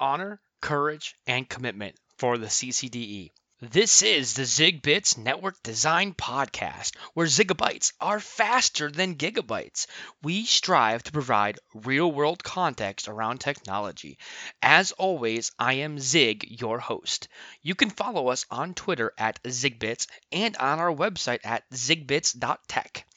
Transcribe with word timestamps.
honor, 0.00 0.40
courage, 0.60 1.14
and 1.26 1.48
commitment 1.48 1.96
for 2.16 2.38
the 2.38 2.46
CCDE. 2.46 3.32
This 3.60 4.02
is 4.02 4.34
the 4.34 4.44
ZigBits 4.44 5.18
Network 5.18 5.60
Design 5.64 6.14
Podcast, 6.14 6.94
where 7.14 7.26
zigabytes 7.26 7.92
are 8.00 8.20
faster 8.20 8.88
than 8.88 9.16
gigabytes. 9.16 9.88
We 10.22 10.44
strive 10.44 11.02
to 11.02 11.10
provide 11.10 11.58
real 11.74 12.12
world 12.12 12.44
context 12.44 13.08
around 13.08 13.38
technology. 13.38 14.18
As 14.62 14.92
always, 14.92 15.50
I 15.58 15.72
am 15.74 15.98
Zig, 15.98 16.60
your 16.60 16.78
host. 16.78 17.26
You 17.60 17.74
can 17.74 17.90
follow 17.90 18.28
us 18.28 18.46
on 18.48 18.74
Twitter 18.74 19.12
at 19.18 19.42
ZigBits 19.42 20.06
and 20.30 20.56
on 20.58 20.78
our 20.78 20.94
website 20.94 21.40
at 21.44 21.68
zigbits.tech. 21.70 23.08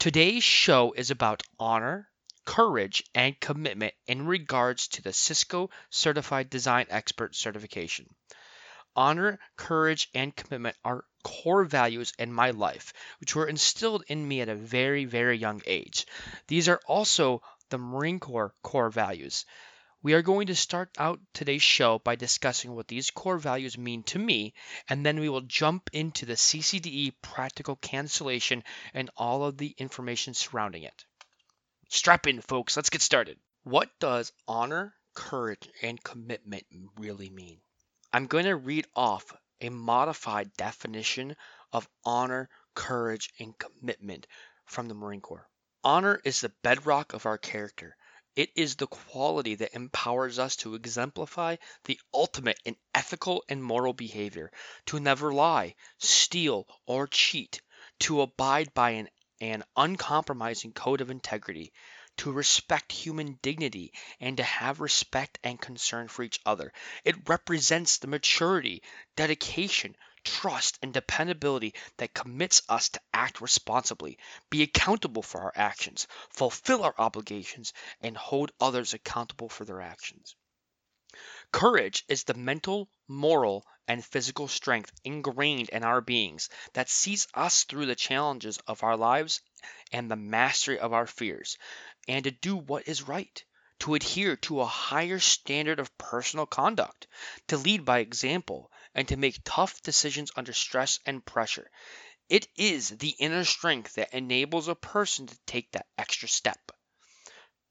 Today's 0.00 0.42
show 0.42 0.90
is 0.94 1.12
about 1.12 1.44
honor, 1.60 2.09
courage, 2.50 3.04
and 3.14 3.38
commitment 3.38 3.94
in 4.08 4.26
regards 4.26 4.88
to 4.88 5.02
the 5.02 5.12
Cisco 5.12 5.70
Certified 5.88 6.50
Design 6.50 6.84
Expert 6.90 7.36
certification. 7.36 8.12
Honor, 8.96 9.38
courage, 9.54 10.10
and 10.14 10.34
commitment 10.34 10.76
are 10.84 11.04
core 11.22 11.62
values 11.62 12.12
in 12.18 12.32
my 12.32 12.50
life, 12.50 12.92
which 13.20 13.36
were 13.36 13.46
instilled 13.46 14.02
in 14.08 14.26
me 14.26 14.40
at 14.40 14.48
a 14.48 14.56
very, 14.56 15.04
very 15.04 15.38
young 15.38 15.62
age. 15.64 16.06
These 16.48 16.68
are 16.68 16.80
also 16.88 17.40
the 17.68 17.78
Marine 17.78 18.18
Corps 18.18 18.52
core 18.62 18.90
values. 18.90 19.46
We 20.02 20.14
are 20.14 20.22
going 20.22 20.48
to 20.48 20.56
start 20.56 20.90
out 20.98 21.20
today's 21.32 21.62
show 21.62 22.00
by 22.00 22.16
discussing 22.16 22.74
what 22.74 22.88
these 22.88 23.12
core 23.12 23.38
values 23.38 23.78
mean 23.78 24.02
to 24.04 24.18
me, 24.18 24.54
and 24.88 25.06
then 25.06 25.20
we 25.20 25.28
will 25.28 25.42
jump 25.42 25.88
into 25.92 26.26
the 26.26 26.36
CCDE 26.36 27.14
practical 27.22 27.76
cancellation 27.76 28.64
and 28.92 29.08
all 29.16 29.44
of 29.44 29.56
the 29.56 29.72
information 29.78 30.34
surrounding 30.34 30.82
it. 30.82 31.04
Strap 31.92 32.28
in, 32.28 32.40
folks, 32.40 32.76
let's 32.76 32.88
get 32.88 33.02
started. 33.02 33.36
What 33.64 33.90
does 33.98 34.32
honor, 34.46 34.94
courage, 35.12 35.68
and 35.82 36.00
commitment 36.00 36.64
really 36.96 37.28
mean? 37.30 37.58
I'm 38.12 38.28
going 38.28 38.44
to 38.44 38.54
read 38.54 38.86
off 38.94 39.34
a 39.60 39.70
modified 39.70 40.52
definition 40.56 41.34
of 41.72 41.88
honor, 42.04 42.48
courage, 42.76 43.32
and 43.40 43.58
commitment 43.58 44.28
from 44.66 44.86
the 44.86 44.94
Marine 44.94 45.20
Corps. 45.20 45.48
Honor 45.82 46.20
is 46.24 46.40
the 46.40 46.52
bedrock 46.62 47.12
of 47.12 47.26
our 47.26 47.38
character. 47.38 47.96
It 48.36 48.50
is 48.54 48.76
the 48.76 48.86
quality 48.86 49.56
that 49.56 49.74
empowers 49.74 50.38
us 50.38 50.54
to 50.56 50.76
exemplify 50.76 51.56
the 51.86 51.98
ultimate 52.14 52.60
in 52.64 52.76
ethical 52.94 53.42
and 53.48 53.64
moral 53.64 53.94
behavior, 53.94 54.52
to 54.86 55.00
never 55.00 55.32
lie, 55.34 55.74
steal, 55.98 56.68
or 56.86 57.08
cheat, 57.08 57.60
to 57.98 58.20
abide 58.20 58.72
by 58.74 58.90
an, 58.90 59.08
an 59.40 59.64
uncompromising 59.76 60.72
code 60.72 61.00
of 61.00 61.10
integrity, 61.10 61.72
to 62.16 62.32
respect 62.32 62.92
human 62.92 63.38
dignity 63.40 63.92
and 64.20 64.36
to 64.36 64.42
have 64.42 64.80
respect 64.80 65.38
and 65.42 65.60
concern 65.60 66.08
for 66.08 66.22
each 66.22 66.40
other. 66.44 66.72
It 67.04 67.28
represents 67.28 67.98
the 67.98 68.08
maturity, 68.08 68.82
dedication, 69.16 69.96
trust, 70.24 70.78
and 70.82 70.92
dependability 70.92 71.74
that 71.96 72.12
commits 72.12 72.62
us 72.68 72.90
to 72.90 73.00
act 73.14 73.40
responsibly, 73.40 74.18
be 74.50 74.62
accountable 74.62 75.22
for 75.22 75.40
our 75.40 75.52
actions, 75.54 76.06
fulfill 76.28 76.82
our 76.82 76.94
obligations, 76.98 77.72
and 78.02 78.16
hold 78.16 78.52
others 78.60 78.92
accountable 78.92 79.48
for 79.48 79.64
their 79.64 79.80
actions. 79.80 80.36
Courage 81.52 82.04
is 82.06 82.24
the 82.24 82.34
mental, 82.34 82.88
moral, 83.08 83.66
and 83.88 84.04
physical 84.04 84.46
strength 84.46 84.92
ingrained 85.02 85.68
in 85.70 85.82
our 85.82 86.00
beings 86.00 86.48
that 86.74 86.88
sees 86.88 87.26
us 87.34 87.64
through 87.64 87.86
the 87.86 87.96
challenges 87.96 88.58
of 88.68 88.84
our 88.84 88.96
lives 88.96 89.40
and 89.90 90.08
the 90.08 90.16
mastery 90.16 90.78
of 90.78 90.92
our 90.92 91.08
fears 91.08 91.58
and 92.06 92.22
to 92.24 92.30
do 92.30 92.56
what 92.56 92.86
is 92.86 93.02
right, 93.02 93.44
to 93.80 93.94
adhere 93.94 94.36
to 94.36 94.60
a 94.60 94.66
higher 94.66 95.18
standard 95.18 95.80
of 95.80 95.98
personal 95.98 96.46
conduct, 96.46 97.08
to 97.48 97.56
lead 97.56 97.84
by 97.84 97.98
example, 97.98 98.70
and 98.94 99.08
to 99.08 99.16
make 99.16 99.40
tough 99.44 99.82
decisions 99.82 100.30
under 100.36 100.52
stress 100.52 101.00
and 101.04 101.26
pressure. 101.26 101.68
It 102.28 102.46
is 102.54 102.90
the 102.90 103.16
inner 103.18 103.44
strength 103.44 103.94
that 103.94 104.14
enables 104.14 104.68
a 104.68 104.76
person 104.76 105.26
to 105.26 105.38
take 105.46 105.72
that 105.72 105.88
extra 105.98 106.28
step. 106.28 106.70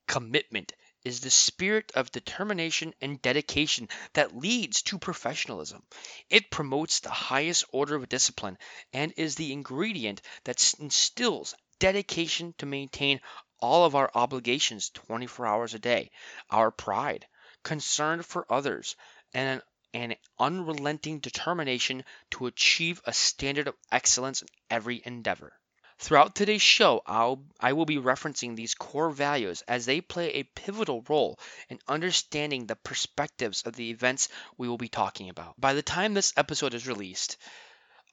Commitment 0.06 0.74
is 1.04 1.22
the 1.22 1.30
spirit 1.30 1.92
of 1.96 2.12
determination 2.12 2.94
and 3.02 3.22
dedication 3.22 3.88
that 4.14 4.36
leads 4.36 4.82
to 4.82 5.00
professionalism. 5.00 5.84
It 6.30 6.52
promotes 6.52 7.00
the 7.00 7.10
highest 7.10 7.66
order 7.72 7.96
of 7.96 8.10
discipline 8.10 8.58
and 8.94 9.14
is 9.18 9.36
the 9.36 9.54
ingredient 9.54 10.22
that 10.44 10.74
instills 10.80 11.56
dedication 11.80 12.54
to 12.58 12.66
maintain 12.66 13.22
all 13.60 13.86
of 13.86 13.96
our 13.96 14.12
obligations 14.14 14.90
24 14.90 15.46
hours 15.46 15.74
a 15.74 15.80
day, 15.80 16.12
our 16.50 16.72
pride, 16.72 17.28
concern 17.64 18.24
for 18.24 18.46
others, 18.52 18.96
and 19.34 19.62
an 19.94 20.16
unrelenting 20.38 21.20
determination 21.20 22.04
to 22.32 22.46
achieve 22.46 23.02
a 23.06 23.14
standard 23.14 23.68
of 23.68 23.76
excellence 23.92 24.42
in 24.42 24.48
every 24.70 25.02
endeavor. 25.04 25.59
Throughout 26.00 26.34
today's 26.34 26.62
show, 26.62 27.02
I'll, 27.06 27.44
I 27.60 27.74
will 27.74 27.86
be 27.86 27.98
referencing 27.98 28.56
these 28.56 28.74
core 28.74 29.10
values 29.10 29.64
as 29.68 29.86
they 29.86 30.00
play 30.00 30.30
a 30.30 30.44
pivotal 30.44 31.04
role 31.10 31.38
in 31.68 31.78
understanding 31.90 32.66
the 32.66 32.78
perspectives 32.78 33.64
of 33.64 33.76
the 33.76 33.90
events 33.90 34.30
we 34.58 34.70
will 34.70 34.78
be 34.78 34.88
talking 34.88 35.30
about. 35.30 35.60
By 35.60 35.74
the 35.74 35.82
time 35.82 36.14
this 36.14 36.34
episode 36.38 36.74
is 36.74 36.88
released, 36.88 37.36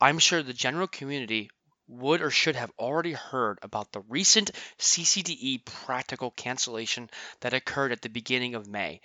I'm 0.01 0.19
sure 0.19 0.43
the 0.43 0.53
general 0.53 0.89
community 0.89 1.49
would 1.87 2.23
or 2.23 2.31
should 2.31 2.57
have 2.57 2.73
already 2.77 3.13
heard 3.13 3.61
about 3.63 3.93
the 3.93 4.01
recent 4.01 4.51
CCDE 4.81 5.65
practical 5.65 6.33
cancellation 6.33 7.09
that 7.41 7.55
occurred 7.55 7.93
at 7.93 8.03
the 8.03 8.09
beginning 8.09 8.57
of 8.57 8.67
May, 8.67 9.01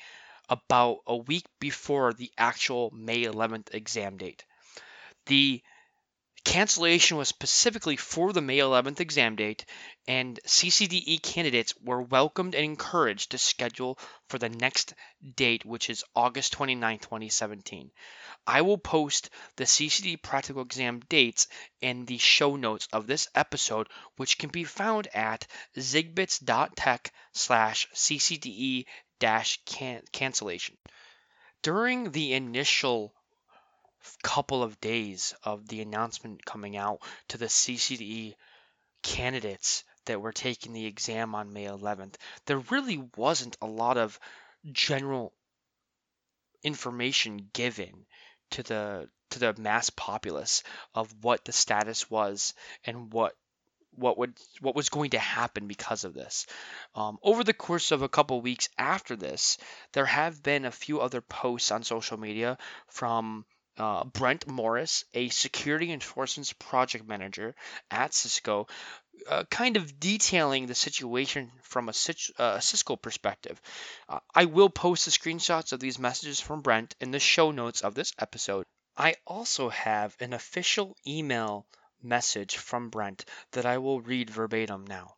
about 0.49 1.01
a 1.05 1.15
week 1.15 1.45
before 1.59 2.13
the 2.13 2.31
actual 2.35 2.89
May 2.89 3.25
11th 3.25 3.75
exam 3.75 4.17
date. 4.17 4.43
The 5.27 5.61
cancellation 6.43 7.17
was 7.17 7.29
specifically 7.29 7.95
for 7.95 8.33
the 8.33 8.41
May 8.41 8.57
11th 8.57 8.99
exam 8.99 9.35
date, 9.35 9.65
and 10.07 10.39
CCDE 10.45 11.21
candidates 11.21 11.73
were 11.81 12.01
welcomed 12.01 12.55
and 12.55 12.65
encouraged 12.65 13.31
to 13.31 13.37
schedule 13.37 13.99
for 14.27 14.37
the 14.37 14.49
next 14.49 14.93
date, 15.35 15.65
which 15.65 15.89
is 15.89 16.03
August 16.15 16.53
29, 16.53 16.99
2017. 16.99 17.91
I 18.47 18.61
will 18.61 18.77
post 18.77 19.29
the 19.55 19.65
CCD 19.65 20.21
practical 20.21 20.63
exam 20.63 21.01
dates 21.09 21.47
in 21.79 22.05
the 22.05 22.17
show 22.17 22.55
notes 22.55 22.87
of 22.91 23.07
this 23.07 23.27
episode, 23.35 23.87
which 24.17 24.37
can 24.37 24.49
be 24.49 24.63
found 24.63 25.07
at 25.15 25.47
zigbits.tech 25.77 27.13
slash 27.33 27.87
ccde 27.93 28.85
cancellation. 30.11 30.77
During 31.61 32.11
the 32.11 32.33
initial 32.33 33.13
couple 34.23 34.63
of 34.63 34.79
days 34.81 35.33
of 35.43 35.67
the 35.67 35.81
announcement 35.81 36.45
coming 36.45 36.77
out 36.77 36.99
to 37.29 37.37
the 37.37 37.45
CCDE 37.47 38.35
candidates 39.03 39.83
that 40.05 40.21
were 40.21 40.31
taking 40.31 40.73
the 40.73 40.85
exam 40.85 41.35
on 41.35 41.53
May 41.53 41.65
11th, 41.65 42.15
there 42.45 42.59
really 42.59 43.03
wasn't 43.15 43.57
a 43.61 43.67
lot 43.67 43.97
of 43.97 44.19
general 44.71 45.33
information 46.63 47.49
given 47.53 48.05
to 48.51 48.63
the 48.63 49.09
to 49.31 49.39
the 49.39 49.53
mass 49.57 49.89
populace 49.89 50.63
of 50.93 51.13
what 51.23 51.45
the 51.45 51.51
status 51.51 52.09
was 52.09 52.53
and 52.85 53.11
what 53.13 53.33
what 53.95 54.17
would 54.17 54.37
what 54.59 54.75
was 54.75 54.89
going 54.89 55.11
to 55.11 55.19
happen 55.19 55.67
because 55.67 56.03
of 56.03 56.13
this. 56.13 56.47
Um, 56.95 57.17
over 57.23 57.43
the 57.43 57.53
course 57.53 57.91
of 57.91 58.01
a 58.01 58.09
couple 58.09 58.41
weeks 58.41 58.69
after 58.77 59.15
this, 59.15 59.57
there 59.93 60.05
have 60.05 60.41
been 60.41 60.65
a 60.65 60.71
few 60.71 61.01
other 61.01 61.21
posts 61.21 61.71
on 61.71 61.83
social 61.83 62.17
media 62.17 62.57
from 62.87 63.45
uh, 63.81 64.03
Brent 64.03 64.47
Morris, 64.47 65.05
a 65.15 65.29
security 65.29 65.91
enforcement 65.91 66.53
project 66.59 67.07
manager 67.07 67.55
at 67.89 68.13
Cisco, 68.13 68.67
uh, 69.27 69.43
kind 69.49 69.75
of 69.75 69.99
detailing 69.99 70.67
the 70.67 70.75
situation 70.75 71.51
from 71.63 71.89
a 71.89 71.93
uh, 72.37 72.59
Cisco 72.59 72.95
perspective. 72.95 73.59
Uh, 74.07 74.19
I 74.35 74.45
will 74.45 74.69
post 74.69 75.05
the 75.05 75.11
screenshots 75.11 75.73
of 75.73 75.79
these 75.79 75.97
messages 75.97 76.39
from 76.39 76.61
Brent 76.61 76.95
in 77.01 77.09
the 77.09 77.19
show 77.19 77.49
notes 77.49 77.81
of 77.81 77.95
this 77.95 78.13
episode. 78.19 78.65
I 78.95 79.15
also 79.25 79.69
have 79.69 80.15
an 80.19 80.33
official 80.33 80.95
email 81.07 81.65
message 82.03 82.57
from 82.57 82.89
Brent 82.89 83.25
that 83.53 83.65
I 83.65 83.79
will 83.79 83.99
read 84.01 84.29
verbatim 84.29 84.85
now. 84.85 85.15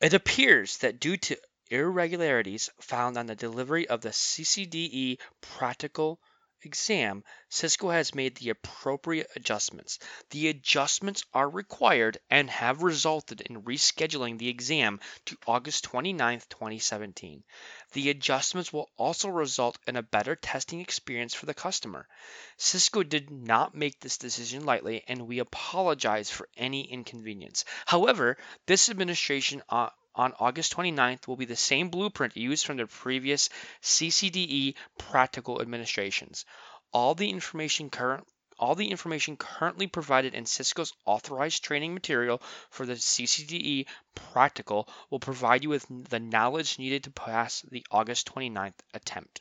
It 0.00 0.14
appears 0.14 0.78
that 0.78 1.00
due 1.00 1.16
to 1.16 1.36
irregularities 1.68 2.70
found 2.80 3.16
on 3.16 3.26
the 3.26 3.34
delivery 3.34 3.88
of 3.88 4.02
the 4.02 4.10
CCDE 4.10 5.18
practical 5.40 6.20
exam, 6.64 7.24
Cisco 7.48 7.90
has 7.90 8.14
made 8.14 8.36
the 8.36 8.50
appropriate 8.50 9.30
adjustments. 9.36 9.98
The 10.30 10.48
adjustments 10.48 11.24
are 11.34 11.48
required 11.48 12.18
and 12.30 12.48
have 12.50 12.82
resulted 12.82 13.40
in 13.40 13.62
rescheduling 13.62 14.38
the 14.38 14.48
exam 14.48 15.00
to 15.26 15.36
August 15.46 15.84
29, 15.84 16.40
2017. 16.48 17.44
The 17.92 18.10
adjustments 18.10 18.72
will 18.72 18.90
also 18.96 19.28
result 19.28 19.78
in 19.86 19.96
a 19.96 20.02
better 20.02 20.36
testing 20.36 20.80
experience 20.80 21.34
for 21.34 21.46
the 21.46 21.54
customer. 21.54 22.08
Cisco 22.56 23.02
did 23.02 23.30
not 23.30 23.74
make 23.74 24.00
this 24.00 24.18
decision 24.18 24.64
lightly, 24.64 25.04
and 25.08 25.26
we 25.26 25.38
apologize 25.38 26.30
for 26.30 26.48
any 26.56 26.90
inconvenience. 26.90 27.64
However, 27.86 28.38
this 28.66 28.88
administration 28.88 29.62
uh, 29.68 29.90
on 30.14 30.32
August 30.38 30.76
29th 30.76 31.26
will 31.26 31.36
be 31.36 31.44
the 31.44 31.56
same 31.56 31.88
blueprint 31.88 32.36
used 32.36 32.66
from 32.66 32.76
the 32.76 32.86
previous 32.86 33.48
CCDE 33.82 34.74
practical 34.98 35.60
administrations. 35.60 36.44
All 36.92 37.14
the 37.14 37.30
information 37.30 37.90
current 37.90 38.26
all 38.58 38.76
the 38.76 38.92
information 38.92 39.36
currently 39.36 39.88
provided 39.88 40.34
in 40.34 40.46
Cisco's 40.46 40.92
authorized 41.04 41.64
training 41.64 41.94
material 41.94 42.40
for 42.70 42.86
the 42.86 42.92
CCDE 42.92 43.86
practical 44.14 44.88
will 45.10 45.18
provide 45.18 45.64
you 45.64 45.70
with 45.70 45.84
the 45.88 46.20
knowledge 46.20 46.78
needed 46.78 47.02
to 47.04 47.10
pass 47.10 47.62
the 47.62 47.84
August 47.90 48.32
29th 48.32 48.78
attempt. 48.94 49.40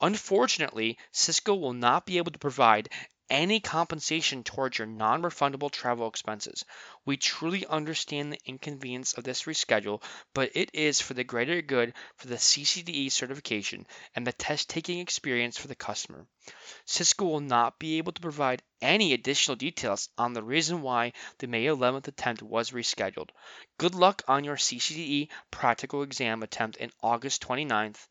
Unfortunately, 0.00 0.98
Cisco 1.12 1.54
will 1.54 1.74
not 1.74 2.06
be 2.06 2.18
able 2.18 2.32
to 2.32 2.40
provide 2.40 2.88
any 3.28 3.58
compensation 3.58 4.44
towards 4.44 4.78
your 4.78 4.86
non 4.86 5.22
refundable 5.22 5.70
travel 5.70 6.06
expenses. 6.08 6.64
We 7.04 7.16
truly 7.16 7.66
understand 7.66 8.32
the 8.32 8.40
inconvenience 8.44 9.14
of 9.14 9.24
this 9.24 9.42
reschedule, 9.42 10.02
but 10.32 10.52
it 10.54 10.70
is 10.72 11.00
for 11.00 11.14
the 11.14 11.24
greater 11.24 11.60
good 11.62 11.94
for 12.16 12.28
the 12.28 12.36
CCDE 12.36 13.10
certification 13.10 13.86
and 14.14 14.26
the 14.26 14.32
test 14.32 14.68
taking 14.68 15.00
experience 15.00 15.58
for 15.58 15.66
the 15.66 15.74
customer. 15.74 16.26
Cisco 16.84 17.24
will 17.24 17.40
not 17.40 17.78
be 17.78 17.98
able 17.98 18.12
to 18.12 18.20
provide 18.20 18.62
any 18.80 19.12
additional 19.12 19.56
details 19.56 20.08
on 20.16 20.32
the 20.32 20.42
reason 20.42 20.82
why 20.82 21.12
the 21.38 21.48
May 21.48 21.64
11th 21.64 22.06
attempt 22.06 22.42
was 22.42 22.70
rescheduled. 22.70 23.30
Good 23.78 23.94
luck 23.94 24.22
on 24.28 24.44
your 24.44 24.56
CCDE 24.56 25.28
practical 25.50 26.02
exam 26.02 26.42
attempt 26.44 26.76
in 26.76 26.92
August 27.02 27.42
29th, 27.42 28.06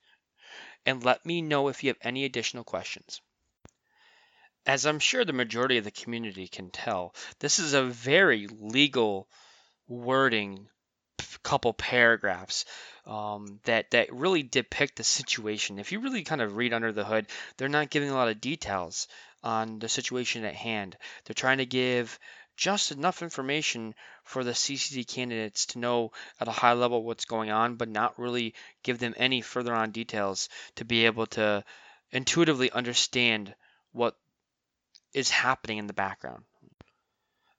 and 0.86 1.04
let 1.04 1.26
me 1.26 1.42
know 1.42 1.70
if 1.70 1.84
you 1.84 1.90
have 1.90 1.98
any 2.02 2.26
additional 2.26 2.64
questions. 2.64 3.22
As 4.66 4.86
I'm 4.86 5.00
sure 5.00 5.24
the 5.24 5.34
majority 5.34 5.78
of 5.78 5.84
the 5.84 5.92
community 5.92 6.48
can 6.48 6.72
tell, 6.72 7.14
this 7.40 7.60
is 7.60 7.74
a 7.74 7.84
very 7.84 8.48
legal 8.48 9.28
wording 9.88 10.68
couple 11.44 11.74
paragraphs 11.74 12.66
um, 13.06 13.60
that 13.66 13.92
that 13.92 14.12
really 14.12 14.42
depict 14.42 14.96
the 14.96 15.04
situation. 15.04 15.78
If 15.78 15.92
you 15.92 16.00
really 16.00 16.24
kind 16.24 16.42
of 16.42 16.56
read 16.56 16.74
under 16.74 16.92
the 16.92 17.06
hood, 17.06 17.28
they're 17.58 17.70
not 17.70 17.92
giving 17.92 18.10
a 18.10 18.16
lot 18.16 18.30
of 18.30 18.42
details 18.42 19.08
on 19.44 19.78
the 19.78 19.88
situation 19.88 20.44
at 20.44 20.56
hand. 20.56 20.98
They're 21.24 21.36
trying 21.36 21.60
to 21.60 21.68
give 21.68 22.20
just 22.58 22.92
enough 22.92 23.22
information 23.22 23.94
for 24.24 24.44
the 24.44 24.52
CCD 24.52 25.08
candidates 25.08 25.68
to 25.68 25.80
know 25.80 26.12
at 26.40 26.48
a 26.48 26.52
high 26.52 26.74
level 26.74 27.04
what's 27.04 27.26
going 27.26 27.52
on, 27.52 27.76
but 27.76 27.90
not 27.90 28.18
really 28.18 28.56
give 28.82 28.98
them 28.98 29.14
any 29.18 29.42
further 29.42 29.74
on 29.74 29.92
details 29.92 30.50
to 30.76 30.86
be 30.86 31.06
able 31.06 31.28
to 31.28 31.64
intuitively 32.12 32.72
understand 32.72 33.54
what 33.92 34.16
is 35.16 35.30
happening 35.30 35.78
in 35.78 35.88
the 35.88 35.94
background. 35.94 36.44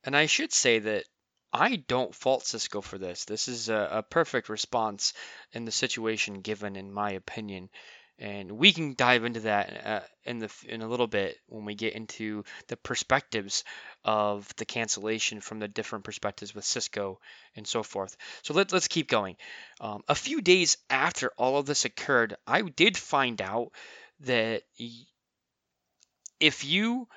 And 0.05 0.15
I 0.15 0.27
should 0.27 0.53
say 0.53 0.79
that 0.79 1.05
I 1.53 1.77
don't 1.77 2.15
fault 2.15 2.45
Cisco 2.45 2.83
for 2.83 2.99
this. 2.99 3.25
This 3.25 3.49
is 3.49 3.71
a, 3.71 3.89
a 3.93 4.03
perfect 4.03 4.51
response 4.51 5.15
in 5.53 5.65
the 5.65 5.73
situation 5.73 6.43
given, 6.43 6.77
in 6.77 6.93
my 6.93 7.13
opinion. 7.13 7.71
And 8.19 8.53
we 8.53 8.73
can 8.73 8.95
dive 8.95 9.25
into 9.25 9.41
that 9.41 9.87
uh, 9.87 10.01
in 10.25 10.39
the 10.39 10.51
in 10.67 10.83
a 10.83 10.89
little 10.89 11.07
bit 11.07 11.39
when 11.49 11.65
we 11.65 11.75
get 11.75 11.95
into 11.95 12.45
the 12.69 12.77
perspectives 12.77 13.65
of 14.05 14.49
the 14.57 14.65
cancellation 14.67 15.41
from 15.41 15.59
the 15.59 15.69
different 15.69 16.05
perspectives 16.05 16.55
with 16.55 16.65
Cisco 16.65 17.21
and 17.55 17.67
so 17.67 17.83
forth. 17.83 18.17
So 18.43 18.53
let, 18.53 18.73
let's 18.73 18.89
keep 18.89 19.09
going. 19.09 19.37
Um, 19.81 20.03
a 20.09 20.15
few 20.15 20.43
days 20.43 20.77
after 20.91 21.33
all 21.39 21.57
of 21.57 21.67
this 21.67 21.87
occurred, 21.87 22.37
I 22.47 22.63
did 22.63 22.97
find 22.99 23.41
out 23.41 23.73
that 24.21 24.63
if 26.39 26.65
you 26.65 27.09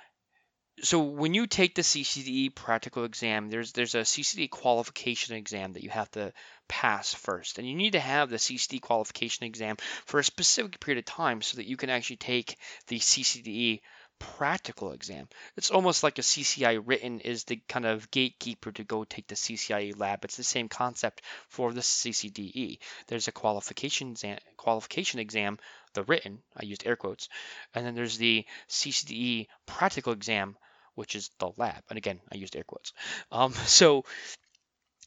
so 0.82 1.02
when 1.02 1.34
you 1.34 1.48
take 1.48 1.76
the 1.76 1.82
CCDE 1.82 2.56
practical 2.56 3.04
exam, 3.04 3.50
there's 3.50 3.72
there's 3.74 3.96
a 3.96 4.00
CCDE 4.00 4.50
qualification 4.50 5.36
exam 5.36 5.74
that 5.74 5.84
you 5.84 5.90
have 5.90 6.10
to 6.12 6.34
pass 6.68 7.14
first, 7.14 7.58
and 7.58 7.68
you 7.68 7.76
need 7.76 7.94
to 7.94 8.00
have 8.00 8.30
the 8.30 8.38
CCDE 8.38 8.82
qualification 8.82 9.46
exam 9.46 9.78
for 10.06 10.20
a 10.20 10.24
specific 10.24 10.80
period 10.80 11.00
of 11.00 11.06
time 11.06 11.42
so 11.42 11.58
that 11.58 11.68
you 11.68 11.78
can 11.78 11.90
actually 11.90 12.18
take 12.18 12.58
the 12.88 13.00
CCDE 13.00 13.82
practical 14.20 14.92
exam. 14.92 15.28
It's 15.56 15.72
almost 15.72 16.04
like 16.04 16.20
a 16.20 16.24
CCI 16.24 16.82
written 16.86 17.22
is 17.22 17.46
the 17.46 17.62
kind 17.68 17.86
of 17.86 18.12
gatekeeper 18.12 18.72
to 18.74 18.84
go 18.84 19.04
take 19.04 19.28
the 19.28 19.36
CCIE 19.36 19.98
lab. 19.98 20.26
It's 20.26 20.38
the 20.38 20.44
same 20.44 20.68
concept 20.68 21.22
for 21.48 21.74
the 21.74 21.82
CCDE. 21.82 22.80
There's 23.08 23.28
a 23.28 23.32
qualification 23.32 24.12
exam, 24.12 24.38
qualification 24.58 25.20
exam, 25.20 25.58
the 25.94 26.04
written, 26.04 26.40
I 26.56 26.66
used 26.66 26.86
air 26.86 26.96
quotes, 26.96 27.30
and 27.74 27.86
then 27.86 27.96
there's 27.96 28.18
the 28.18 28.46
CCDE 28.70 29.48
practical 29.66 30.14
exam 30.14 30.58
which 31.00 31.16
is 31.16 31.32
the 31.40 31.50
lab. 31.56 31.82
And 31.90 31.98
again, 31.98 32.20
I 32.30 32.36
used 32.36 32.58
air 32.58 32.66
quotes. 32.66 32.92
Um, 33.32 33.54
so 33.80 34.04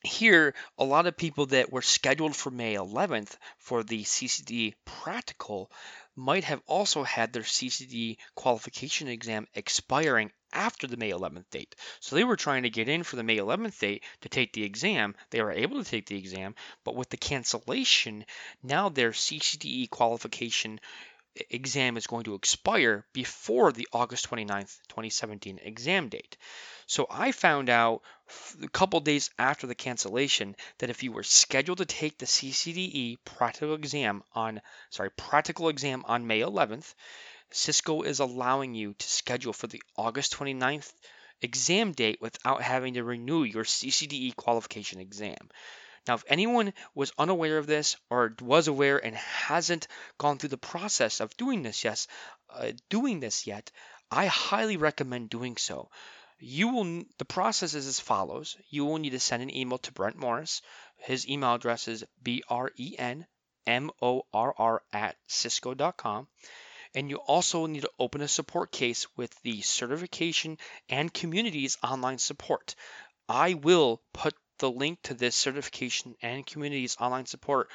here, 0.03 0.55
a 0.79 0.85
lot 0.85 1.07
of 1.07 1.19
people 1.19 1.47
that 1.47 1.71
were 1.71 1.83
scheduled 1.83 2.35
for 2.35 2.51
May 2.51 2.75
11th 2.77 3.37
for 3.59 3.83
the 3.83 4.03
CCD 4.03 4.73
practical 4.87 5.71
might 6.17 6.45
have 6.45 6.63
also 6.67 7.03
had 7.03 7.33
their 7.33 7.43
CCD 7.43 8.17
qualification 8.35 9.09
exam 9.09 9.47
expiring 9.55 10.33
after 10.51 10.87
the 10.87 10.97
May 10.97 11.11
11th 11.11 11.51
date. 11.51 11.75
So 12.01 12.17
they 12.17 12.25
were 12.25 12.37
trying 12.37 12.63
to 12.63 12.71
get 12.71 12.89
in 12.89 13.03
for 13.03 13.17
the 13.17 13.23
May 13.23 13.37
11th 13.37 13.79
date 13.79 14.03
to 14.23 14.31
take 14.31 14.55
the 14.55 14.65
exam. 14.65 15.15
They 15.29 15.43
were 15.43 15.53
able 15.53 15.85
to 15.85 15.91
take 15.91 16.07
the 16.07 16.19
exam, 16.19 16.55
but 16.85 16.97
with 16.97 17.11
the 17.11 17.19
cancellation, 17.19 18.25
now 18.63 18.89
their 18.89 19.13
CCDE 19.13 19.91
qualification 19.91 20.81
exam 21.51 21.97
is 21.97 22.07
going 22.07 22.25
to 22.25 22.35
expire 22.35 23.05
before 23.13 23.73
the 23.73 23.89
August 23.93 24.29
29th, 24.29 24.79
2017 24.89 25.61
exam 25.63 26.09
date. 26.09 26.37
So 26.87 27.07
I 27.11 27.33
found 27.33 27.71
out 27.71 28.03
a 28.63 28.69
couple 28.69 29.01
days 29.01 29.31
after 29.39 29.67
the 29.67 29.75
cancellation 29.75 30.57
that 30.79 30.91
if 30.91 31.03
you 31.03 31.13
were 31.13 31.23
scheduled 31.23 31.79
to 31.79 31.87
take 31.87 32.19
the 32.19 32.27
CCDE 32.27 33.19
practical 33.25 33.75
exam 33.75 34.23
on 34.35 34.61
sorry, 34.91 35.11
practical 35.11 35.69
exam 35.69 36.05
on 36.07 36.27
May 36.27 36.41
11th, 36.41 36.95
Cisco 37.51 38.03
is 38.03 38.21
allowing 38.21 38.75
you 38.75 38.95
to 38.95 39.09
schedule 39.09 39.53
for 39.53 39.67
the 39.67 39.83
August 39.97 40.35
29th 40.35 40.93
exam 41.43 41.93
date 41.93 42.21
without 42.21 42.63
having 42.63 42.95
to 42.95 43.05
renew 43.05 43.43
your 43.43 43.65
CCDE 43.65 44.37
qualification 44.37 45.01
exam. 45.01 45.51
Now, 46.09 46.15
if 46.15 46.25
anyone 46.27 46.75
was 46.95 47.13
unaware 47.17 47.59
of 47.59 47.67
this 47.67 47.97
or 48.11 48.35
was 48.41 48.67
aware 48.67 48.99
and 48.99 49.15
hasn't 49.15 49.87
gone 50.19 50.39
through 50.39 50.49
the 50.49 50.59
process 50.59 51.21
of 51.21 51.37
doing 51.37 51.63
this, 51.63 51.85
yes, 51.85 52.09
uh, 52.51 52.73
doing 52.89 53.21
this 53.21 53.47
yet, 53.47 53.71
I 54.11 54.27
highly 54.27 54.77
recommend 54.77 55.31
doing 55.31 55.57
so. 55.57 55.91
You 56.39 56.69
will. 56.69 57.05
The 57.19 57.25
process 57.25 57.75
is 57.75 57.87
as 57.87 58.01
follows: 58.01 58.57
You 58.69 58.85
will 58.85 58.99
need 58.99 59.11
to 59.11 59.21
send 59.21 59.45
an 59.45 59.57
email 59.57 59.79
to 59.79 59.93
Brent 59.93 60.17
Morris. 60.17 60.61
His 60.97 61.29
email 61.29 61.55
address 61.55 61.87
is 61.87 62.05
b 62.21 62.43
r 62.49 62.73
e 62.75 62.97
n 62.99 63.27
m 63.65 63.93
o 64.03 64.27
r 64.35 64.53
r 64.59 64.83
at 64.93 65.17
cisco.com. 65.29 66.27
And 66.97 67.09
you 67.11 67.19
also 67.19 67.67
need 67.67 67.83
to 67.83 67.93
open 67.97 68.23
a 68.23 68.29
support 68.29 68.73
case 68.73 69.07
with 69.17 69.33
the 69.43 69.63
certification 69.63 70.59
and 70.89 71.15
communities 71.15 71.79
online 71.81 72.19
support. 72.19 72.75
I 73.29 73.55
will 73.55 74.03
put 74.13 74.35
the 74.59 74.71
link 74.71 75.01
to 75.03 75.15
this 75.15 75.35
certification 75.35 76.15
and 76.23 76.47
community's 76.47 76.97
online 77.01 77.27
support 77.27 77.71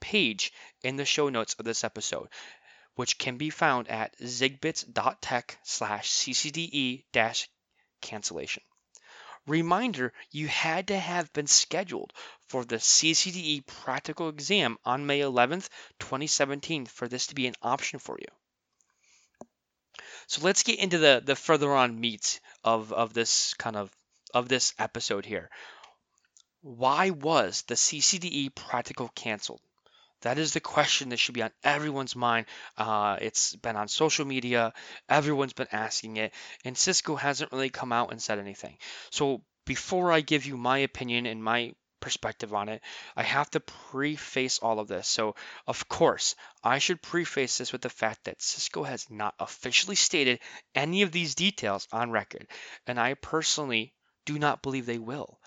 page 0.00 0.52
in 0.82 0.96
the 0.96 1.04
show 1.04 1.28
notes 1.28 1.54
of 1.58 1.64
this 1.64 1.84
episode, 1.84 2.28
which 2.94 3.18
can 3.18 3.36
be 3.36 3.50
found 3.50 3.88
at 3.88 4.16
zigbits.tech 4.18 5.58
slash 5.62 6.10
ccde 6.10 7.04
cancellation. 8.00 8.62
Reminder, 9.46 10.12
you 10.30 10.46
had 10.46 10.88
to 10.88 10.98
have 10.98 11.32
been 11.32 11.46
scheduled 11.46 12.12
for 12.48 12.64
the 12.64 12.76
CCDE 12.76 13.66
practical 13.66 14.28
exam 14.28 14.76
on 14.84 15.06
May 15.06 15.20
11th, 15.20 15.68
2017 16.00 16.86
for 16.86 17.08
this 17.08 17.28
to 17.28 17.34
be 17.34 17.46
an 17.46 17.54
option 17.62 17.98
for 17.98 18.18
you. 18.18 18.28
So 20.26 20.42
let's 20.42 20.62
get 20.62 20.78
into 20.78 20.98
the, 20.98 21.22
the 21.24 21.34
further 21.34 21.72
on 21.72 21.98
meat 21.98 22.40
of, 22.62 22.92
of 22.92 23.14
this 23.14 23.54
kind 23.54 23.76
of 23.76 23.90
of 24.34 24.48
this 24.48 24.74
episode 24.78 25.24
here. 25.24 25.48
Why 26.60 27.10
was 27.10 27.62
the 27.62 27.74
CCDE 27.76 28.54
practical 28.54 29.08
canceled? 29.08 29.60
That 30.22 30.38
is 30.38 30.52
the 30.52 30.60
question 30.60 31.10
that 31.10 31.18
should 31.18 31.34
be 31.34 31.42
on 31.42 31.52
everyone's 31.62 32.16
mind. 32.16 32.46
Uh, 32.76 33.16
it's 33.20 33.54
been 33.54 33.76
on 33.76 33.86
social 33.86 34.24
media, 34.24 34.72
everyone's 35.08 35.52
been 35.52 35.68
asking 35.70 36.16
it, 36.16 36.34
and 36.64 36.76
Cisco 36.76 37.14
hasn't 37.14 37.52
really 37.52 37.70
come 37.70 37.92
out 37.92 38.10
and 38.10 38.20
said 38.20 38.40
anything. 38.40 38.76
So 39.10 39.42
before 39.64 40.10
I 40.10 40.20
give 40.20 40.46
you 40.46 40.56
my 40.56 40.78
opinion 40.78 41.26
and 41.26 41.42
my 41.42 41.74
perspective 42.00 42.52
on 42.52 42.68
it, 42.68 42.82
I 43.16 43.22
have 43.22 43.50
to 43.50 43.60
preface 43.60 44.58
all 44.58 44.80
of 44.80 44.88
this. 44.88 45.06
So, 45.06 45.36
of 45.66 45.88
course, 45.88 46.34
I 46.64 46.78
should 46.78 47.02
preface 47.02 47.58
this 47.58 47.72
with 47.72 47.82
the 47.82 47.90
fact 47.90 48.24
that 48.24 48.42
Cisco 48.42 48.82
has 48.82 49.08
not 49.10 49.34
officially 49.38 49.96
stated 49.96 50.40
any 50.74 51.02
of 51.02 51.12
these 51.12 51.34
details 51.34 51.86
on 51.92 52.10
record, 52.10 52.48
and 52.86 52.98
I 52.98 53.14
personally 53.14 53.94
do 54.24 54.38
not 54.38 54.62
believe 54.62 54.86
they 54.86 54.98
will. 54.98 55.38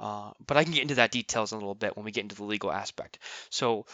Uh, 0.00 0.30
but 0.46 0.56
I 0.56 0.64
can 0.64 0.72
get 0.72 0.80
into 0.80 0.94
that 0.94 1.10
details 1.10 1.52
in 1.52 1.56
a 1.56 1.60
little 1.60 1.74
bit 1.74 1.94
when 1.94 2.06
we 2.06 2.10
get 2.10 2.22
into 2.22 2.34
the 2.34 2.44
legal 2.44 2.72
aspect. 2.72 3.18
So 3.50 3.84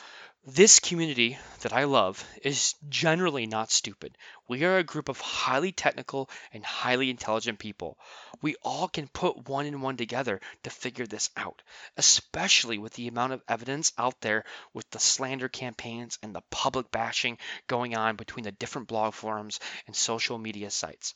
this 0.46 0.78
community 0.78 1.36
that 1.62 1.72
I 1.72 1.82
love 1.82 2.24
is 2.44 2.76
generally 2.88 3.48
not 3.48 3.72
stupid. 3.72 4.16
We 4.46 4.62
are 4.62 4.78
a 4.78 4.84
group 4.84 5.08
of 5.08 5.18
highly 5.18 5.72
technical 5.72 6.30
and 6.52 6.64
highly 6.64 7.10
intelligent 7.10 7.58
people. 7.58 7.98
We 8.40 8.54
all 8.62 8.86
can 8.86 9.08
put 9.08 9.48
one 9.48 9.66
and 9.66 9.82
one 9.82 9.96
together 9.96 10.40
to 10.62 10.70
figure 10.70 11.08
this 11.08 11.30
out, 11.36 11.62
especially 11.96 12.78
with 12.78 12.92
the 12.92 13.08
amount 13.08 13.32
of 13.32 13.42
evidence 13.48 13.92
out 13.98 14.20
there 14.20 14.44
with 14.72 14.88
the 14.90 15.00
slander 15.00 15.48
campaigns 15.48 16.20
and 16.22 16.32
the 16.32 16.42
public 16.52 16.92
bashing 16.92 17.38
going 17.66 17.96
on 17.96 18.14
between 18.14 18.44
the 18.44 18.52
different 18.52 18.86
blog 18.86 19.14
forums 19.14 19.58
and 19.88 19.96
social 19.96 20.38
media 20.38 20.70
sites. 20.70 21.14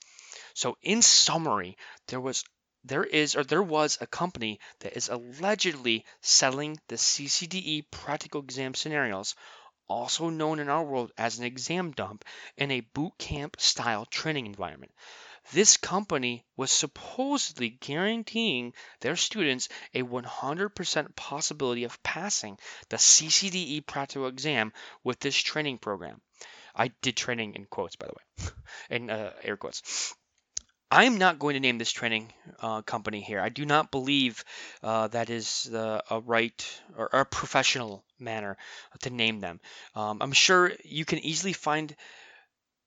So, 0.54 0.76
in 0.82 1.02
summary, 1.02 1.76
there 2.08 2.20
was 2.20 2.42
there 2.84 3.04
is 3.04 3.36
or 3.36 3.44
there 3.44 3.62
was 3.62 3.98
a 4.00 4.06
company 4.06 4.58
that 4.80 4.96
is 4.96 5.08
allegedly 5.08 6.04
selling 6.20 6.78
the 6.88 6.96
CCDE 6.96 7.90
practical 7.90 8.40
exam 8.40 8.74
scenarios, 8.74 9.34
also 9.88 10.30
known 10.30 10.60
in 10.60 10.68
our 10.68 10.84
world 10.84 11.12
as 11.18 11.38
an 11.38 11.44
exam 11.44 11.90
dump, 11.90 12.24
in 12.56 12.70
a 12.70 12.80
boot 12.80 13.12
camp 13.18 13.60
style 13.60 14.06
training 14.06 14.46
environment. 14.46 14.92
This 15.52 15.76
company 15.76 16.44
was 16.56 16.70
supposedly 16.70 17.70
guaranteeing 17.70 18.72
their 19.00 19.16
students 19.16 19.68
a 19.94 20.02
100% 20.02 21.16
possibility 21.16 21.84
of 21.84 22.02
passing 22.02 22.58
the 22.88 22.98
CCDE 22.98 23.84
practical 23.86 24.26
exam 24.28 24.72
with 25.02 25.18
this 25.18 25.36
training 25.36 25.78
program. 25.78 26.20
I 26.74 26.88
did 27.02 27.16
training 27.16 27.56
in 27.56 27.66
quotes, 27.66 27.96
by 27.96 28.06
the 28.06 28.12
way, 28.12 28.50
in 28.90 29.10
uh, 29.10 29.32
air 29.42 29.56
quotes. 29.56 30.14
I'm 30.90 31.18
not 31.18 31.38
going 31.38 31.54
to 31.54 31.60
name 31.60 31.78
this 31.78 31.92
training 31.92 32.32
uh, 32.60 32.82
company 32.82 33.20
here. 33.20 33.40
I 33.40 33.48
do 33.48 33.64
not 33.64 33.92
believe 33.92 34.44
uh, 34.82 35.06
that 35.08 35.30
is 35.30 35.70
uh, 35.72 36.00
a 36.10 36.20
right 36.20 36.80
or 36.96 37.06
a 37.12 37.24
professional 37.24 38.02
manner 38.18 38.56
to 39.02 39.10
name 39.10 39.40
them. 39.40 39.60
Um, 39.94 40.18
I'm 40.20 40.32
sure 40.32 40.72
you 40.84 41.04
can 41.04 41.20
easily 41.20 41.52
find 41.52 41.94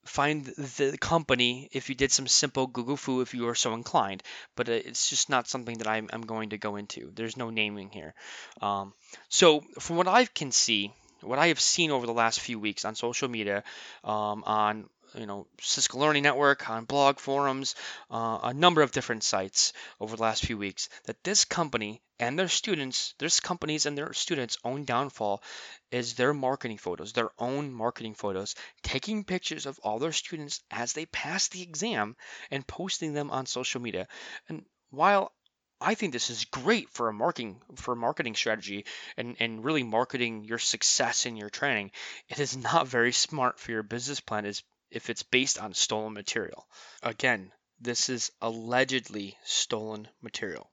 find 0.05 0.45
the 0.45 0.98
company 1.00 1.69
if 1.72 1.88
you 1.88 1.95
did 1.95 2.12
some 2.12 2.27
simple 2.27 2.67
Google 2.67 2.98
fu 2.98 3.22
if 3.22 3.33
you 3.33 3.48
are 3.48 3.55
so 3.55 3.74
inclined, 3.74 4.22
but 4.57 4.67
uh, 4.67 4.74
it's 4.74 5.10
just 5.10 5.29
not 5.29 5.48
something 5.48 5.77
that 5.77 5.88
I'm, 5.88 6.10
I'm 6.12 6.24
going 6.24 6.50
to 6.50 6.57
go 6.57 6.75
into. 6.75 7.10
There's 7.15 7.38
no 7.38 7.50
naming 7.50 7.89
here. 7.89 8.13
Um, 8.62 8.93
so 9.29 9.63
from 9.79 9.95
what 9.95 10.10
I 10.10 10.25
can 10.25 10.51
see, 10.51 10.93
what 11.22 11.39
I 11.39 11.48
have 11.48 11.60
seen 11.62 11.91
over 11.91 12.05
the 12.05 12.13
last 12.13 12.41
few 12.41 12.60
weeks 12.60 12.83
on 12.83 12.95
social 12.95 13.29
media, 13.29 13.63
um, 14.03 14.43
on 14.45 14.89
you 15.15 15.25
know 15.25 15.48
Cisco 15.62 15.98
Learning 15.98 16.24
Network, 16.24 16.70
on 16.70 16.86
blog 16.86 17.20
forums, 17.20 17.75
uh, 18.12 18.39
a 18.43 18.53
number 18.53 18.82
of 18.82 18.91
different 18.91 19.24
sites 19.24 19.74
over 20.00 20.15
the 20.15 20.22
last 20.22 20.46
few 20.46 20.58
weeks 20.58 20.89
that 21.05 21.24
this 21.24 21.46
company 21.46 22.01
and 22.20 22.38
their 22.38 22.48
students, 22.48 23.15
this 23.20 23.39
companies 23.39 23.86
and 23.86 23.98
their 23.98 24.13
students' 24.13 24.58
own 24.63 24.86
downfall 24.86 25.43
is 25.91 26.13
their 26.13 26.34
marketing 26.34 26.77
photos, 26.77 27.13
their 27.13 27.32
own 27.38 27.74
marketing 27.74 28.13
photos, 28.13 28.55
taking 28.82 29.24
pictures 29.24 29.65
of 29.65 29.79
all 29.79 30.00
their 30.00 30.12
students 30.12 30.62
as 30.72 30.93
they 30.93 31.05
pass 31.05 31.48
the 31.50 31.62
exam 31.62 32.15
and 32.51 32.65
posting 32.65 33.13
them 33.13 33.32
on 33.32 33.46
social 33.46 33.82
media. 33.82 34.08
And 34.48 34.65
while 34.89 35.34
I 35.82 35.96
think 35.96 36.13
this 36.13 36.29
is 36.29 36.46
great 36.46 36.89
for 36.91 37.10
a 37.10 37.13
marketing 37.13 37.60
for 37.75 37.93
a 37.93 37.98
marketing 37.98 38.36
strategy 38.36 38.86
and, 39.17 39.36
and 39.39 39.65
really 39.65 39.84
marketing 39.84 40.46
your 40.46 40.60
success 40.60 41.25
in 41.25 41.36
your 41.36 41.50
training. 41.50 41.91
It 42.29 42.39
is 42.39 42.55
not 42.55 42.88
very 42.88 43.12
smart 43.12 43.60
for 43.60 43.72
your 43.72 43.84
business 43.84 44.22
plan 44.22 44.46
is 44.46 44.63
if 44.93 45.09
it's 45.09 45.23
based 45.23 45.59
on 45.59 45.73
stolen 45.73 46.13
material. 46.13 46.67
Again, 47.01 47.51
this 47.81 48.09
is 48.09 48.31
allegedly 48.41 49.35
stolen 49.43 50.07
material. 50.21 50.69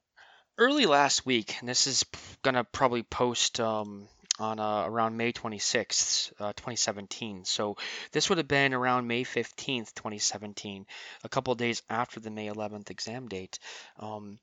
Early 0.59 0.87
last 0.87 1.25
week, 1.25 1.57
and 1.61 1.69
this 1.69 1.87
is 1.87 2.05
gonna 2.43 2.65
probably 2.65 3.03
post 3.03 3.59
um, 3.61 4.09
on 4.39 4.59
uh, 4.59 4.85
around 4.87 5.17
May 5.17 5.33
26th, 5.33 6.33
uh, 6.39 6.53
2017. 6.53 7.45
So 7.45 7.77
this 8.13 8.29
would 8.29 8.39
have 8.39 8.49
been 8.49 8.75
around 8.75 9.07
May 9.07 9.25
15th, 9.25 9.95
2017, 9.95 10.87
a 11.25 11.29
couple 11.29 11.55
days 11.55 11.83
after 11.89 12.21
the 12.21 12.31
May 12.31 12.47
11th 12.47 12.91
exam 12.91 13.29
date. 13.29 13.59
Um, 13.99 14.39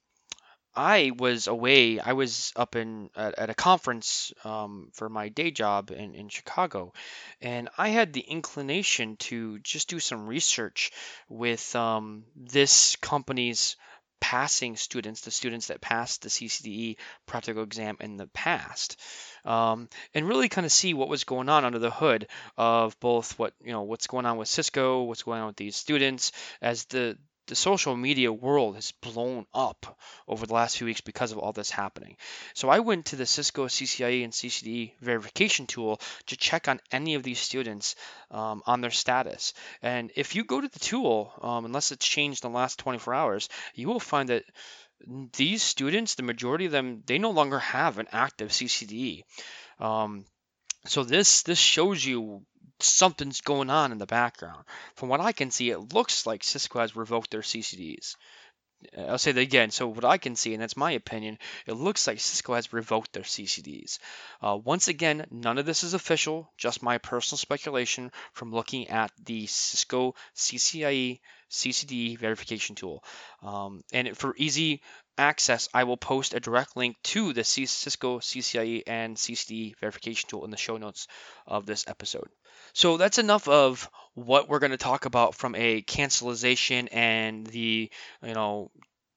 I 0.77 1.12
was 1.17 1.48
away. 1.48 2.00
I 2.00 2.13
was 2.13 2.53
up 2.55 2.75
in 2.75 3.10
at, 3.15 3.39
at 3.39 3.50
a 3.50 3.55
conference 3.55 4.31
um, 4.43 4.89
for 4.93 5.10
my 5.10 5.29
day 5.29 5.50
job 5.50 5.89
in, 5.89 6.13
in 6.13 6.29
Chicago, 6.29 6.93
and 7.41 7.67
I 7.79 7.89
had 7.89 8.13
the 8.13 8.22
inclination 8.22 9.17
to 9.17 9.57
just 9.60 9.89
do 9.89 10.00
some 10.00 10.27
research 10.27 10.91
with 11.29 11.75
um, 11.75 12.25
this 12.36 12.96
company's 12.98 13.75
passing 14.19 14.75
students, 14.75 15.22
the 15.22 15.31
students 15.31 15.67
that 15.67 15.81
passed 15.81 16.22
the 16.22 16.29
CCDE 16.29 16.98
practical 17.25 17.63
exam 17.63 17.98
in 18.00 18.17
the 18.17 18.27
past, 18.27 19.00
um, 19.46 19.89
and 20.13 20.27
really 20.27 20.50
kind 20.50 20.65
of 20.65 20.72
see 20.72 20.93
what 20.93 21.10
was 21.10 21.24
going 21.24 21.50
on 21.50 21.65
under 21.65 21.79
the 21.79 21.91
hood 21.91 22.27
of 22.55 23.00
both 23.00 23.38
what 23.39 23.53
you 23.63 23.72
know 23.72 23.81
what's 23.81 24.07
going 24.07 24.27
on 24.27 24.38
with 24.38 24.48
Cisco, 24.48 25.03
what's 25.03 25.24
going 25.24 25.41
on 25.41 25.48
with 25.48 25.55
these 25.55 25.75
students, 25.75 26.31
as 26.62 26.86
the 26.86 27.17
the 27.48 27.56
social 27.56 27.96
media 27.96 28.32
world 28.32 28.75
has 28.75 28.92
blown 28.92 29.46
up 29.54 29.98
over 30.27 30.46
the 30.46 30.54
last 30.54 30.77
few 30.77 30.86
weeks 30.86 31.01
because 31.01 31.32
of 31.32 31.38
all 31.38 31.54
this 31.54 31.72
happening. 31.72 32.18
So 32.54 32.70
I 32.70 32.80
went 32.80 33.08
to 33.08 33.16
the 33.16 33.25
Cisco 33.25 33.68
CCIE 33.68 34.24
and 34.24 34.34
CCDE 34.34 34.94
verification 35.01 35.66
tool 35.66 36.00
to 36.27 36.38
check 36.38 36.68
on 36.68 36.80
any 36.92 37.16
of 37.16 37.24
these 37.24 37.39
students 37.39 37.96
um, 38.32 38.62
on 38.66 38.82
their 38.82 38.92
status. 38.92 39.54
And 39.82 40.12
if 40.16 40.36
you 40.36 40.44
go 40.44 40.62
to 40.62 40.68
the 40.68 40.80
tool, 40.80 41.34
um, 41.42 41.66
unless 41.66 41.92
it's 41.92 42.08
changed 42.08 42.44
in 42.44 42.51
the 42.51 42.58
last 42.58 42.80
24 42.80 43.13
hours, 43.13 43.50
you 43.74 43.88
will 43.88 44.00
find 44.00 44.30
that 44.30 44.44
these 45.34 45.63
students, 45.63 46.16
the 46.16 46.24
majority 46.24 46.66
of 46.66 46.72
them, 46.72 47.04
they 47.06 47.20
no 47.20 47.32
longer 47.32 47.60
have 47.60 47.98
an 47.98 48.08
active 48.12 48.50
CCDE. 48.50 49.24
Um, 49.80 50.25
so 50.86 51.04
this 51.04 51.44
this 51.44 51.60
shows 51.60 52.04
you 52.04 52.46
something's 52.79 53.41
going 53.41 53.69
on 53.69 53.91
in 53.91 53.98
the 53.98 54.05
background. 54.05 54.63
From 54.96 55.10
what 55.10 55.22
I 55.22 55.31
can 55.31 55.51
see, 55.51 55.69
it 55.69 55.93
looks 55.93 56.25
like 56.25 56.43
Cisco 56.43 56.79
has 56.79 56.96
revoked 56.96 57.31
their 57.31 57.41
CCDs. 57.41 58.15
Uh, 58.96 59.01
I'll 59.01 59.17
say 59.17 59.31
that 59.31 59.41
again. 59.41 59.72
So 59.72 59.88
what 59.88 60.05
I 60.05 60.17
can 60.17 60.36
see, 60.36 60.53
and 60.53 60.62
that's 60.62 60.77
my 60.77 60.91
opinion, 60.91 61.39
it 61.65 61.74
looks 61.74 62.05
like 62.05 62.19
Cisco 62.19 62.53
has 62.53 62.72
revoked 62.72 63.13
their 63.13 63.24
CCDs. 63.24 64.00
Uh, 64.41 64.57
once 64.63 64.88
again, 64.88 65.25
none 65.31 65.57
of 65.57 65.65
this 65.65 65.84
is 65.84 65.93
official, 65.93 66.51
just 66.57 66.84
my 66.84 66.98
personal 66.98 67.38
speculation 67.38 68.12
from 68.34 68.51
looking 68.51 68.89
at 68.89 69.12
the 69.25 69.48
Cisco 69.48 70.13
CCIE 70.36 71.19
CCD 71.50 72.17
verification 72.17 72.75
tool. 72.75 73.03
Um, 73.41 73.81
and 73.91 74.15
for 74.17 74.36
easy 74.38 74.81
access, 75.17 75.69
I 75.74 75.83
will 75.83 75.97
post 75.97 76.33
a 76.33 76.39
direct 76.39 76.75
link 76.75 76.95
to 77.03 77.33
the 77.33 77.43
Cisco 77.43 78.19
CCIE 78.19 78.83
and 78.88 79.17
CCD 79.17 79.75
verification 79.79 80.29
tool 80.29 80.45
in 80.45 80.51
the 80.51 80.57
show 80.57 80.77
notes 80.77 81.07
of 81.45 81.65
this 81.65 81.86
episode. 81.88 82.29
So 82.74 82.97
that's 82.97 83.17
enough 83.17 83.47
of 83.47 83.89
what 84.13 84.50
we're 84.50 84.59
going 84.59 84.71
to 84.71 84.77
talk 84.77 85.05
about 85.05 85.36
from 85.36 85.55
a 85.55 85.81
cancellation 85.81 86.88
and 86.89 87.45
the, 87.47 87.89
you 88.24 88.33
know, 88.33 88.71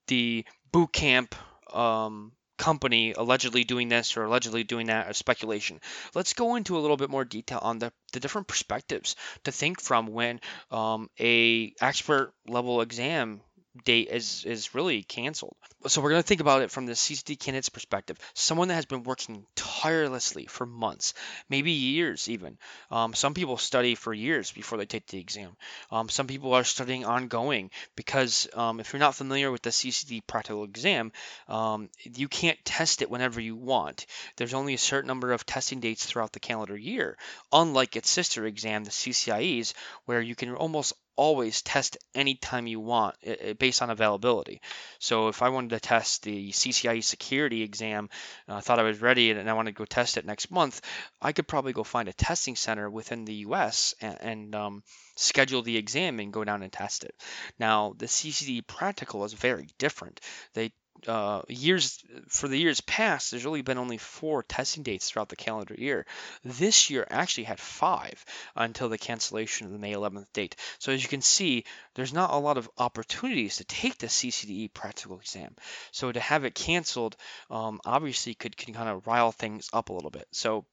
the 0.06 0.44
boot 0.72 0.92
camp 0.92 1.34
um, 1.72 2.32
company 2.60 3.14
allegedly 3.16 3.64
doing 3.64 3.88
this 3.88 4.16
or 4.16 4.24
allegedly 4.24 4.62
doing 4.62 4.86
that 4.88 5.08
or 5.08 5.14
speculation. 5.14 5.80
Let's 6.14 6.34
go 6.34 6.56
into 6.56 6.76
a 6.76 6.80
little 6.80 6.98
bit 6.98 7.10
more 7.10 7.24
detail 7.24 7.58
on 7.62 7.78
the, 7.78 7.90
the 8.12 8.20
different 8.20 8.48
perspectives 8.48 9.16
to 9.44 9.52
think 9.52 9.80
from 9.80 10.06
when 10.06 10.40
um, 10.70 11.08
a 11.18 11.72
expert 11.80 12.34
level 12.46 12.82
exam 12.82 13.40
date 13.84 14.08
is 14.10 14.44
is 14.44 14.74
really 14.74 15.02
canceled. 15.02 15.56
So 15.86 16.00
we're 16.00 16.10
going 16.10 16.22
to 16.22 16.26
think 16.26 16.40
about 16.40 16.62
it 16.62 16.70
from 16.70 16.86
the 16.86 16.92
CCD 16.92 17.38
candidate's 17.38 17.68
perspective. 17.68 18.18
Someone 18.34 18.68
that 18.68 18.74
has 18.74 18.84
been 18.84 19.04
working 19.04 19.46
tirelessly 19.54 20.46
for 20.46 20.66
months, 20.66 21.14
maybe 21.48 21.70
years 21.70 22.28
even. 22.28 22.58
Um, 22.90 23.14
some 23.14 23.32
people 23.32 23.56
study 23.56 23.94
for 23.94 24.12
years 24.12 24.50
before 24.50 24.76
they 24.76 24.86
take 24.86 25.06
the 25.06 25.18
exam. 25.18 25.56
Um, 25.90 26.08
some 26.08 26.26
people 26.26 26.52
are 26.54 26.64
studying 26.64 27.04
ongoing 27.04 27.70
because 27.96 28.48
um, 28.54 28.80
if 28.80 28.92
you're 28.92 29.00
not 29.00 29.14
familiar 29.14 29.50
with 29.50 29.62
the 29.62 29.70
CCD 29.70 30.20
practical 30.26 30.64
exam, 30.64 31.12
um, 31.48 31.88
you 32.02 32.28
can't 32.28 32.62
test 32.64 33.02
it 33.02 33.10
whenever 33.10 33.40
you 33.40 33.56
want. 33.56 34.06
There's 34.36 34.54
only 34.54 34.74
a 34.74 34.78
certain 34.78 35.08
number 35.08 35.32
of 35.32 35.46
testing 35.46 35.80
dates 35.80 36.04
throughout 36.04 36.32
the 36.32 36.40
calendar 36.40 36.76
year, 36.76 37.16
unlike 37.52 37.96
its 37.96 38.10
sister 38.10 38.44
exam, 38.46 38.84
the 38.84 38.90
CCIEs, 38.90 39.74
where 40.04 40.20
you 40.20 40.34
can 40.34 40.54
almost 40.54 40.92
always 41.20 41.60
test 41.60 41.98
anytime 42.14 42.66
you 42.66 42.80
want 42.80 43.14
based 43.58 43.82
on 43.82 43.90
availability. 43.90 44.62
So 44.98 45.28
if 45.28 45.42
I 45.42 45.50
wanted 45.50 45.70
to 45.70 45.80
test 45.80 46.22
the 46.22 46.50
CCIE 46.50 47.04
security 47.04 47.62
exam, 47.62 48.08
I 48.48 48.52
uh, 48.54 48.60
thought 48.62 48.78
I 48.78 48.84
was 48.84 49.02
ready 49.02 49.30
and 49.30 49.50
I 49.50 49.52
want 49.52 49.66
to 49.66 49.72
go 49.72 49.84
test 49.84 50.16
it 50.16 50.24
next 50.24 50.50
month, 50.50 50.80
I 51.20 51.32
could 51.32 51.46
probably 51.46 51.74
go 51.74 51.84
find 51.84 52.08
a 52.08 52.14
testing 52.14 52.56
center 52.56 52.88
within 52.88 53.26
the 53.26 53.34
US 53.48 53.94
and, 54.00 54.16
and 54.22 54.54
um, 54.54 54.82
schedule 55.14 55.60
the 55.60 55.76
exam 55.76 56.20
and 56.20 56.32
go 56.32 56.42
down 56.42 56.62
and 56.62 56.72
test 56.72 57.04
it. 57.04 57.14
Now, 57.58 57.92
the 57.98 58.06
CCD 58.06 58.66
practical 58.66 59.22
is 59.24 59.34
very 59.34 59.68
different. 59.76 60.20
They 60.54 60.72
uh, 61.06 61.42
years 61.48 62.02
for 62.28 62.48
the 62.48 62.58
years 62.58 62.80
past, 62.80 63.30
there's 63.30 63.44
really 63.44 63.62
been 63.62 63.78
only 63.78 63.98
four 63.98 64.42
testing 64.42 64.82
dates 64.82 65.10
throughout 65.10 65.28
the 65.28 65.36
calendar 65.36 65.74
year. 65.76 66.06
This 66.44 66.90
year 66.90 67.06
actually 67.10 67.44
had 67.44 67.60
five 67.60 68.24
until 68.56 68.88
the 68.88 68.98
cancellation 68.98 69.66
of 69.66 69.72
the 69.72 69.78
May 69.78 69.92
11th 69.92 70.32
date. 70.32 70.56
So 70.78 70.92
as 70.92 71.02
you 71.02 71.08
can 71.08 71.22
see, 71.22 71.64
there's 71.94 72.12
not 72.12 72.32
a 72.32 72.36
lot 72.36 72.58
of 72.58 72.70
opportunities 72.78 73.56
to 73.56 73.64
take 73.64 73.98
the 73.98 74.08
CCDE 74.08 74.72
practical 74.72 75.18
exam. 75.18 75.54
So 75.92 76.10
to 76.10 76.20
have 76.20 76.44
it 76.44 76.54
canceled, 76.54 77.16
um, 77.50 77.80
obviously 77.84 78.34
could 78.34 78.56
kind 78.56 78.88
of 78.88 79.06
rile 79.06 79.32
things 79.32 79.68
up 79.72 79.88
a 79.88 79.92
little 79.92 80.10
bit. 80.10 80.26
So 80.32 80.64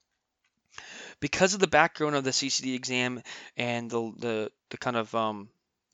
because 1.19 1.53
of 1.53 1.59
the 1.59 1.67
background 1.67 2.15
of 2.15 2.23
the 2.23 2.31
CCD 2.31 2.75
exam 2.75 3.21
and 3.55 3.89
the 3.89 4.13
the, 4.17 4.51
the 4.69 4.77
kind 4.77 4.97
of 4.97 5.13
um, 5.15 5.49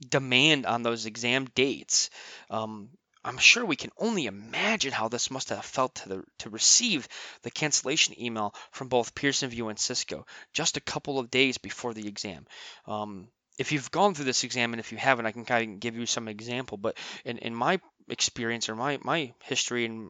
demand 0.10 0.66
on 0.66 0.84
those 0.84 1.06
exam 1.06 1.48
dates, 1.56 2.10
um, 2.50 2.90
I'm 3.26 3.38
sure 3.38 3.66
we 3.66 3.76
can 3.76 3.92
only 3.98 4.26
imagine 4.26 4.92
how 4.92 5.08
this 5.08 5.32
must 5.32 5.50
have 5.50 5.66
felt 5.66 5.96
to, 5.96 6.10
the, 6.10 6.24
to 6.40 6.50
receive 6.50 7.08
the 7.44 7.52
cancellation 7.52 8.20
email 8.22 8.54
from 8.72 8.90
both 8.90 9.16
Pearson 9.16 9.50
VUE 9.50 9.70
and 9.70 9.80
Cisco 9.80 10.26
just 10.52 10.78
a 10.78 10.82
couple 10.82 11.20
of 11.20 11.32
days 11.32 11.58
before 11.58 11.94
the 11.94 12.08
exam. 12.08 12.46
Um, 12.86 13.28
if 13.58 13.72
you've 13.72 13.92
gone 13.92 14.14
through 14.14 14.26
this 14.26 14.44
exam 14.44 14.74
and 14.74 14.80
if 14.80 14.92
you 14.92 14.98
haven't, 14.98 15.26
I 15.26 15.32
can 15.32 15.46
kind 15.46 15.74
of 15.74 15.80
give 15.80 15.96
you 15.96 16.06
some 16.06 16.28
example. 16.28 16.78
But 16.78 16.98
in, 17.24 17.38
in 17.38 17.56
my 17.56 17.80
experience 18.10 18.68
or 18.68 18.76
my, 18.76 19.00
my 19.04 19.34
history 19.44 19.86
and 19.86 20.10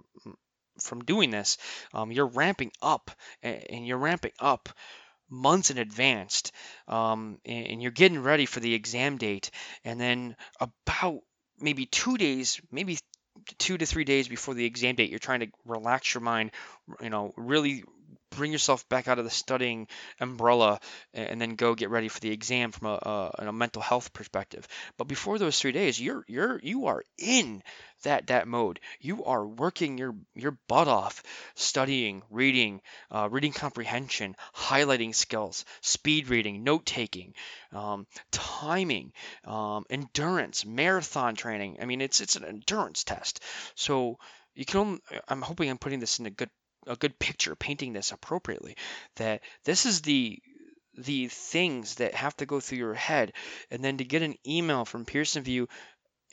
from 0.80 1.04
doing 1.04 1.30
this, 1.30 1.58
um, 1.94 2.12
you're 2.12 2.26
ramping 2.26 2.72
up 2.82 3.12
and 3.42 3.86
you're 3.86 3.98
ramping 3.98 4.32
up 4.40 4.70
months 5.30 5.72
in 5.72 5.78
advance 5.78 6.52
um, 6.88 7.40
and 7.46 7.82
you're 7.82 7.92
getting 7.92 8.22
ready 8.22 8.46
for 8.46 8.60
the 8.60 8.74
exam 8.74 9.18
date 9.18 9.52
and 9.84 10.00
then 10.00 10.36
about 10.60 11.22
maybe 11.64 11.86
two 11.86 12.18
days 12.18 12.62
maybe 12.72 12.98
two 13.58 13.78
to 13.78 13.86
three 13.86 14.04
days 14.04 14.28
before 14.28 14.54
the 14.54 14.66
exam 14.66 14.96
date 14.96 15.10
you're 15.10 15.20
trying 15.20 15.40
to 15.40 15.48
relax 15.66 16.14
your 16.14 16.22
mind 16.22 16.52
you 17.02 17.10
know 17.10 17.34
really 17.38 17.84
bring 18.36 18.52
yourself 18.52 18.88
back 18.90 19.08
out 19.08 19.20
of 19.20 19.26
the 19.26 19.32
studying 19.32 19.88
umbrella 20.20 20.80
and 21.14 21.40
then 21.40 21.56
go 21.56 21.76
get 21.76 21.90
ready 21.90 22.08
for 22.08 22.20
the 22.20 22.32
exam 22.32 22.72
from 22.72 22.88
a, 22.88 23.32
a, 23.40 23.48
a, 23.48 23.54
mental 23.54 23.82
health 23.82 24.14
perspective. 24.14 24.68
But 24.98 25.08
before 25.08 25.38
those 25.38 25.60
three 25.60 25.72
days, 25.72 26.00
you're 26.00 26.24
you're 26.28 26.60
you 26.62 26.88
are 26.88 27.04
in 27.18 27.64
that 28.04 28.28
that 28.28 28.48
mode. 28.48 28.80
You 29.00 29.26
are 29.26 29.46
working 29.46 29.98
your 29.98 30.16
your 30.36 30.58
butt 30.68 30.88
off, 30.88 31.24
studying, 31.56 32.24
reading, 32.30 32.82
uh, 33.12 33.30
reading 33.32 33.54
comprehension, 33.54 34.36
highlighting 34.56 35.16
skills, 35.16 35.66
speed 35.82 36.30
reading, 36.30 36.64
note 36.64 36.86
taking, 36.86 37.34
um, 37.72 38.08
timing, 38.32 39.14
um, 39.46 39.86
endurance, 39.90 40.66
marathon 40.66 41.36
training. 41.36 41.78
I 41.82 41.86
mean, 41.86 42.02
it's 42.02 42.22
it's 42.22 42.36
an 42.36 42.46
endurance 42.46 43.04
test. 43.04 43.42
So 43.76 44.18
you 44.56 44.66
can. 44.66 44.80
Only, 44.80 45.02
I'm 45.28 45.42
hoping 45.42 45.70
I'm 45.70 45.78
putting 45.78 46.00
this 46.00 46.20
in 46.20 46.26
a 46.26 46.32
good 46.32 46.50
a 46.88 46.96
good 46.96 47.18
picture 47.20 47.56
painting 47.56 47.94
this 47.94 48.12
appropriately 48.12 48.76
that 49.16 49.42
this 49.64 49.86
is 49.86 50.02
the 50.02 50.40
the 50.96 51.28
things 51.28 51.96
that 51.96 52.14
have 52.14 52.36
to 52.38 52.46
go 52.46 52.60
through 52.60 52.78
your 52.78 52.94
head 52.94 53.34
and 53.72 53.84
then 53.84 53.98
to 53.98 54.04
get 54.04 54.22
an 54.22 54.36
email 54.46 54.86
from 54.86 55.06
Pearson 55.06 55.44
VUE 55.44 55.68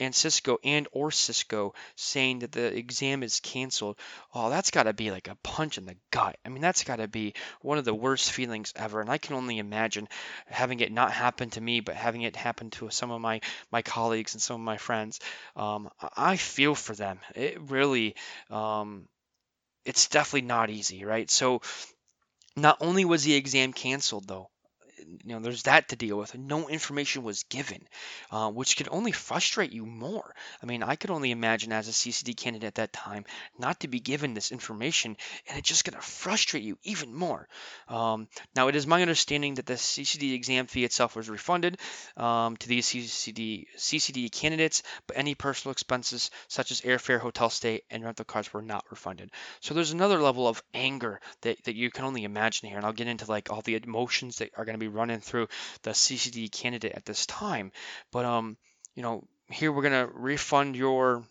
and 0.01 0.15
Cisco 0.15 0.59
and 0.65 0.89
or 0.93 1.11
Cisco 1.11 1.75
saying 1.95 2.41
that 2.41 2.53
the 2.53 2.75
exam 2.75 3.23
is 3.23 3.41
canceled, 3.41 3.99
oh, 4.35 4.49
that's 4.49 4.71
got 4.71 4.85
to 4.85 4.93
be 4.93 5.11
like 5.11 5.29
a 5.29 5.37
punch 5.43 5.79
in 5.79 5.85
the 5.85 5.97
gut. 6.11 6.39
I 6.45 6.49
mean, 6.49 6.63
that's 6.63 6.85
got 6.85 6.97
to 6.97 7.07
be 7.07 7.35
one 7.61 7.79
of 7.79 7.85
the 7.85 7.95
worst 7.95 8.33
feelings 8.33 8.73
ever. 8.75 9.01
And 9.01 9.11
I 9.11 9.19
can 9.19 9.37
only 9.37 9.59
imagine 9.59 10.09
having 10.47 10.81
it 10.81 10.91
not 10.91 11.13
happen 11.13 11.51
to 11.51 11.61
me, 11.61 11.81
but 11.81 11.95
having 11.95 12.23
it 12.23 12.35
happen 12.35 12.71
to 12.71 12.91
some 12.91 13.11
of 13.11 13.21
my 13.21 13.43
my 13.71 13.83
colleagues 13.83 14.35
and 14.35 14.43
some 14.43 14.55
of 14.55 14.65
my 14.65 14.79
friends. 14.79 15.21
Um, 15.55 15.91
I 16.17 16.37
feel 16.37 16.75
for 16.75 16.95
them. 16.95 17.21
It 17.35 17.61
really. 17.71 18.17
Um, 18.49 19.07
it's 19.85 20.09
definitely 20.09 20.47
not 20.49 20.71
easy, 20.71 21.05
right? 21.05 21.31
So 21.31 21.63
not 22.57 22.79
only 22.81 23.05
was 23.05 23.25
the 23.25 23.35
exam 23.35 23.73
canceled 23.73 24.29
though, 24.29 24.51
you 25.25 25.35
know, 25.35 25.41
there's 25.41 25.65
that 25.65 25.89
to 25.89 25.97
deal 25.97 26.17
with. 26.17 26.37
No 26.37 26.69
information 26.69 27.23
was 27.23 27.45
given, 27.45 27.83
uh, 28.31 28.51
which 28.51 28.77
could 28.77 28.89
only 28.91 29.13
frustrate 29.13 29.73
you 29.73 29.87
more. 29.87 30.35
I 30.63 30.67
mean, 30.67 30.83
I 30.83 30.97
could 30.97 31.11
only 31.11 31.31
imagine 31.31 31.73
as 31.73 31.89
a 31.89 31.93
CCD 31.93 32.37
candidate 32.37 32.69
at 32.69 32.75
that 32.77 32.93
time 32.93 33.25
not 33.59 33.81
to 33.81 33.89
be 33.89 34.01
given 34.01 34.35
this 34.35 34.53
information, 34.53 35.17
and 35.49 35.59
it's 35.59 35.69
just 35.69 35.85
going 35.85 36.01
to 36.01 36.07
frustrate 36.07 36.63
you 36.63 36.79
even 36.83 37.15
more. 37.15 37.49
Um, 37.89 38.29
now, 38.55 38.69
it 38.69 38.77
is 38.77 38.87
my 38.87 39.03
understanding 39.03 39.55
that 39.55 39.67
the 39.67 39.75
CCD 39.75 40.35
exam 40.35 40.67
fee 40.67 40.85
itself 40.85 41.17
was 41.17 41.29
refunded 41.29 41.79
um, 42.17 42.57
to 42.59 42.69
these 42.69 42.87
CCD 42.87 43.67
CCD 43.77 44.31
candidates, 44.31 44.83
but 45.07 45.17
any 45.17 45.35
personal 45.35 45.73
expenses 45.73 46.31
such 46.49 46.71
as 46.71 46.81
airfare, 46.83 47.19
hotel 47.19 47.51
stay, 47.51 47.83
and 47.91 48.05
rental 48.05 48.25
cars 48.25 48.53
were 48.53 48.63
not 48.63 48.85
refunded. 48.91 49.31
So 49.61 49.75
there's 49.75 49.93
another 49.93 50.21
level 50.21 50.49
of 50.49 50.63
anger 50.75 51.21
that, 51.43 51.63
that 51.65 51.77
you 51.77 51.91
can 51.91 52.05
only 52.05 52.25
imagine 52.25 52.69
here, 52.69 52.77
and 52.77 52.87
I'll 52.87 52.93
get 52.93 53.09
into 53.09 53.27
like 53.27 53.51
all 53.51 53.63
the 53.63 53.77
emotions 53.77 54.39
that 54.39 54.51
are 54.57 54.65
going 54.65 54.75
to 54.75 54.79
be 54.79 54.89
running 54.91 55.21
through 55.21 55.49
the 55.83 55.91
CCD 55.91 56.51
candidate 56.51 56.93
at 56.95 57.05
this 57.05 57.27
time. 57.27 57.73
But 58.13 58.25
um, 58.25 58.57
you 58.95 59.03
know, 59.03 59.25
here 59.51 59.73
we're 59.73 59.83
gonna 59.83 60.09
refund 60.13 60.77
your 60.77 61.25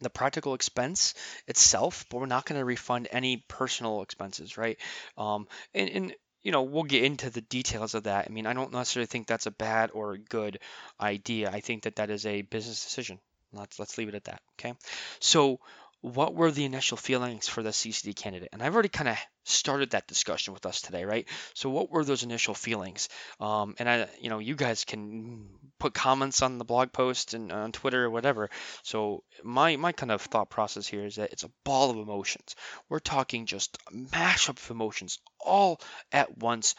the 0.00 0.10
practical 0.10 0.54
expense 0.54 1.14
itself, 1.46 2.04
but 2.10 2.18
we're 2.18 2.26
not 2.26 2.44
going 2.44 2.60
to 2.60 2.64
refund 2.64 3.08
any 3.10 3.44
personal 3.48 4.02
expenses, 4.02 4.58
right? 4.58 4.78
Um, 5.16 5.48
and, 5.74 5.88
and 5.88 6.14
you 6.42 6.52
know, 6.52 6.62
we'll 6.62 6.84
get 6.84 7.02
into 7.02 7.30
the 7.30 7.40
details 7.40 7.94
of 7.94 8.04
that. 8.04 8.26
I 8.28 8.32
mean, 8.32 8.46
I 8.46 8.52
don't 8.52 8.72
necessarily 8.72 9.06
think 9.06 9.26
that's 9.26 9.46
a 9.46 9.50
bad 9.50 9.90
or 9.92 10.12
a 10.12 10.18
good 10.18 10.60
idea. 11.00 11.50
I 11.50 11.60
think 11.60 11.84
that 11.84 11.96
that 11.96 12.10
is 12.10 12.26
a 12.26 12.42
business 12.42 12.84
decision. 12.84 13.18
Let's 13.52 13.78
let's 13.78 13.96
leave 13.96 14.08
it 14.08 14.14
at 14.14 14.24
that. 14.24 14.42
Okay. 14.58 14.74
So 15.18 15.60
what 16.06 16.34
were 16.34 16.52
the 16.52 16.64
initial 16.64 16.96
feelings 16.96 17.48
for 17.48 17.64
the 17.64 17.70
CCD 17.70 18.14
candidate? 18.14 18.50
And 18.52 18.62
I've 18.62 18.74
already 18.74 18.88
kind 18.88 19.08
of 19.08 19.18
started 19.42 19.90
that 19.90 20.06
discussion 20.06 20.54
with 20.54 20.64
us 20.64 20.80
today, 20.80 21.04
right? 21.04 21.26
So 21.54 21.68
what 21.68 21.90
were 21.90 22.04
those 22.04 22.22
initial 22.22 22.54
feelings? 22.54 23.08
Um, 23.40 23.74
and 23.80 23.88
I, 23.88 24.08
you 24.20 24.30
know, 24.30 24.38
you 24.38 24.54
guys 24.54 24.84
can 24.84 25.48
put 25.80 25.94
comments 25.94 26.42
on 26.42 26.58
the 26.58 26.64
blog 26.64 26.92
post 26.92 27.34
and 27.34 27.50
on 27.50 27.72
Twitter 27.72 28.04
or 28.04 28.10
whatever. 28.10 28.50
So 28.84 29.24
my 29.42 29.74
my 29.74 29.90
kind 29.90 30.12
of 30.12 30.22
thought 30.22 30.48
process 30.48 30.86
here 30.86 31.04
is 31.04 31.16
that 31.16 31.32
it's 31.32 31.42
a 31.42 31.50
ball 31.64 31.90
of 31.90 31.96
emotions. 31.96 32.54
We're 32.88 33.00
talking 33.00 33.46
just 33.46 33.76
a 33.88 33.96
mashup 33.96 34.62
of 34.62 34.70
emotions 34.70 35.18
all 35.40 35.80
at 36.12 36.38
once 36.38 36.76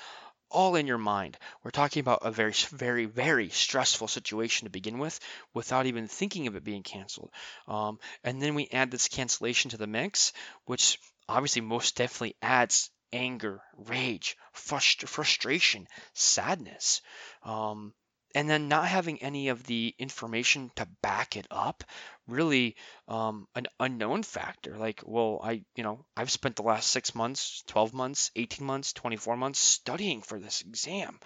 all 0.50 0.76
in 0.76 0.88
your 0.88 0.98
mind. 0.98 1.38
We're 1.64 1.72
talking 1.72 2.00
about 2.00 2.26
a 2.26 2.32
very, 2.32 2.54
very, 2.72 3.06
very 3.06 3.50
stressful 3.50 4.08
situation 4.08 4.66
to 4.66 4.72
begin 4.72 5.00
with 5.00 5.20
without 5.54 5.86
even 5.86 6.08
thinking 6.08 6.48
of 6.48 6.56
it 6.56 6.64
being 6.64 6.84
canceled. 6.84 7.32
Um, 7.68 8.00
and 8.24 8.42
then 8.42 8.56
we 8.56 8.68
add 8.72 8.92
this 8.92 9.08
cancellation 9.08 9.72
to 9.72 9.78
the 9.78 9.88
mix, 9.88 10.34
which 10.66 11.00
obviously 11.28 11.62
most 11.62 11.96
definitely 11.96 12.36
adds 12.42 12.90
anger, 13.14 13.62
rage, 13.76 14.38
frust- 14.54 15.08
frustration, 15.08 15.88
sadness. 16.14 17.02
Um, 17.44 17.94
and 18.38 18.48
then 18.48 18.68
not 18.68 18.88
having 18.88 19.20
any 19.24 19.48
of 19.48 19.64
the 19.64 19.96
information 19.98 20.70
to 20.76 20.88
back 21.02 21.36
it 21.36 21.48
up 21.50 21.84
really 22.28 22.76
um, 23.08 23.48
an 23.56 23.66
unknown 23.80 24.22
factor 24.22 24.78
like 24.78 25.02
well 25.06 25.42
i 25.44 25.64
you 25.76 25.84
know 25.84 26.06
i've 26.16 26.30
spent 26.30 26.56
the 26.56 26.62
last 26.62 26.92
six 26.92 27.16
months 27.16 27.64
12 27.66 27.96
months 27.96 28.30
18 28.36 28.66
months 28.66 28.94
24 28.94 29.38
months 29.38 29.60
studying 29.60 30.22
for 30.22 30.38
this 30.40 30.62
exam 30.62 31.20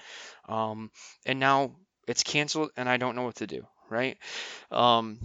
um, 0.48 0.90
and 1.26 1.38
now 1.38 1.72
it's 2.08 2.24
canceled 2.24 2.72
and 2.78 2.88
i 2.88 2.96
don't 2.96 3.18
know 3.18 3.24
what 3.24 3.36
to 3.36 3.48
do 3.48 3.68
right 3.90 4.18
um, 4.72 5.20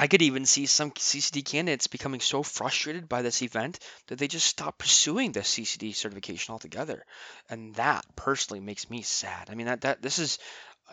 I 0.00 0.06
could 0.06 0.22
even 0.22 0.46
see 0.46 0.64
some 0.64 0.92
CCD 0.92 1.44
candidates 1.44 1.86
becoming 1.86 2.20
so 2.20 2.42
frustrated 2.42 3.06
by 3.06 3.20
this 3.20 3.42
event 3.42 3.78
that 4.06 4.18
they 4.18 4.28
just 4.28 4.46
stop 4.46 4.78
pursuing 4.78 5.32
the 5.32 5.40
CCD 5.40 5.94
certification 5.94 6.52
altogether. 6.52 7.04
And 7.50 7.74
that 7.74 8.06
personally 8.16 8.60
makes 8.60 8.88
me 8.88 9.02
sad. 9.02 9.50
I 9.50 9.54
mean, 9.54 9.66
that, 9.66 9.82
that 9.82 10.00
this 10.00 10.18
is 10.18 10.38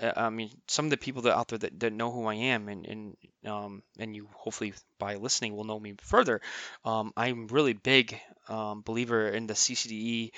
I 0.02 0.30
mean, 0.30 0.52
some 0.68 0.86
of 0.86 0.92
the 0.92 0.98
people 0.98 1.24
that 1.24 1.38
out 1.38 1.48
there 1.48 1.60
that, 1.60 1.80
that 1.80 1.94
know 1.94 2.12
who 2.12 2.26
I 2.26 2.36
am, 2.36 2.70
and 2.70 2.86
and 2.86 3.18
um, 3.46 3.84
and 3.98 4.16
you 4.16 4.30
hopefully 4.34 4.74
by 5.00 5.16
listening 5.16 5.56
will 5.56 5.64
know 5.64 5.80
me 5.80 5.96
further. 6.02 6.42
Um, 6.86 7.14
I'm 7.18 7.48
really 7.48 7.74
big 7.74 8.20
um, 8.48 8.82
believer 8.82 9.28
in 9.28 9.48
the 9.48 9.54
CCDE 9.54 10.32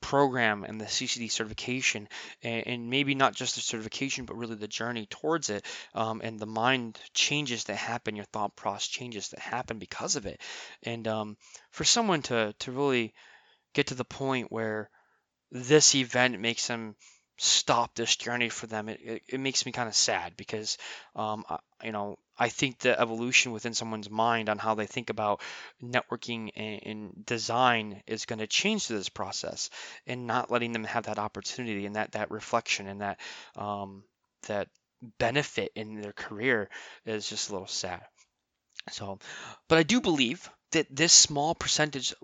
program 0.00 0.64
and 0.64 0.80
the 0.80 0.84
CCD 0.84 1.30
certification, 1.30 2.08
and, 2.42 2.66
and, 2.66 2.90
maybe 2.90 3.14
not 3.14 3.34
just 3.34 3.54
the 3.54 3.60
certification, 3.60 4.26
but 4.26 4.36
really 4.36 4.54
the 4.54 4.68
journey 4.68 5.06
towards 5.06 5.48
it, 5.48 5.64
um, 5.94 6.20
and 6.22 6.38
the 6.38 6.46
mind 6.46 6.98
changes 7.14 7.64
that 7.64 7.76
happen, 7.76 8.16
your 8.16 8.26
thought 8.26 8.54
process 8.54 8.86
changes 8.88 9.30
that 9.30 9.40
happen 9.40 9.78
because 9.78 10.16
of 10.16 10.26
it, 10.26 10.40
and 10.82 11.08
um, 11.08 11.36
for 11.70 11.84
someone 11.84 12.22
to 12.22 12.54
to 12.58 12.72
really 12.72 13.14
get 13.72 13.88
to 13.88 13.94
the 13.94 14.04
point 14.04 14.52
where 14.52 14.90
this 15.50 15.94
event 15.94 16.38
makes 16.40 16.66
them 16.66 16.96
stop 17.38 17.94
this 17.94 18.16
journey 18.16 18.48
for 18.48 18.66
them, 18.66 18.88
it, 18.88 19.00
it, 19.02 19.22
it 19.28 19.40
makes 19.40 19.66
me 19.66 19.72
kind 19.72 19.88
of 19.88 19.94
sad 19.94 20.36
because, 20.36 20.78
um, 21.14 21.44
I, 21.48 21.58
you 21.84 21.92
know, 21.92 22.18
I 22.38 22.48
think 22.48 22.78
the 22.78 22.98
evolution 22.98 23.52
within 23.52 23.74
someone's 23.74 24.10
mind 24.10 24.48
on 24.48 24.58
how 24.58 24.74
they 24.74 24.86
think 24.86 25.10
about 25.10 25.40
networking 25.82 26.50
and, 26.54 26.80
and 26.84 27.26
design 27.26 28.02
is 28.06 28.26
going 28.26 28.38
to 28.40 28.46
change 28.46 28.86
through 28.86 28.98
this 28.98 29.08
process, 29.08 29.70
and 30.06 30.26
not 30.26 30.50
letting 30.50 30.72
them 30.72 30.84
have 30.84 31.04
that 31.04 31.18
opportunity 31.18 31.86
and 31.86 31.96
that 31.96 32.12
that 32.12 32.30
reflection 32.30 32.86
and 32.86 33.00
that 33.00 33.20
um, 33.56 34.02
that 34.48 34.68
benefit 35.18 35.72
in 35.74 36.00
their 36.00 36.12
career 36.12 36.68
is 37.04 37.28
just 37.28 37.48
a 37.48 37.52
little 37.52 37.66
sad. 37.66 38.02
So, 38.90 39.18
but 39.68 39.78
I 39.78 39.82
do 39.82 40.00
believe 40.00 40.48
that 40.72 40.86
this 40.94 41.12
small 41.12 41.54
percentage, 41.54 42.14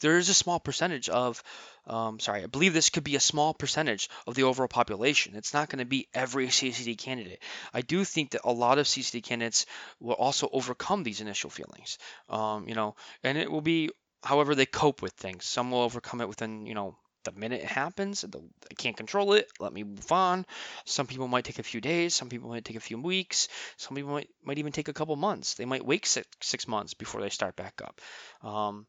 there 0.00 0.18
is 0.18 0.28
a 0.28 0.34
small 0.34 0.60
percentage 0.60 1.08
of, 1.08 1.42
um, 1.86 2.20
sorry, 2.20 2.42
I 2.42 2.46
believe 2.46 2.74
this 2.74 2.90
could 2.90 3.04
be 3.04 3.16
a 3.16 3.20
small 3.20 3.54
percentage 3.54 4.08
of 4.26 4.34
the 4.34 4.44
overall 4.44 4.68
population. 4.68 5.34
It's 5.36 5.54
not 5.54 5.68
going 5.68 5.80
to 5.80 5.84
be 5.84 6.08
every 6.14 6.48
CCD 6.48 6.96
candidate. 6.96 7.42
I 7.72 7.80
do 7.82 8.04
think 8.04 8.30
that 8.30 8.42
a 8.44 8.52
lot 8.52 8.78
of 8.78 8.86
CCD 8.86 9.22
candidates 9.22 9.66
will 10.00 10.14
also 10.14 10.48
overcome 10.52 11.02
these 11.02 11.20
initial 11.20 11.50
feelings, 11.50 11.98
um, 12.28 12.68
you 12.68 12.74
know, 12.74 12.96
and 13.22 13.38
it 13.38 13.50
will 13.50 13.60
be 13.60 13.90
however 14.22 14.54
they 14.54 14.66
cope 14.66 15.02
with 15.02 15.12
things. 15.12 15.44
Some 15.44 15.70
will 15.70 15.80
overcome 15.80 16.20
it 16.20 16.28
within, 16.28 16.66
you 16.66 16.74
know, 16.74 16.96
the 17.24 17.32
minute 17.32 17.60
it 17.60 17.66
happens, 17.66 18.24
I 18.24 18.74
can't 18.74 18.96
control 18.96 19.32
it. 19.34 19.48
Let 19.58 19.72
me 19.72 19.84
move 19.84 20.12
on. 20.12 20.46
Some 20.84 21.06
people 21.06 21.28
might 21.28 21.44
take 21.44 21.58
a 21.58 21.64
few 21.64 21.80
days. 21.80 22.14
Some 22.14 22.28
people 22.28 22.48
might 22.48 22.64
take 22.64 22.76
a 22.76 22.80
few 22.80 22.98
weeks. 22.98 23.48
Some 23.76 23.96
people 23.96 24.12
might, 24.12 24.30
might 24.42 24.58
even 24.58 24.72
take 24.72 24.88
a 24.88 24.92
couple 24.92 25.16
months. 25.16 25.54
They 25.54 25.64
might 25.64 25.84
wait 25.84 26.06
six, 26.06 26.26
six 26.40 26.68
months 26.68 26.94
before 26.94 27.20
they 27.20 27.28
start 27.28 27.56
back 27.56 27.82
up. 27.82 28.00
Um, 28.42 28.86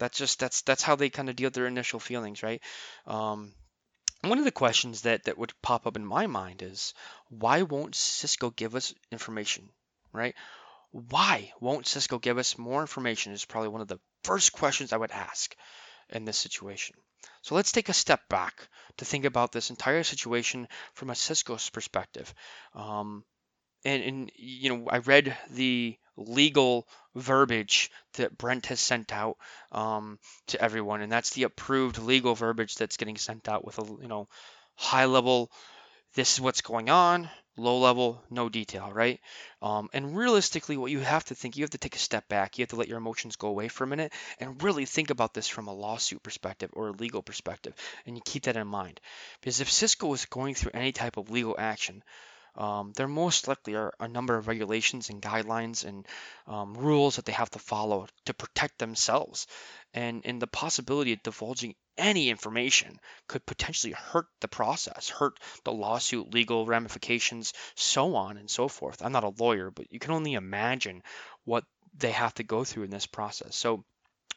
that's 0.00 0.18
just 0.18 0.40
that's 0.40 0.62
that's 0.62 0.82
how 0.82 0.96
they 0.96 1.10
kind 1.10 1.28
of 1.28 1.36
deal 1.36 1.46
with 1.46 1.54
their 1.54 1.66
initial 1.66 2.00
feelings, 2.00 2.42
right? 2.42 2.60
Um, 3.06 3.52
one 4.22 4.38
of 4.38 4.44
the 4.44 4.50
questions 4.50 5.02
that 5.02 5.24
that 5.24 5.38
would 5.38 5.52
pop 5.62 5.86
up 5.86 5.96
in 5.96 6.04
my 6.04 6.26
mind 6.26 6.62
is 6.62 6.94
why 7.28 7.62
won't 7.62 7.94
Cisco 7.94 8.50
give 8.50 8.74
us 8.74 8.94
information, 9.12 9.68
right? 10.12 10.34
Why 10.90 11.52
won't 11.60 11.86
Cisco 11.86 12.18
give 12.18 12.38
us 12.38 12.58
more 12.58 12.80
information 12.80 13.32
is 13.32 13.44
probably 13.44 13.68
one 13.68 13.80
of 13.80 13.88
the 13.88 14.00
first 14.24 14.52
questions 14.52 14.92
I 14.92 14.96
would 14.96 15.12
ask 15.12 15.54
in 16.08 16.24
this 16.24 16.38
situation. 16.38 16.96
So 17.42 17.54
let's 17.54 17.72
take 17.72 17.88
a 17.88 17.94
step 17.94 18.28
back 18.28 18.68
to 18.96 19.04
think 19.04 19.24
about 19.24 19.52
this 19.52 19.70
entire 19.70 20.02
situation 20.02 20.68
from 20.94 21.10
a 21.10 21.14
Cisco's 21.14 21.70
perspective. 21.70 22.34
Um, 22.74 23.24
and, 23.84 24.02
and, 24.02 24.32
you 24.36 24.70
know, 24.70 24.88
I 24.90 24.98
read 24.98 25.36
the 25.50 25.96
legal 26.20 26.86
verbiage 27.14 27.90
that 28.14 28.36
Brent 28.36 28.66
has 28.66 28.80
sent 28.80 29.12
out 29.12 29.36
um, 29.72 30.18
to 30.48 30.62
everyone, 30.62 31.00
and 31.00 31.10
that's 31.10 31.30
the 31.30 31.44
approved 31.44 31.98
legal 31.98 32.34
verbiage 32.34 32.76
that's 32.76 32.96
getting 32.96 33.16
sent 33.16 33.48
out 33.48 33.64
with 33.64 33.78
a 33.78 33.84
you 34.02 34.08
know 34.08 34.28
high 34.76 35.06
level. 35.06 35.50
This 36.14 36.34
is 36.34 36.40
what's 36.40 36.62
going 36.62 36.90
on 36.90 37.30
low 37.60 37.78
level, 37.78 38.22
no 38.30 38.48
detail, 38.48 38.90
right? 38.92 39.20
Um, 39.62 39.88
and 39.92 40.16
realistically, 40.16 40.76
what 40.76 40.90
you 40.90 41.00
have 41.00 41.24
to 41.26 41.34
think, 41.34 41.56
you 41.56 41.64
have 41.64 41.70
to 41.70 41.78
take 41.78 41.94
a 41.94 41.98
step 41.98 42.28
back. 42.28 42.58
You 42.58 42.62
have 42.62 42.70
to 42.70 42.76
let 42.76 42.88
your 42.88 42.98
emotions 42.98 43.36
go 43.36 43.48
away 43.48 43.68
for 43.68 43.84
a 43.84 43.86
minute 43.86 44.12
and 44.38 44.62
really 44.62 44.86
think 44.86 45.10
about 45.10 45.34
this 45.34 45.48
from 45.48 45.68
a 45.68 45.74
lawsuit 45.74 46.22
perspective 46.22 46.70
or 46.72 46.88
a 46.88 46.92
legal 46.92 47.22
perspective. 47.22 47.74
And 48.06 48.16
you 48.16 48.22
keep 48.24 48.44
that 48.44 48.56
in 48.56 48.66
mind. 48.66 49.00
Because 49.40 49.60
if 49.60 49.70
Cisco 49.70 50.12
is 50.14 50.24
going 50.26 50.54
through 50.54 50.72
any 50.74 50.92
type 50.92 51.16
of 51.16 51.30
legal 51.30 51.54
action, 51.58 52.02
um, 52.56 52.92
there 52.96 53.08
most 53.08 53.48
likely 53.48 53.74
are 53.74 53.92
a 54.00 54.08
number 54.08 54.36
of 54.36 54.48
regulations 54.48 55.10
and 55.10 55.22
guidelines 55.22 55.84
and 55.84 56.06
um, 56.46 56.74
rules 56.74 57.16
that 57.16 57.24
they 57.24 57.32
have 57.32 57.50
to 57.50 57.58
follow 57.58 58.06
to 58.26 58.34
protect 58.34 58.78
themselves. 58.78 59.46
And, 59.94 60.22
and 60.24 60.40
the 60.40 60.46
possibility 60.46 61.12
of 61.12 61.22
divulging 61.22 61.74
any 61.98 62.30
information 62.30 62.98
could 63.28 63.44
potentially 63.44 63.92
hurt 63.92 64.26
the 64.40 64.48
process, 64.48 65.08
hurt 65.08 65.38
the 65.64 65.72
lawsuit, 65.72 66.32
legal 66.32 66.66
ramifications, 66.66 67.52
so 67.74 68.16
on 68.16 68.36
and 68.36 68.50
so 68.50 68.68
forth. 68.68 69.02
I'm 69.02 69.12
not 69.12 69.24
a 69.24 69.34
lawyer, 69.38 69.70
but 69.70 69.92
you 69.92 69.98
can 69.98 70.12
only 70.12 70.34
imagine 70.34 71.02
what 71.44 71.64
they 71.96 72.12
have 72.12 72.34
to 72.34 72.42
go 72.42 72.64
through 72.64 72.84
in 72.84 72.90
this 72.90 73.06
process. 73.06 73.56
So 73.56 73.84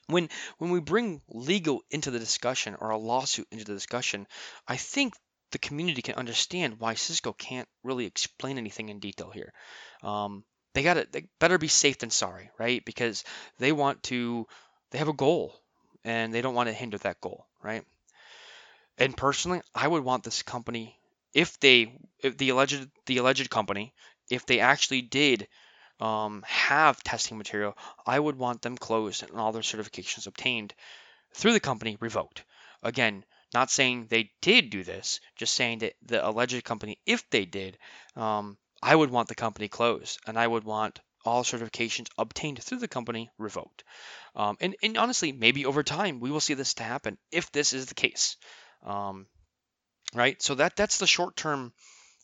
when 0.07 0.29
when 0.57 0.71
we 0.71 0.79
bring 0.79 1.21
legal 1.29 1.81
into 1.89 2.11
the 2.11 2.19
discussion 2.19 2.75
or 2.79 2.89
a 2.89 2.97
lawsuit 2.97 3.47
into 3.51 3.65
the 3.65 3.73
discussion, 3.73 4.27
I 4.67 4.77
think 4.77 5.13
the 5.53 5.59
community 5.59 6.01
can 6.01 6.15
understand 6.15 6.79
why 6.79 6.95
Cisco 6.95 7.31
can't 7.31 7.67
really 7.83 8.05
explain 8.05 8.57
anything 8.57 8.89
in 8.89 8.99
detail 8.99 9.31
here. 9.31 9.53
Um, 10.03 10.43
they 10.73 10.83
got 10.83 10.95
to 10.95 11.07
they 11.11 11.27
better 11.39 11.57
be 11.57 11.67
safe 11.67 11.99
than 11.99 12.09
sorry, 12.09 12.49
right? 12.59 12.83
Because 12.83 13.23
they 13.59 13.71
want 13.71 14.03
to 14.03 14.47
they 14.91 14.97
have 14.97 15.07
a 15.07 15.13
goal 15.13 15.55
and 16.03 16.33
they 16.33 16.41
don't 16.41 16.55
want 16.55 16.67
to 16.67 16.73
hinder 16.73 16.97
that 16.99 17.21
goal, 17.21 17.45
right? 17.61 17.83
And 18.97 19.15
personally, 19.15 19.61
I 19.73 19.87
would 19.87 20.03
want 20.03 20.23
this 20.23 20.41
company 20.43 20.99
if 21.33 21.59
they 21.59 21.97
if 22.19 22.37
the 22.37 22.49
alleged 22.49 22.89
the 23.05 23.17
alleged 23.17 23.49
company 23.49 23.93
if 24.29 24.45
they 24.45 24.59
actually 24.59 25.01
did 25.01 25.47
um, 25.99 26.43
have 26.47 27.03
testing 27.03 27.37
material, 27.37 27.77
I 28.05 28.19
would 28.19 28.37
want 28.37 28.61
them 28.61 28.77
closed 28.77 29.23
and 29.23 29.39
all 29.39 29.51
their 29.51 29.61
certifications 29.61 30.27
obtained 30.27 30.73
through 31.33 31.53
the 31.53 31.59
company 31.59 31.97
revoked. 31.99 32.43
Again, 32.81 33.23
not 33.53 33.71
saying 33.71 34.07
they 34.07 34.31
did 34.41 34.69
do 34.69 34.83
this, 34.83 35.19
just 35.35 35.53
saying 35.53 35.79
that 35.79 35.93
the 36.01 36.27
alleged 36.27 36.63
company, 36.63 36.99
if 37.05 37.29
they 37.29 37.45
did, 37.45 37.77
um, 38.15 38.57
I 38.81 38.95
would 38.95 39.11
want 39.11 39.27
the 39.27 39.35
company 39.35 39.67
closed 39.67 40.19
and 40.27 40.37
I 40.37 40.45
would 40.45 40.63
want 40.63 40.99
all 41.25 41.43
certifications 41.43 42.09
obtained 42.17 42.61
through 42.61 42.79
the 42.79 42.87
company 42.87 43.31
revoked. 43.37 43.83
Um, 44.35 44.57
and, 44.59 44.75
and, 44.83 44.97
honestly, 44.97 45.31
maybe 45.31 45.65
over 45.65 45.83
time 45.83 46.19
we 46.19 46.31
will 46.31 46.41
see 46.41 46.53
this 46.53 46.73
to 46.75 46.83
happen 46.83 47.17
if 47.31 47.51
this 47.51 47.73
is 47.73 47.85
the 47.85 47.95
case. 47.95 48.35
Um, 48.83 49.27
right? 50.13 50.41
So 50.41 50.55
that 50.55 50.75
that's 50.75 50.97
the 50.97 51.07
short-term 51.07 51.73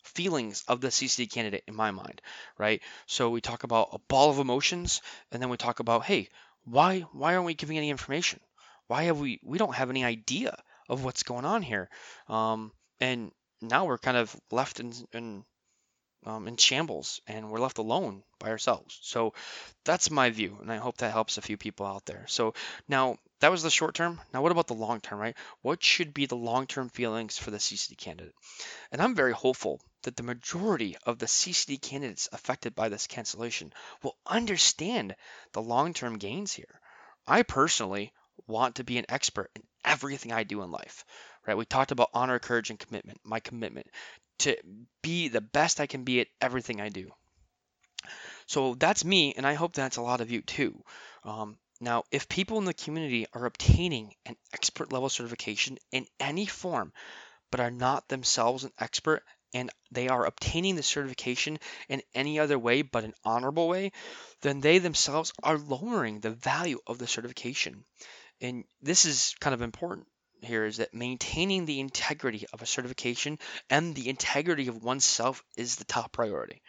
feelings 0.04 0.64
of 0.68 0.82
the 0.82 0.90
CCD 0.90 1.32
candidate 1.32 1.64
in 1.68 1.76
my 1.76 1.92
mind, 1.92 2.22
right? 2.58 2.82
So 3.06 3.30
we 3.30 3.42
talk 3.42 3.64
about 3.64 3.90
a 3.94 4.00
ball 4.00 4.30
of 4.32 4.40
emotions, 4.40 5.02
and 5.32 5.42
then 5.42 5.50
we 5.50 5.58
talk 5.58 5.80
about, 5.80 6.06
hey, 6.06 6.30
why 6.66 7.02
why 7.14 7.36
aren't 7.36 7.46
we 7.46 7.54
giving 7.54 7.78
any 7.78 7.90
information? 7.90 8.40
Why 8.88 9.04
have 9.04 9.20
we 9.20 9.40
we 9.44 9.58
don't 9.58 9.76
have 9.76 9.90
any 9.90 10.04
idea 10.04 10.62
of 10.90 11.04
what's 11.04 11.24
going 11.24 11.46
on 11.46 11.62
here? 11.62 11.90
Um, 12.28 12.72
and 13.00 13.32
now 13.62 13.86
we're 13.86 13.98
kind 13.98 14.18
of 14.18 14.36
left 14.52 14.80
in, 14.80 14.94
in 15.14 15.44
um, 16.26 16.48
in 16.48 16.58
shambles 16.58 17.22
and 17.28 17.50
we're 17.50 17.60
left 17.60 17.78
alone 17.78 18.24
by 18.40 18.50
ourselves. 18.50 19.00
So 19.02 19.34
that's 19.86 20.12
my 20.12 20.30
view, 20.30 20.58
and 20.62 20.72
I 20.72 20.78
hope 20.78 20.98
that 20.98 21.14
helps 21.14 21.38
a 21.38 21.42
few 21.42 21.58
people 21.58 21.86
out 21.86 22.06
there. 22.06 22.26
So 22.28 22.54
now 22.88 23.18
that 23.40 23.52
was 23.52 23.64
the 23.64 23.70
short 23.70 23.96
term. 23.96 24.20
Now, 24.34 24.42
what 24.42 24.52
about 24.52 24.68
the 24.68 24.74
long 24.74 25.00
term, 25.00 25.20
right? 25.20 25.36
What 25.62 25.84
should 25.84 26.14
be 26.14 26.26
the 26.26 26.36
long 26.36 26.68
term 26.68 26.90
feelings 26.90 27.38
for 27.38 27.52
the 27.52 27.58
CCD 27.58 27.98
candidate? 27.98 28.36
And 28.92 29.02
I'm 29.02 29.16
very 29.16 29.32
hopeful 29.32 29.80
that 30.04 30.18
the 30.18 30.24
majority 30.24 30.98
of 31.06 31.20
the 31.20 31.26
CCD 31.26 31.82
candidates 31.82 32.28
affected 32.32 32.76
by 32.76 32.90
this 32.90 33.08
cancellation 33.08 33.74
will 34.04 34.18
understand 34.26 35.16
the 35.54 35.62
long 35.62 35.94
term 35.94 36.18
gains 36.18 36.52
here. 36.52 36.82
I 37.26 37.44
personally 37.44 38.12
want 38.48 38.76
to 38.76 38.84
be 38.84 38.98
an 38.98 39.06
expert 39.10 39.52
in 39.56 39.64
everything 39.86 40.32
I 40.32 40.44
do 40.44 40.62
in 40.64 40.72
life, 40.72 41.06
right? 41.48 41.58
We 41.58 41.66
talked 41.66 41.92
about 41.92 42.10
honor, 42.14 42.40
courage, 42.40 42.70
and 42.70 42.80
commitment, 42.80 43.20
my 43.24 43.40
commitment 43.40 43.88
to 44.40 44.58
be 45.02 45.28
the 45.28 45.42
best 45.42 45.80
I 45.80 45.88
can 45.88 46.04
be 46.04 46.22
at 46.22 46.28
everything 46.42 46.82
I 46.82 46.90
do. 46.90 47.12
So 48.48 48.76
that's 48.76 49.06
me, 49.06 49.34
and 49.36 49.46
I 49.46 49.54
hope 49.54 49.74
that's 49.74 49.98
a 49.98 50.02
lot 50.02 50.22
of 50.22 50.32
you 50.32 50.42
too. 50.42 50.82
Um, 51.24 51.58
now, 51.82 52.04
if 52.12 52.28
people 52.28 52.58
in 52.58 52.66
the 52.66 52.74
community 52.74 53.28
are 53.34 53.46
obtaining 53.46 54.14
an 54.26 54.36
expert 54.54 54.92
level 54.92 55.10
certification 55.10 55.78
in 55.92 56.08
any 56.20 56.46
form, 56.46 56.92
but 57.52 57.60
are 57.60 57.72
not 57.72 58.08
themselves 58.08 58.64
an 58.64 58.72
expert, 58.80 59.24
and 59.54 59.72
they 59.92 60.08
are 60.08 60.26
obtaining 60.26 60.76
the 60.76 60.84
certification 60.84 61.60
in 61.88 62.02
any 62.14 62.40
other 62.40 62.60
way 62.60 62.82
but 62.82 63.04
an 63.04 63.14
honorable 63.24 63.68
way, 63.68 63.92
then 64.42 64.62
they 64.62 64.78
themselves 64.78 65.34
are 65.44 65.58
lowering 65.58 66.20
the 66.20 66.32
value 66.32 66.80
of 66.86 66.98
the 66.98 67.08
certification. 67.08 67.84
And 68.42 68.64
this 68.82 69.06
is 69.06 69.36
kind 69.40 69.54
of 69.54 69.62
important 69.62 70.08
here 70.42 70.66
is 70.66 70.78
that 70.78 70.94
maintaining 70.94 71.66
the 71.66 71.80
integrity 71.80 72.46
of 72.54 72.62
a 72.62 72.66
certification 72.66 73.38
and 73.70 73.94
the 73.94 74.10
integrity 74.10 74.68
of 74.68 74.84
oneself 74.84 75.44
is 75.58 75.76
the 75.76 75.86
top 75.86 76.12
priority. 76.14 76.62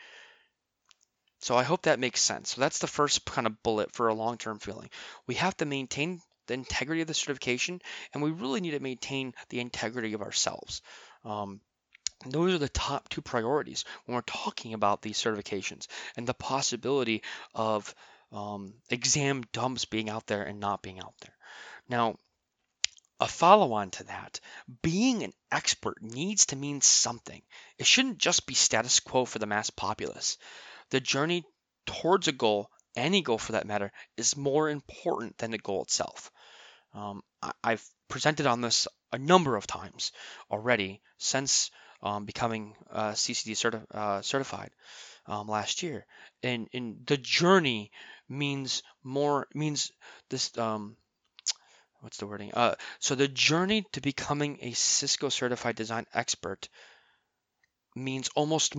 So 1.40 1.56
I 1.56 1.62
hope 1.62 1.82
that 1.82 2.00
makes 2.00 2.20
sense. 2.20 2.50
So 2.50 2.60
that's 2.60 2.80
the 2.80 2.86
first 2.86 3.24
kind 3.24 3.46
of 3.46 3.62
bullet 3.62 3.92
for 3.92 4.08
a 4.08 4.14
long-term 4.14 4.58
feeling. 4.58 4.90
We 5.26 5.36
have 5.36 5.56
to 5.58 5.64
maintain 5.64 6.20
the 6.46 6.54
integrity 6.54 7.00
of 7.00 7.06
the 7.08 7.14
certification, 7.14 7.80
and 8.12 8.22
we 8.22 8.30
really 8.30 8.60
need 8.60 8.72
to 8.72 8.80
maintain 8.80 9.34
the 9.48 9.60
integrity 9.60 10.12
of 10.12 10.22
ourselves. 10.22 10.82
Um, 11.24 11.60
those 12.26 12.54
are 12.54 12.58
the 12.58 12.68
top 12.68 13.08
two 13.08 13.22
priorities 13.22 13.84
when 14.04 14.14
we're 14.14 14.22
talking 14.22 14.74
about 14.74 15.00
these 15.00 15.16
certifications 15.16 15.86
and 16.16 16.26
the 16.26 16.34
possibility 16.34 17.22
of 17.54 17.94
um, 18.32 18.74
exam 18.90 19.42
dumps 19.52 19.86
being 19.86 20.10
out 20.10 20.26
there 20.26 20.42
and 20.42 20.60
not 20.60 20.82
being 20.82 21.00
out 21.00 21.14
there. 21.20 21.34
Now, 21.90 22.20
a 23.18 23.26
follow 23.26 23.72
on 23.72 23.90
to 23.90 24.04
that, 24.04 24.38
being 24.80 25.24
an 25.24 25.32
expert 25.50 26.00
needs 26.00 26.46
to 26.46 26.56
mean 26.56 26.80
something. 26.80 27.42
It 27.78 27.86
shouldn't 27.86 28.18
just 28.18 28.46
be 28.46 28.54
status 28.54 29.00
quo 29.00 29.24
for 29.24 29.40
the 29.40 29.46
mass 29.46 29.70
populace. 29.70 30.38
The 30.90 31.00
journey 31.00 31.44
towards 31.86 32.28
a 32.28 32.32
goal, 32.32 32.70
any 32.94 33.22
goal 33.22 33.38
for 33.38 33.52
that 33.52 33.66
matter, 33.66 33.92
is 34.16 34.36
more 34.36 34.70
important 34.70 35.36
than 35.38 35.50
the 35.50 35.58
goal 35.58 35.82
itself. 35.82 36.30
Um, 36.94 37.22
I, 37.42 37.72
have 37.72 37.84
presented 38.08 38.46
on 38.46 38.60
this 38.60 38.86
a 39.12 39.18
number 39.18 39.56
of 39.56 39.66
times 39.66 40.12
already 40.48 41.02
since 41.18 41.72
um, 42.02 42.24
becoming 42.24 42.76
uh, 42.90 43.12
CCD 43.12 43.52
certi- 43.52 43.86
uh, 43.90 44.22
certified 44.22 44.70
um, 45.26 45.48
last 45.48 45.82
year, 45.82 46.06
and, 46.42 46.68
and 46.72 47.04
the 47.04 47.16
journey 47.16 47.90
means 48.28 48.84
more 49.02 49.48
means 49.54 49.92
this 50.28 50.56
um, 50.56 50.96
what's 52.00 52.18
the 52.18 52.26
wording? 52.26 52.52
Uh, 52.52 52.74
so 52.98 53.14
the 53.14 53.28
journey 53.28 53.86
to 53.92 54.00
becoming 54.00 54.58
a 54.62 54.72
Cisco 54.72 55.28
certified 55.28 55.76
design 55.76 56.06
expert 56.12 56.68
means 57.94 58.28
almost 58.34 58.74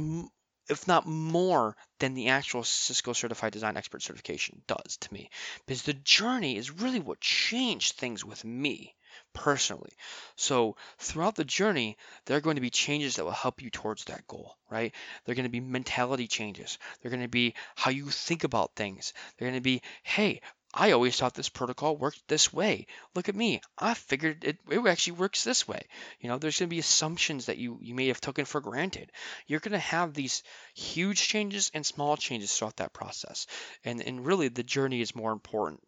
if 0.70 0.88
not 0.88 1.06
more 1.06 1.76
than 2.00 2.14
the 2.14 2.30
actual 2.30 2.64
Cisco 2.64 3.14
Certified 3.14 3.52
Design 3.52 3.76
Expert 3.76 4.02
certification 4.02 4.62
does 4.68 4.98
to 5.02 5.14
me. 5.14 5.30
Because 5.66 5.84
the 5.84 5.94
journey 5.94 6.56
is 6.56 6.72
really 6.72 7.00
what 7.00 7.20
changed 7.20 7.96
things 7.96 8.24
with 8.24 8.46
me 8.46 8.96
personally. 9.34 9.92
So 10.38 10.78
throughout 10.98 11.36
the 11.36 11.44
journey, 11.44 11.98
there 12.26 12.38
are 12.38 12.42
going 12.42 12.56
to 12.56 12.62
be 12.62 12.70
changes 12.70 13.16
that 13.16 13.26
will 13.26 13.32
help 13.32 13.62
you 13.62 13.70
towards 13.70 14.06
that 14.06 14.26
goal, 14.28 14.56
right? 14.70 14.94
They're 15.26 15.36
going 15.36 15.44
to 15.44 15.50
be 15.50 15.60
mentality 15.60 16.28
changes. 16.28 16.78
They're 17.02 17.12
going 17.12 17.24
to 17.24 17.28
be 17.28 17.56
how 17.76 17.92
you 17.92 18.10
think 18.10 18.44
about 18.46 18.76
things. 18.76 19.14
They're 19.38 19.50
going 19.50 19.60
to 19.60 19.62
be, 19.62 19.82
hey, 20.04 20.42
I 20.74 20.92
always 20.92 21.18
thought 21.18 21.34
this 21.34 21.50
protocol 21.50 21.98
worked 21.98 22.28
this 22.28 22.54
way. 22.54 22.88
Look 23.14 23.28
at 23.28 23.36
me. 23.36 23.62
I 23.78 23.94
figured 23.94 24.46
it, 24.46 24.58
it 24.70 24.88
actually 24.88 25.18
works 25.18 25.44
this 25.44 25.68
way. 25.68 25.82
You 26.20 26.30
know, 26.30 26.38
there's 26.38 26.60
going 26.60 26.70
to 26.70 26.76
be 26.76 26.80
assumptions 26.80 27.48
that 27.48 27.58
you, 27.58 27.78
you 27.82 27.94
may 27.94 28.08
have 28.08 28.22
taken 28.22 28.46
for 28.46 28.62
granted. 28.62 29.12
You're 29.48 29.60
going 29.60 29.74
to 29.74 29.80
have 29.80 30.14
these 30.14 30.44
huge 30.74 31.28
changes 31.28 31.72
and 31.74 31.86
small 31.86 32.16
changes 32.16 32.56
throughout 32.56 32.78
that 32.78 32.94
process. 32.94 33.48
And, 33.84 34.02
and 34.02 34.26
really, 34.26 34.48
the 34.48 34.64
journey 34.64 35.02
is 35.02 35.14
more 35.14 35.34
important 35.34 35.82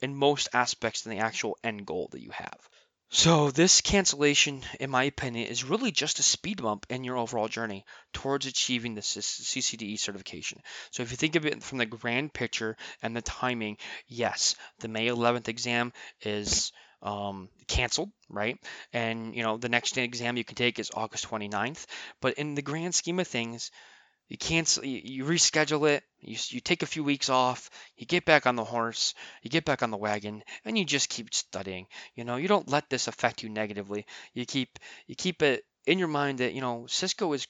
in 0.00 0.14
most 0.14 0.48
aspects 0.52 1.02
than 1.02 1.10
the 1.16 1.22
actual 1.24 1.58
end 1.64 1.84
goal 1.84 2.08
that 2.12 2.22
you 2.22 2.30
have. 2.30 2.68
So 3.10 3.50
this 3.50 3.80
cancellation, 3.80 4.62
in 4.78 4.90
my 4.90 5.04
opinion, 5.04 5.46
is 5.46 5.64
really 5.64 5.90
just 5.90 6.18
a 6.18 6.22
speed 6.22 6.60
bump 6.60 6.84
in 6.90 7.04
your 7.04 7.16
overall 7.16 7.48
journey 7.48 7.86
towards 8.12 8.44
achieving 8.44 8.94
the 8.94 9.00
CCDE 9.00 9.98
certification. 9.98 10.60
So 10.90 11.02
if 11.02 11.10
you 11.10 11.16
think 11.16 11.34
of 11.34 11.46
it 11.46 11.62
from 11.62 11.78
the 11.78 11.86
grand 11.86 12.34
picture 12.34 12.76
and 13.02 13.16
the 13.16 13.22
timing, 13.22 13.78
yes, 14.08 14.56
the 14.80 14.88
May 14.88 15.06
11th 15.06 15.48
exam 15.48 15.94
is 16.20 16.70
um, 17.02 17.48
canceled, 17.66 18.10
right? 18.28 18.58
And 18.92 19.34
you 19.34 19.42
know 19.42 19.56
the 19.56 19.70
next 19.70 19.96
exam 19.96 20.36
you 20.36 20.44
can 20.44 20.56
take 20.56 20.78
is 20.78 20.90
August 20.92 21.28
29th. 21.28 21.86
But 22.20 22.34
in 22.34 22.54
the 22.54 22.62
grand 22.62 22.94
scheme 22.94 23.20
of 23.20 23.28
things, 23.28 23.70
you 24.28 24.36
cancel 24.36 24.84
you, 24.84 25.24
reschedule 25.24 25.88
it 25.88 26.02
you, 26.20 26.36
you 26.48 26.60
take 26.60 26.82
a 26.82 26.86
few 26.86 27.04
weeks 27.04 27.28
off 27.28 27.70
you 27.96 28.06
get 28.06 28.24
back 28.24 28.46
on 28.46 28.56
the 28.56 28.64
horse 28.64 29.14
you 29.42 29.50
get 29.50 29.64
back 29.64 29.82
on 29.82 29.90
the 29.90 29.96
wagon 29.96 30.42
and 30.64 30.76
you 30.78 30.84
just 30.84 31.08
keep 31.08 31.32
studying. 31.34 31.86
You 32.14 32.24
know 32.24 32.36
you 32.36 32.48
don't 32.48 32.68
let 32.68 32.90
this 32.90 33.08
affect 33.08 33.42
you 33.42 33.48
negatively. 33.48 34.06
You 34.34 34.44
keep 34.46 34.78
you 35.06 35.14
keep 35.14 35.42
it 35.42 35.64
in 35.86 35.98
your 35.98 36.08
mind 36.08 36.38
that 36.38 36.52
you 36.52 36.60
know 36.60 36.86
cisco 36.88 37.32
is 37.32 37.46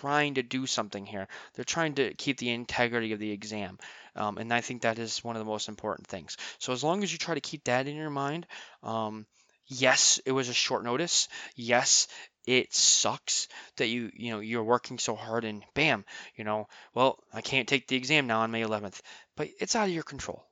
trying 0.00 0.34
to 0.34 0.42
do 0.42 0.66
something 0.66 1.06
here. 1.06 1.28
They're 1.54 1.64
trying 1.64 1.94
to 1.94 2.14
keep 2.14 2.38
the 2.38 2.50
integrity 2.50 3.12
of 3.12 3.18
the 3.18 3.30
exam 3.30 3.78
um, 4.16 4.38
and 4.38 4.52
i 4.52 4.60
think 4.60 4.82
that 4.82 4.98
is 4.98 5.22
one 5.24 5.36
of 5.36 5.40
the 5.40 5.50
most 5.50 5.68
important 5.68 6.06
things. 6.06 6.36
So 6.58 6.72
as 6.72 6.84
long 6.84 7.02
as 7.02 7.12
you 7.12 7.18
try 7.18 7.34
to 7.34 7.40
keep 7.40 7.64
that 7.64 7.86
in 7.86 7.96
your 7.96 8.10
mind 8.10 8.46
um, 8.82 9.26
yes 9.66 10.20
it 10.26 10.32
was 10.32 10.48
a 10.48 10.54
short 10.54 10.84
notice. 10.84 11.28
Yes 11.56 12.08
it 12.46 12.74
sucks 12.74 13.48
that 13.76 13.86
you 13.86 14.10
you 14.14 14.30
know 14.30 14.40
you're 14.40 14.64
working 14.64 14.98
so 14.98 15.14
hard 15.14 15.44
and 15.44 15.62
bam 15.74 16.04
you 16.36 16.44
know 16.44 16.66
well 16.94 17.18
i 17.32 17.40
can't 17.40 17.68
take 17.68 17.86
the 17.86 17.96
exam 17.96 18.26
now 18.26 18.40
on 18.40 18.50
may 18.50 18.62
11th 18.62 19.00
but 19.36 19.48
it's 19.60 19.76
out 19.76 19.88
of 19.88 19.94
your 19.94 20.02
control 20.02 20.44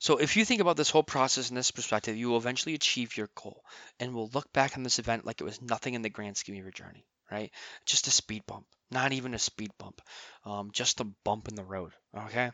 so 0.00 0.18
if 0.18 0.36
you 0.36 0.44
think 0.44 0.60
about 0.60 0.76
this 0.76 0.90
whole 0.90 1.02
process 1.02 1.50
in 1.50 1.56
this 1.56 1.70
perspective 1.70 2.16
you 2.16 2.28
will 2.28 2.36
eventually 2.36 2.74
achieve 2.74 3.16
your 3.16 3.28
goal 3.34 3.62
and 4.00 4.14
will 4.14 4.30
look 4.32 4.52
back 4.52 4.76
on 4.76 4.82
this 4.82 4.98
event 4.98 5.24
like 5.24 5.40
it 5.40 5.44
was 5.44 5.62
nothing 5.62 5.94
in 5.94 6.02
the 6.02 6.10
grand 6.10 6.36
scheme 6.36 6.56
of 6.56 6.62
your 6.62 6.70
journey 6.72 7.04
right 7.30 7.52
just 7.86 8.06
a 8.06 8.10
speed 8.10 8.42
bump 8.46 8.66
not 8.90 9.12
even 9.12 9.34
a 9.34 9.38
speed 9.38 9.70
bump 9.78 10.00
um, 10.44 10.70
just 10.72 11.00
a 11.00 11.06
bump 11.24 11.48
in 11.48 11.54
the 11.54 11.64
road 11.64 11.92
okay 12.16 12.50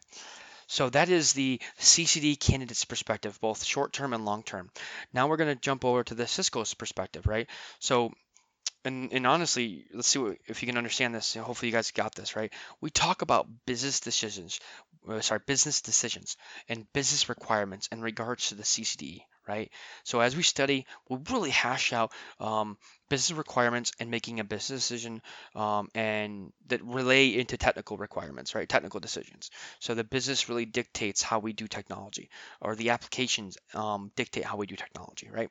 so 0.67 0.89
that 0.91 1.09
is 1.09 1.35
the 1.35 1.61
CCD 1.79 2.41
candidate's 2.41 2.87
perspective, 2.87 3.39
both 3.41 3.65
short 3.65 3.93
term 3.93 4.15
and 4.15 4.25
long 4.25 4.43
term. 4.43 4.71
Now 5.13 5.29
we're 5.29 5.37
going 5.37 5.55
to 5.55 5.61
jump 5.61 5.85
over 5.85 6.03
to 6.05 6.15
the 6.15 6.27
Cisco's 6.27 6.75
perspective, 6.75 7.27
right? 7.27 7.49
So 7.81 8.13
and, 8.85 9.13
and 9.13 9.27
honestly, 9.27 9.87
let's 9.93 10.09
see 10.09 10.19
what, 10.19 10.37
if 10.47 10.63
you 10.63 10.67
can 10.67 10.77
understand 10.77 11.15
this. 11.15 11.35
Hopefully, 11.35 11.69
you 11.69 11.73
guys 11.77 11.91
got 11.91 12.15
this 12.15 12.37
right. 12.37 12.53
We 12.81 12.91
talk 12.91 13.23
about 13.23 13.49
business 13.67 14.01
decisions, 14.01 14.61
uh, 15.09 15.21
sorry, 15.21 15.41
business 15.47 15.81
decisions 15.81 16.37
and 16.69 16.91
business 16.93 17.29
requirements 17.29 17.89
in 17.91 18.03
regards 18.03 18.49
to 18.49 18.55
the 18.55 18.63
CCD, 18.63 19.23
right? 19.49 19.71
So 20.05 20.21
as 20.21 20.37
we 20.37 20.43
study, 20.43 20.87
we'll 21.09 21.23
really 21.31 21.51
hash 21.51 21.93
out 21.93 22.13
um, 22.41 22.77
business 23.09 23.37
requirements 23.37 23.93
and 23.99 24.11
making 24.11 24.41
a 24.41 24.45
business 24.45 24.89
decision 24.89 25.23
um, 25.55 25.89
and 25.95 26.53
that 26.67 26.83
relay 26.85 27.29
into 27.29 27.57
technical 27.57 27.97
requirements, 27.97 28.55
right? 28.55 28.69
Technical 28.69 29.01
decisions. 29.01 29.51
So 29.81 29.95
the 29.95 30.05
business 30.05 30.49
really 30.49 30.67
dictates 30.67 31.23
how 31.23 31.39
we 31.39 31.53
do 31.53 31.67
technology, 31.67 32.29
or 32.61 32.75
the 32.75 32.91
applications 32.91 33.57
um, 33.75 34.11
dictate 34.17 34.45
how 34.45 34.57
we 34.57 34.67
do 34.67 34.77
technology, 34.77 35.31
right? 35.33 35.51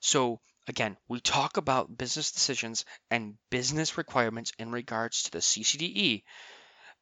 So 0.00 0.40
Again, 0.70 0.96
we 1.08 1.18
talk 1.18 1.56
about 1.56 1.98
business 1.98 2.30
decisions 2.30 2.84
and 3.10 3.34
business 3.50 3.98
requirements 3.98 4.52
in 4.56 4.70
regards 4.70 5.24
to 5.24 5.32
the 5.32 5.40
CCDE. 5.40 6.22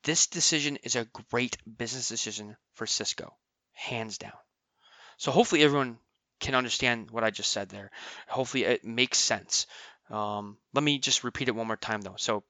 This 0.05 0.27
decision 0.27 0.79
is 0.83 0.97
a 0.97 1.07
great 1.31 1.59
business 1.77 2.09
decision 2.09 2.57
for 2.73 2.87
Cisco, 2.87 3.37
hands 3.75 4.17
down. 4.17 4.39
So 5.19 5.33
hopefully 5.33 5.63
everyone 5.63 5.99
can 6.41 6.55
understand 6.55 7.11
what 7.11 7.25
I 7.25 7.29
just 7.29 7.53
said 7.53 7.69
there. 7.69 7.91
Hopefully 8.27 8.65
it 8.65 8.87
makes 8.87 9.19
sense. 9.19 9.67
Um, 10.09 10.57
let 10.73 10.83
me 10.83 10.99
just 10.99 11.23
repeat 11.23 11.49
it 11.49 11.55
one 11.55 11.67
more 11.67 11.77
time 11.77 12.01
though. 12.01 12.17
So 12.17 12.45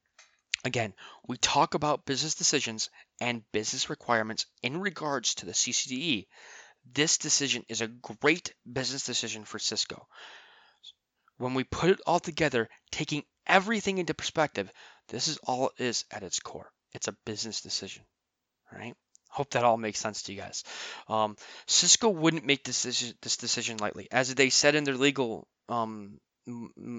again, 0.65 0.95
we 1.27 1.37
talk 1.37 1.75
about 1.75 2.07
business 2.07 2.37
decisions 2.37 2.91
and 3.21 3.43
business 3.51 3.91
requirements 3.91 4.47
in 4.63 4.81
regards 4.81 5.35
to 5.35 5.47
the 5.47 5.53
CCDE. 5.53 6.29
This 6.93 7.19
decision 7.19 7.65
is 7.69 7.81
a 7.81 7.89
great 7.89 8.55
business 8.73 9.05
decision 9.05 9.45
for 9.45 9.59
Cisco 9.59 10.07
when 11.39 11.55
we 11.55 11.65
put 11.65 11.91
it 11.91 12.01
all 12.07 12.21
together, 12.21 12.69
taking 12.91 13.25
everything 13.47 13.99
into 13.99 14.15
perspective, 14.15 14.71
this 15.09 15.29
is 15.29 15.39
all 15.39 15.71
it 15.79 15.85
is 15.85 16.05
at 16.11 16.23
its 16.23 16.41
core. 16.41 16.71
It's 16.93 17.09
a 17.09 17.17
business 17.25 17.61
decision, 17.61 18.05
right? 18.73 18.95
Hope 19.31 19.51
that 19.51 19.65
all 19.65 19.77
makes 19.77 19.99
sense 19.99 20.23
to 20.23 20.33
you 20.33 20.41
guys. 20.41 20.65
Um, 21.09 21.37
Cisco 21.67 22.09
wouldn't 22.09 22.47
make 22.47 22.65
this 22.65 22.83
decision, 22.83 23.17
this 23.23 23.37
decision 23.37 23.77
lightly, 23.79 24.09
as 24.11 24.35
they 24.35 24.51
said 24.51 24.75
in 24.75 24.85
their 24.85 24.97
legal 24.97 25.47
um, 25.69 26.19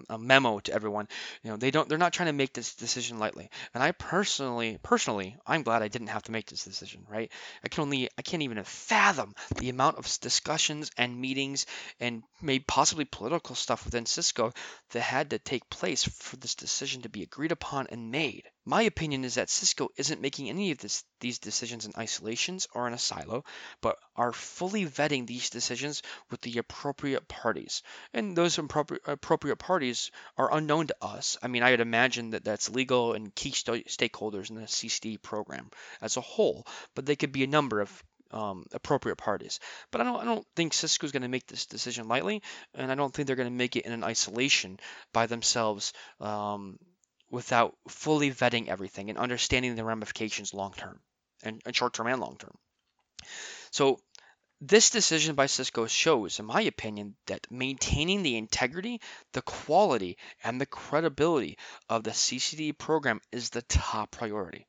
a 0.09 0.17
memo 0.17 0.59
to 0.59 0.73
everyone. 0.73 1.07
You 1.43 1.51
know, 1.51 1.57
they 1.57 1.71
don't 1.71 1.89
they're 1.89 1.97
not 1.97 2.13
trying 2.13 2.27
to 2.27 2.33
make 2.33 2.53
this 2.53 2.75
decision 2.75 3.19
lightly. 3.19 3.49
And 3.73 3.83
I 3.83 3.91
personally 3.91 4.77
personally, 4.81 5.37
I'm 5.45 5.63
glad 5.63 5.81
I 5.81 5.87
didn't 5.87 6.07
have 6.07 6.23
to 6.23 6.31
make 6.31 6.47
this 6.47 6.63
decision, 6.63 7.05
right? 7.09 7.31
I 7.63 7.67
can 7.69 7.83
only 7.83 8.09
I 8.17 8.21
can't 8.21 8.43
even 8.43 8.63
fathom 8.63 9.33
the 9.57 9.69
amount 9.69 9.97
of 9.97 10.19
discussions 10.21 10.91
and 10.97 11.19
meetings 11.19 11.65
and 11.99 12.23
maybe 12.41 12.63
possibly 12.67 13.05
political 13.05 13.55
stuff 13.55 13.85
within 13.85 14.05
Cisco 14.05 14.53
that 14.91 15.01
had 15.01 15.31
to 15.31 15.39
take 15.39 15.69
place 15.69 16.03
for 16.03 16.37
this 16.37 16.55
decision 16.55 17.01
to 17.03 17.09
be 17.09 17.23
agreed 17.23 17.51
upon 17.51 17.87
and 17.87 18.11
made. 18.11 18.43
My 18.69 18.83
opinion 18.83 19.25
is 19.25 19.33
that 19.33 19.49
Cisco 19.49 19.89
isn't 19.97 20.21
making 20.21 20.47
any 20.47 20.69
of 20.69 20.77
this, 20.77 21.03
these 21.21 21.39
decisions 21.39 21.87
in 21.87 21.93
isolations 21.97 22.67
or 22.71 22.85
in 22.85 22.93
a 22.93 22.99
silo, 22.99 23.43
but 23.81 23.97
are 24.15 24.31
fully 24.31 24.85
vetting 24.85 25.25
these 25.25 25.49
decisions 25.49 26.03
with 26.29 26.41
the 26.41 26.59
appropriate 26.59 27.27
parties. 27.27 27.81
And 28.13 28.37
those 28.37 28.59
appropriate, 28.59 29.57
parties 29.57 30.11
are 30.37 30.53
unknown 30.53 30.85
to 30.85 30.95
us. 31.01 31.35
I 31.41 31.47
mean, 31.47 31.63
I 31.63 31.71
would 31.71 31.79
imagine 31.79 32.29
that 32.29 32.43
that's 32.43 32.69
legal 32.69 33.13
and 33.13 33.33
key 33.33 33.53
st- 33.53 33.87
stakeholders 33.87 34.51
in 34.51 34.55
the 34.57 34.67
CCD 34.67 35.19
program 35.19 35.71
as 35.99 36.17
a 36.17 36.21
whole, 36.21 36.67
but 36.93 37.07
they 37.07 37.15
could 37.15 37.31
be 37.31 37.43
a 37.43 37.47
number 37.47 37.81
of 37.81 38.03
um, 38.29 38.67
appropriate 38.71 39.15
parties. 39.15 39.59
But 39.89 40.01
I 40.01 40.03
don't, 40.03 40.21
I 40.21 40.25
don't 40.25 40.45
think 40.55 40.75
Cisco 40.75 41.07
is 41.07 41.11
going 41.11 41.23
to 41.23 41.27
make 41.27 41.47
this 41.47 41.65
decision 41.65 42.07
lightly, 42.07 42.43
and 42.75 42.91
I 42.91 42.93
don't 42.93 43.11
think 43.11 43.25
they're 43.25 43.35
going 43.35 43.49
to 43.49 43.63
make 43.63 43.77
it 43.77 43.87
in 43.87 43.93
an 43.93 44.03
isolation 44.03 44.79
by 45.11 45.25
themselves 45.25 45.91
um, 46.19 46.77
without 47.29 47.75
fully 47.87 48.31
vetting 48.31 48.67
everything 48.67 49.09
and 49.09 49.17
understanding 49.17 49.75
the 49.75 49.83
ramifications 49.83 50.53
long 50.53 50.73
term 50.73 50.99
and, 51.43 51.61
and 51.65 51.75
short 51.75 51.93
term 51.93 52.07
and 52.07 52.19
long 52.19 52.37
term. 52.37 52.57
So 53.71 53.99
this 54.61 54.89
decision 54.89 55.35
by 55.35 55.45
Cisco 55.45 55.87
shows, 55.87 56.39
in 56.39 56.45
my 56.45 56.61
opinion, 56.61 57.15
that 57.27 57.47
maintaining 57.49 58.23
the 58.23 58.35
integrity, 58.35 58.99
the 59.31 59.41
quality, 59.41 60.17
and 60.43 60.59
the 60.59 60.65
credibility 60.65 61.57
of 61.87 62.03
the 62.03 62.11
CCD 62.11 62.77
program 62.77 63.21
is 63.31 63.49
the 63.49 63.61
top 63.61 64.11
priority. 64.11 64.67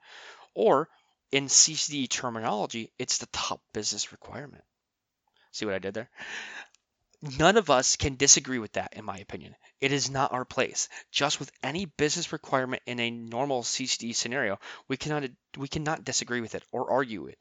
Or, 0.55 0.89
in 1.33 1.47
CCD 1.47 2.09
terminology, 2.09 2.93
it's 2.99 3.19
the 3.19 3.27
top 3.27 3.61
business 3.73 4.13
requirement. 4.13 4.65
See 5.51 5.67
what 5.67 5.75
I 5.75 5.81
did 5.81 5.95
there? 5.95 6.11
None 7.23 7.59
of 7.59 7.69
us 7.69 7.97
can 7.97 8.17
disagree 8.17 8.59
with 8.59 8.73
that, 8.73 8.95
in 8.95 9.05
my 9.05 9.19
opinion. 9.19 9.55
It 9.79 9.93
is 9.93 10.09
not 10.09 10.33
our 10.33 10.47
place. 10.47 10.89
Just 11.11 11.39
with 11.39 11.53
any 11.63 11.85
business 11.85 12.33
requirement 12.33 12.83
in 12.87 12.99
a 12.99 13.11
normal 13.11 13.63
CCD 13.63 14.15
scenario, 14.15 14.59
we 14.89 14.97
cannot 14.97 15.25
we 15.59 15.69
cannot 15.69 16.05
disagree 16.05 16.41
with 16.41 16.55
it 16.55 16.65
or 16.73 16.91
argue 16.91 17.27
it. 17.27 17.39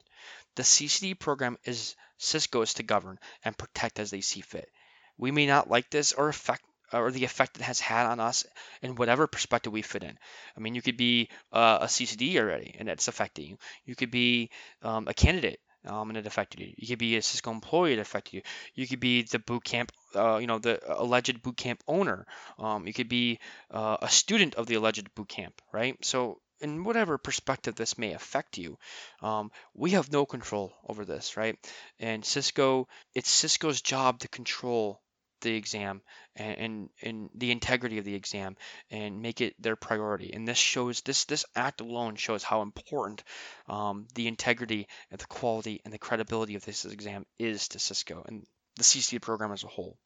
The 0.56 0.64
CCD 0.64 1.18
program 1.18 1.56
is 1.64 1.96
Cisco's 2.18 2.74
to 2.74 2.82
govern 2.82 3.18
and 3.42 3.56
protect 3.56 3.98
as 3.98 4.10
they 4.10 4.20
see 4.20 4.42
fit. 4.42 4.70
We 5.16 5.30
may 5.30 5.46
not 5.46 5.70
like 5.70 5.88
this 5.88 6.12
or 6.12 6.28
affect 6.28 6.62
or 6.92 7.10
the 7.10 7.24
effect 7.24 7.56
it 7.56 7.62
has 7.62 7.80
had 7.80 8.06
on 8.06 8.20
us 8.20 8.44
in 8.82 8.96
whatever 8.96 9.26
perspective 9.26 9.72
we 9.72 9.80
fit 9.80 10.02
in. 10.02 10.18
I 10.56 10.60
mean, 10.60 10.74
you 10.74 10.82
could 10.82 10.96
be 10.98 11.30
uh, 11.52 11.78
a 11.82 11.86
CCD 11.86 12.36
already, 12.36 12.74
and 12.78 12.88
it's 12.88 13.08
affecting 13.08 13.46
you. 13.46 13.58
You 13.84 13.94
could 13.94 14.10
be 14.10 14.50
um, 14.82 15.08
a 15.08 15.14
candidate 15.14 15.60
um, 15.86 16.10
and 16.10 16.18
it 16.18 16.26
affected 16.26 16.60
you. 16.60 16.72
You 16.76 16.88
could 16.88 16.98
be 16.98 17.16
a 17.16 17.22
Cisco 17.22 17.50
employee, 17.50 17.94
it 17.94 17.98
affected 17.98 18.34
you. 18.34 18.42
You 18.74 18.86
could 18.86 19.00
be 19.00 19.22
the 19.22 19.38
boot 19.38 19.64
camp, 19.64 19.92
uh, 20.14 20.36
you 20.38 20.46
know, 20.46 20.58
the 20.58 20.80
alleged 21.00 21.42
boot 21.42 21.56
camp 21.56 21.82
owner. 21.86 22.26
Um, 22.58 22.86
you 22.86 22.92
could 22.92 23.08
be 23.08 23.38
uh, 23.70 23.96
a 24.02 24.08
student 24.08 24.54
of 24.56 24.66
the 24.66 24.74
alleged 24.74 25.14
boot 25.14 25.28
camp, 25.28 25.60
right? 25.72 25.96
So 26.04 26.40
in 26.60 26.84
whatever 26.84 27.16
perspective 27.18 27.74
this 27.74 27.96
may 27.98 28.12
affect 28.12 28.58
you, 28.58 28.78
um, 29.22 29.50
we 29.74 29.92
have 29.92 30.12
no 30.12 30.26
control 30.26 30.72
over 30.86 31.04
this, 31.04 31.36
right? 31.36 31.56
And 31.98 32.24
Cisco, 32.24 32.88
it's 33.14 33.30
Cisco's 33.30 33.80
job 33.80 34.20
to 34.20 34.28
control 34.28 35.00
the 35.40 35.54
exam 35.54 36.02
and, 36.36 36.58
and, 36.58 36.90
and 37.02 37.30
the 37.34 37.50
integrity 37.50 37.98
of 37.98 38.04
the 38.04 38.14
exam 38.14 38.56
and 38.90 39.22
make 39.22 39.40
it 39.40 39.54
their 39.60 39.76
priority. 39.76 40.32
And 40.32 40.46
this 40.46 40.58
shows 40.58 41.00
this 41.02 41.24
this 41.24 41.44
act 41.54 41.80
alone 41.80 42.16
shows 42.16 42.42
how 42.42 42.62
important 42.62 43.22
um, 43.68 44.06
the 44.14 44.28
integrity 44.28 44.88
and 45.10 45.20
the 45.20 45.26
quality 45.26 45.80
and 45.84 45.92
the 45.92 45.98
credibility 45.98 46.54
of 46.54 46.64
this 46.64 46.84
exam 46.84 47.26
is 47.38 47.68
to 47.68 47.78
Cisco 47.78 48.24
and 48.26 48.46
the 48.76 48.84
CC 48.84 49.20
program 49.20 49.52
as 49.52 49.64
a 49.64 49.68
whole. 49.68 49.96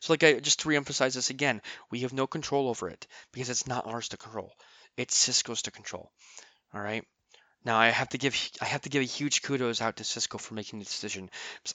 So, 0.00 0.12
like 0.12 0.22
I 0.22 0.40
just 0.40 0.60
to 0.60 0.68
reemphasize 0.68 1.14
this 1.14 1.30
again, 1.30 1.60
we 1.90 2.00
have 2.00 2.12
no 2.12 2.26
control 2.26 2.68
over 2.68 2.88
it 2.88 3.06
because 3.32 3.50
it's 3.50 3.66
not 3.66 3.86
ours 3.86 4.08
to 4.10 4.16
control. 4.16 4.54
It's 4.96 5.16
Cisco's 5.16 5.62
to 5.62 5.70
control. 5.70 6.10
All 6.72 6.80
right. 6.80 7.04
Now 7.64 7.76
I 7.78 7.88
have 7.88 8.08
to 8.10 8.18
give 8.18 8.34
I 8.60 8.66
have 8.66 8.82
to 8.82 8.88
give 8.88 9.02
a 9.02 9.06
huge 9.06 9.42
kudos 9.42 9.80
out 9.80 9.96
to 9.96 10.04
Cisco 10.04 10.38
for 10.38 10.54
making 10.54 10.78
the 10.78 10.84
decision. 10.84 11.30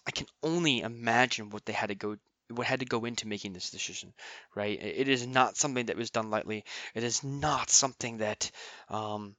I 0.07 0.11
can 0.11 0.27
only 0.41 0.81
imagine 0.81 1.49
what 1.49 1.65
they 1.65 1.73
had 1.73 1.87
to 1.87 1.95
go 1.95 2.17
what 2.55 2.67
had 2.67 2.79
to 2.79 2.85
go 2.85 3.05
into 3.05 3.27
making 3.27 3.53
this 3.53 3.69
decision, 3.69 4.13
right? 4.55 4.81
It 4.81 5.07
is 5.07 5.25
not 5.25 5.57
something 5.57 5.87
that 5.87 5.97
was 5.97 6.11
done 6.11 6.29
lightly. 6.29 6.63
It 6.95 7.03
is 7.03 7.23
not 7.23 7.69
something 7.69 8.17
that 8.17 8.51
um, 8.89 9.35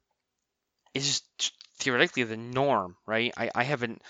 is 0.93 1.21
theoretically 1.79 2.23
the 2.23 2.37
norm, 2.37 2.95
right? 3.05 3.33
I, 3.37 3.51
I 3.53 3.63
haven't 3.63 4.01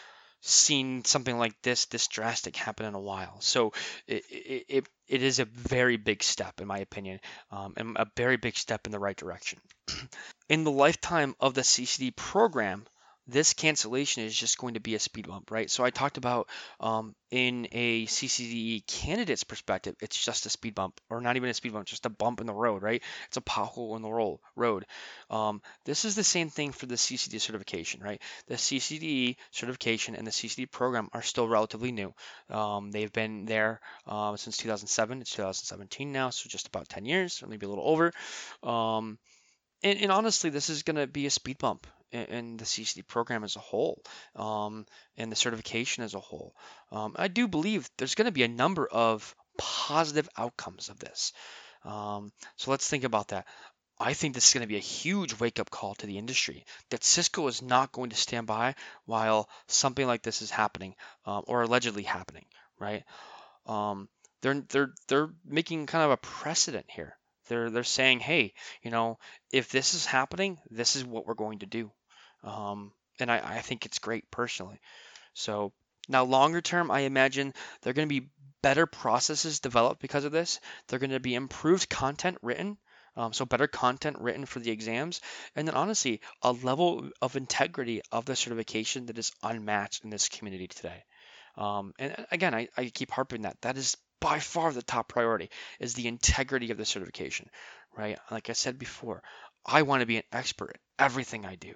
seen 0.42 1.04
something 1.04 1.40
like 1.40 1.60
this 1.64 1.86
this 1.86 2.08
drastic 2.08 2.56
happen 2.56 2.86
in 2.86 2.94
a 2.94 3.00
while. 3.00 3.38
So 3.42 3.74
it 4.08 4.24
it, 4.30 4.88
it 5.08 5.24
is 5.24 5.40
a 5.40 5.46
very 5.46 5.98
big 5.98 6.22
step 6.22 6.62
in 6.62 6.68
my 6.68 6.80
opinion, 6.80 7.20
um, 7.52 7.74
and 7.78 7.98
a 7.98 8.08
very 8.16 8.38
big 8.38 8.56
step 8.56 8.86
in 8.86 8.92
the 8.92 9.00
right 9.00 9.18
direction. 9.18 9.60
in 10.50 10.64
the 10.64 10.72
lifetime 10.72 11.36
of 11.40 11.56
the 11.56 11.62
CCD 11.62 12.16
program, 12.16 12.86
this 13.28 13.54
cancellation 13.54 14.24
is 14.24 14.36
just 14.36 14.58
going 14.58 14.76
to 14.76 14.80
be 14.80 14.96
a 14.96 15.00
speed 15.00 15.28
bump, 15.28 15.50
right? 15.50 15.70
So 15.70 15.84
I 15.84 15.90
talked 15.90 16.18
about 16.18 16.48
um, 16.80 17.16
in 17.32 17.68
a 17.72 18.06
CCDE 18.06 18.86
candidate's 18.86 19.44
perspective, 19.44 19.96
it's 20.00 20.24
just 20.24 20.46
a 20.46 20.50
speed 20.50 20.76
bump, 20.76 21.00
or 21.10 21.22
not 21.22 21.36
even 21.36 21.50
a 21.50 21.54
speed 21.54 21.74
bump, 21.74 21.88
just 21.88 22.06
a 22.06 22.10
bump 22.10 22.40
in 22.40 22.48
the 22.48 22.54
road, 22.54 22.84
right? 22.84 23.02
It's 23.28 23.38
a 23.38 23.42
pothole 23.42 23.96
in 23.96 24.04
the 24.04 24.12
roll, 24.12 24.42
road. 24.56 24.86
Um, 25.30 25.62
this 25.86 26.06
is 26.06 26.16
the 26.16 26.24
same 26.24 26.50
thing 26.50 26.72
for 26.72 26.86
the 26.86 26.96
CCDE 26.96 27.42
certification, 27.42 28.04
right? 28.04 28.22
The 28.48 28.56
CCDE 28.56 29.38
certification 29.52 30.16
and 30.16 30.28
the 30.28 30.32
CCDE 30.32 30.70
program 30.70 31.10
are 31.12 31.24
still 31.24 31.48
relatively 31.48 31.92
new. 31.92 32.14
Um, 32.50 32.92
they've 32.92 33.14
been 33.14 33.46
there 33.46 33.82
uh, 34.06 34.36
since 34.36 34.58
2007. 34.58 35.22
It's 35.22 35.32
2017 35.32 36.12
now, 36.12 36.30
so 36.30 36.48
just 36.48 36.68
about 36.68 36.90
10 36.90 37.06
years, 37.06 37.42
or 37.42 37.48
maybe 37.48 37.66
a 37.66 37.70
little 37.70 37.88
over. 37.88 38.12
Um, 38.62 39.18
and, 39.84 40.00
and 40.00 40.12
honestly, 40.12 40.52
this 40.52 40.70
is 40.70 40.84
going 40.84 40.98
to 40.98 41.08
be 41.08 41.26
a 41.26 41.32
speed 41.32 41.58
bump 41.58 41.88
in, 42.24 42.58
the 42.58 42.66
CCDE 42.66 43.08
program 43.08 43.44
as 43.44 43.56
a 43.56 43.60
whole 43.60 44.02
um, 44.36 44.86
and 45.18 45.32
the 45.32 45.36
certification 45.36 46.04
as 46.04 46.14
a 46.14 46.20
whole. 46.20 46.56
Um, 46.92 47.16
I 47.16 47.28
do 47.28 47.48
believe 47.48 47.90
there's 47.98 48.16
going 48.16 48.26
to 48.26 48.32
be 48.32 48.44
a 48.44 48.48
number 48.48 48.88
of 48.88 49.36
positive 49.58 50.30
outcomes 50.38 50.90
of 50.90 51.00
this. 51.00 51.34
Um, 51.84 52.32
so 52.56 52.72
let's 52.72 52.90
think 52.90 53.04
about 53.04 53.30
that. 53.30 53.46
I 53.98 54.14
think 54.14 54.34
this 54.34 54.48
is 54.48 54.54
going 54.54 54.64
to 54.64 54.68
be 54.68 54.76
a 54.76 54.80
huge 54.80 55.40
wake 55.40 55.60
up 55.60 55.70
call 55.70 55.96
to 55.96 56.06
the 56.06 56.18
industry 56.18 56.66
that 56.90 57.04
Cisco 57.04 57.48
is 57.48 57.62
not 57.62 57.94
going 57.94 58.10
to 58.10 58.16
stand 58.16 58.46
by 58.46 58.76
while 59.06 59.50
something 59.68 60.06
like 60.06 60.22
this 60.22 60.42
is 60.42 60.52
happening 60.52 60.96
um, 61.26 61.44
or 61.48 61.62
allegedly 61.62 62.04
happening, 62.04 62.46
right? 62.78 63.04
Um, 63.66 64.10
they're 64.42 64.62
they're 64.70 64.94
they're 65.08 65.30
making 65.46 65.86
kind 65.86 66.04
of 66.04 66.12
a 66.12 66.18
precedent 66.18 66.88
here. 66.90 67.18
They're 67.48 67.70
they're 67.70 67.84
saying, 67.84 68.20
hey, 68.20 68.54
you 68.84 68.92
know, 68.92 69.18
if 69.52 69.70
this 69.70 69.94
is 69.94 70.06
happening, 70.06 70.60
this 70.70 70.96
is 70.96 71.06
what 71.06 71.26
we're 71.26 71.34
going 71.34 71.60
to 71.60 71.66
do. 71.66 71.92
Um, 72.46 72.94
and 73.20 73.30
I, 73.32 73.42
I 73.44 73.60
think 73.60 73.86
it's 73.86 74.00
great 74.00 74.30
personally. 74.32 74.80
So 75.34 75.74
now 76.08 76.24
longer 76.24 76.62
term, 76.62 76.92
I 76.92 77.02
imagine 77.02 77.54
there 77.82 77.92
are 77.92 77.94
going 77.94 78.08
to 78.08 78.22
be 78.22 78.30
better 78.62 78.86
processes 78.86 79.60
developed 79.60 80.02
because 80.02 80.24
of 80.24 80.32
this. 80.32 80.60
They're 80.88 81.00
going 81.00 81.12
to 81.12 81.20
be 81.20 81.36
improved 81.36 81.90
content 81.90 82.38
written. 82.42 82.78
Um, 83.18 83.32
so 83.32 83.46
better 83.46 83.68
content 83.68 84.18
written 84.20 84.46
for 84.46 84.60
the 84.60 84.72
exams, 84.72 85.22
and 85.56 85.66
then 85.66 85.76
honestly, 85.76 86.20
a 86.42 86.52
level 86.52 87.10
of 87.22 87.38
integrity 87.38 88.02
of 88.12 88.26
the 88.26 88.36
certification 88.36 89.06
that 89.06 89.18
is 89.18 89.32
unmatched 89.42 90.04
in 90.04 90.10
this 90.10 90.28
community 90.28 90.68
today. 90.68 91.02
Um, 91.56 91.94
and 91.98 92.26
again, 92.32 92.54
I, 92.54 92.68
I 92.76 92.90
keep 92.90 93.12
harping 93.12 93.44
that 93.44 93.62
that 93.62 93.78
is 93.78 93.96
by 94.20 94.40
far 94.40 94.74
the 94.74 94.82
top 94.82 95.08
priority 95.08 95.50
is 95.80 95.94
the 95.94 96.08
integrity 96.08 96.72
of 96.72 96.78
the 96.78 96.84
certification, 96.84 97.50
right? 97.96 98.20
Like 98.30 98.50
I 98.50 98.54
said 98.54 98.78
before, 98.78 99.24
I 99.66 99.82
want 99.82 100.02
to 100.02 100.06
be 100.06 100.18
an 100.18 100.24
expert 100.32 100.72
in 100.72 100.80
everything 101.00 101.46
I 101.46 101.56
do. 101.56 101.74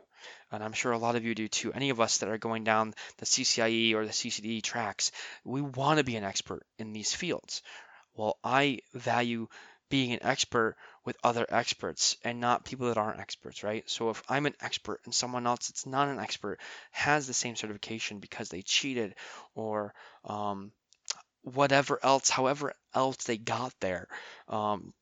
And 0.52 0.64
I'm 0.64 0.74
sure 0.74 0.92
a 0.92 0.98
lot 0.98 1.16
of 1.16 1.24
you 1.24 1.36
do 1.36 1.48
too. 1.48 1.74
Any 1.74 1.90
of 1.90 2.00
us 2.00 2.20
that 2.20 2.30
are 2.30 2.38
going 2.38 2.64
down 2.64 2.94
the 3.18 3.26
CCIE 3.26 3.94
or 3.94 4.06
the 4.06 4.14
CCDE 4.14 4.62
tracks, 4.62 5.12
we 5.44 5.62
want 5.62 5.98
to 5.98 6.04
be 6.04 6.16
an 6.16 6.24
expert 6.24 6.66
in 6.78 6.94
these 6.94 7.14
fields. 7.14 7.62
Well, 8.16 8.38
I 8.44 8.80
value 8.94 9.48
being 9.90 10.14
an 10.14 10.24
expert 10.24 10.78
with 11.04 11.18
other 11.24 11.46
experts 11.50 12.16
and 12.24 12.40
not 12.40 12.64
people 12.66 12.88
that 12.88 12.98
aren't 12.98 13.20
experts, 13.20 13.64
right? 13.64 13.90
So 13.90 14.10
if 14.12 14.22
I'm 14.30 14.46
an 14.46 14.56
expert 14.62 15.02
and 15.06 15.14
someone 15.14 15.48
else 15.48 15.68
that's 15.68 15.86
not 15.86 16.10
an 16.10 16.20
expert 16.20 16.60
has 16.92 17.26
the 17.26 17.34
same 17.34 17.56
certification 17.56 18.20
because 18.20 18.50
they 18.50 18.62
cheated 18.62 19.16
or 19.56 19.94
um, 20.26 20.72
whatever 21.42 22.00
else, 22.04 22.30
however 22.30 22.74
else 22.94 23.18
they 23.18 23.38
got 23.38 23.74
there, 23.80 24.08
um, 24.48 24.94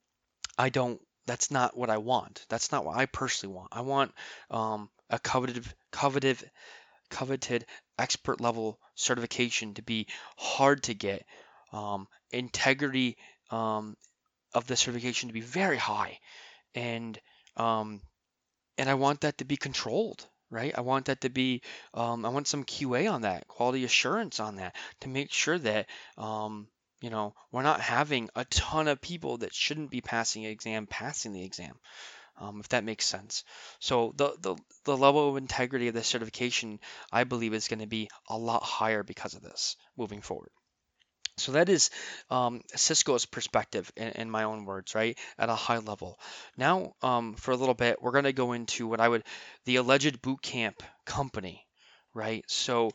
I 0.58 0.70
don't 0.70 1.02
that's 1.28 1.52
not 1.52 1.78
what 1.78 1.90
I 1.90 1.98
want. 1.98 2.46
That's 2.50 2.72
not 2.72 2.86
what 2.86 2.98
I 2.98 3.06
personally 3.06 3.56
want. 3.56 3.70
I 3.72 3.82
want 3.82 4.14
um, 4.50 4.90
a 5.10 5.20
coveted, 5.20 5.66
coveted, 5.92 6.38
coveted 7.10 7.66
expert 8.00 8.42
level 8.42 8.80
certification 8.96 9.76
to 9.76 9.84
be 9.84 10.08
hard 10.38 10.84
to 10.84 10.94
get. 10.94 11.26
Um, 11.72 12.08
integrity 12.32 13.18
um, 13.52 13.98
of 14.54 14.66
the 14.68 14.76
certification 14.76 15.28
to 15.28 15.34
be 15.34 15.42
very 15.42 15.78
high, 15.78 16.20
and 16.74 17.20
um, 17.58 18.02
and 18.78 18.90
I 18.90 18.94
want 18.94 19.22
that 19.22 19.40
to 19.40 19.46
be 19.46 19.58
controlled 19.58 20.26
right? 20.50 20.74
I 20.78 20.82
want 20.82 21.06
that 21.06 21.22
to 21.22 21.30
be, 21.30 21.62
um, 21.94 22.26
I 22.26 22.30
want 22.30 22.48
some 22.48 22.64
QA 22.64 23.12
on 23.12 23.22
that, 23.24 23.50
quality 23.50 23.84
assurance 23.84 24.40
on 24.40 24.56
that, 24.56 24.76
to 25.02 25.10
make 25.10 25.32
sure 25.32 25.58
that 25.60 25.88
um, 26.18 26.68
you 27.02 27.10
know, 27.10 27.34
we're 27.52 27.64
not 27.64 27.82
having 27.82 28.30
a 28.36 28.46
ton 28.46 28.88
of 28.88 29.02
people 29.02 29.38
that 29.40 29.54
shouldn't 29.54 29.92
be 29.92 30.02
passing 30.02 30.44
the 30.44 30.50
exam 30.50 30.88
passing 30.88 31.34
the 31.34 31.44
exam, 31.44 31.76
um, 32.40 32.60
if 32.60 32.70
that 32.70 32.84
makes 32.84 33.06
sense. 33.06 33.44
So 33.80 34.14
the, 34.16 34.36
the 34.40 34.56
the 34.86 34.98
level 34.98 35.30
of 35.30 35.38
integrity 35.38 35.88
of 35.88 35.94
the 35.94 36.04
certification, 36.04 36.80
I 37.12 37.24
believe, 37.24 37.54
is 37.54 37.68
going 37.68 37.80
to 37.80 37.88
be 37.88 38.10
a 38.30 38.38
lot 38.38 38.64
higher 38.64 39.04
because 39.04 39.36
of 39.36 39.42
this 39.42 39.76
moving 39.96 40.22
forward. 40.22 40.50
So 41.38 41.52
that 41.52 41.70
is 41.70 41.92
um, 42.32 42.62
Cisco's 42.76 43.28
perspective 43.28 43.92
in, 43.96 44.08
in, 44.10 44.32
my 44.32 44.44
own 44.44 44.66
words, 44.66 44.96
right? 44.96 45.18
At 45.38 45.50
a 45.50 45.56
high 45.56 45.78
level. 45.78 46.20
Now, 46.58 46.96
um, 47.04 47.36
for 47.36 47.52
a 47.52 47.56
little 47.56 47.76
bit, 47.76 48.02
we're 48.02 48.12
going 48.12 48.24
to 48.24 48.34
go 48.34 48.54
into 48.54 48.88
what 48.88 49.00
I 49.00 49.08
would, 49.08 49.24
the 49.66 49.76
alleged 49.76 50.20
boot 50.20 50.42
camp 50.42 50.82
company, 51.06 51.64
right? 52.16 52.44
So 52.48 52.90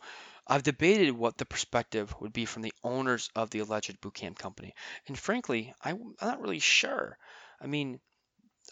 I've 0.45 0.63
debated 0.63 1.11
what 1.11 1.37
the 1.37 1.45
perspective 1.45 2.13
would 2.19 2.33
be 2.33 2.45
from 2.45 2.63
the 2.63 2.73
owners 2.83 3.29
of 3.35 3.49
the 3.49 3.59
alleged 3.59 4.01
bootcamp 4.01 4.37
company. 4.37 4.73
And 5.07 5.17
frankly, 5.17 5.73
I'm 5.81 6.15
not 6.21 6.41
really 6.41 6.59
sure. 6.59 7.17
I 7.61 7.67
mean, 7.67 7.99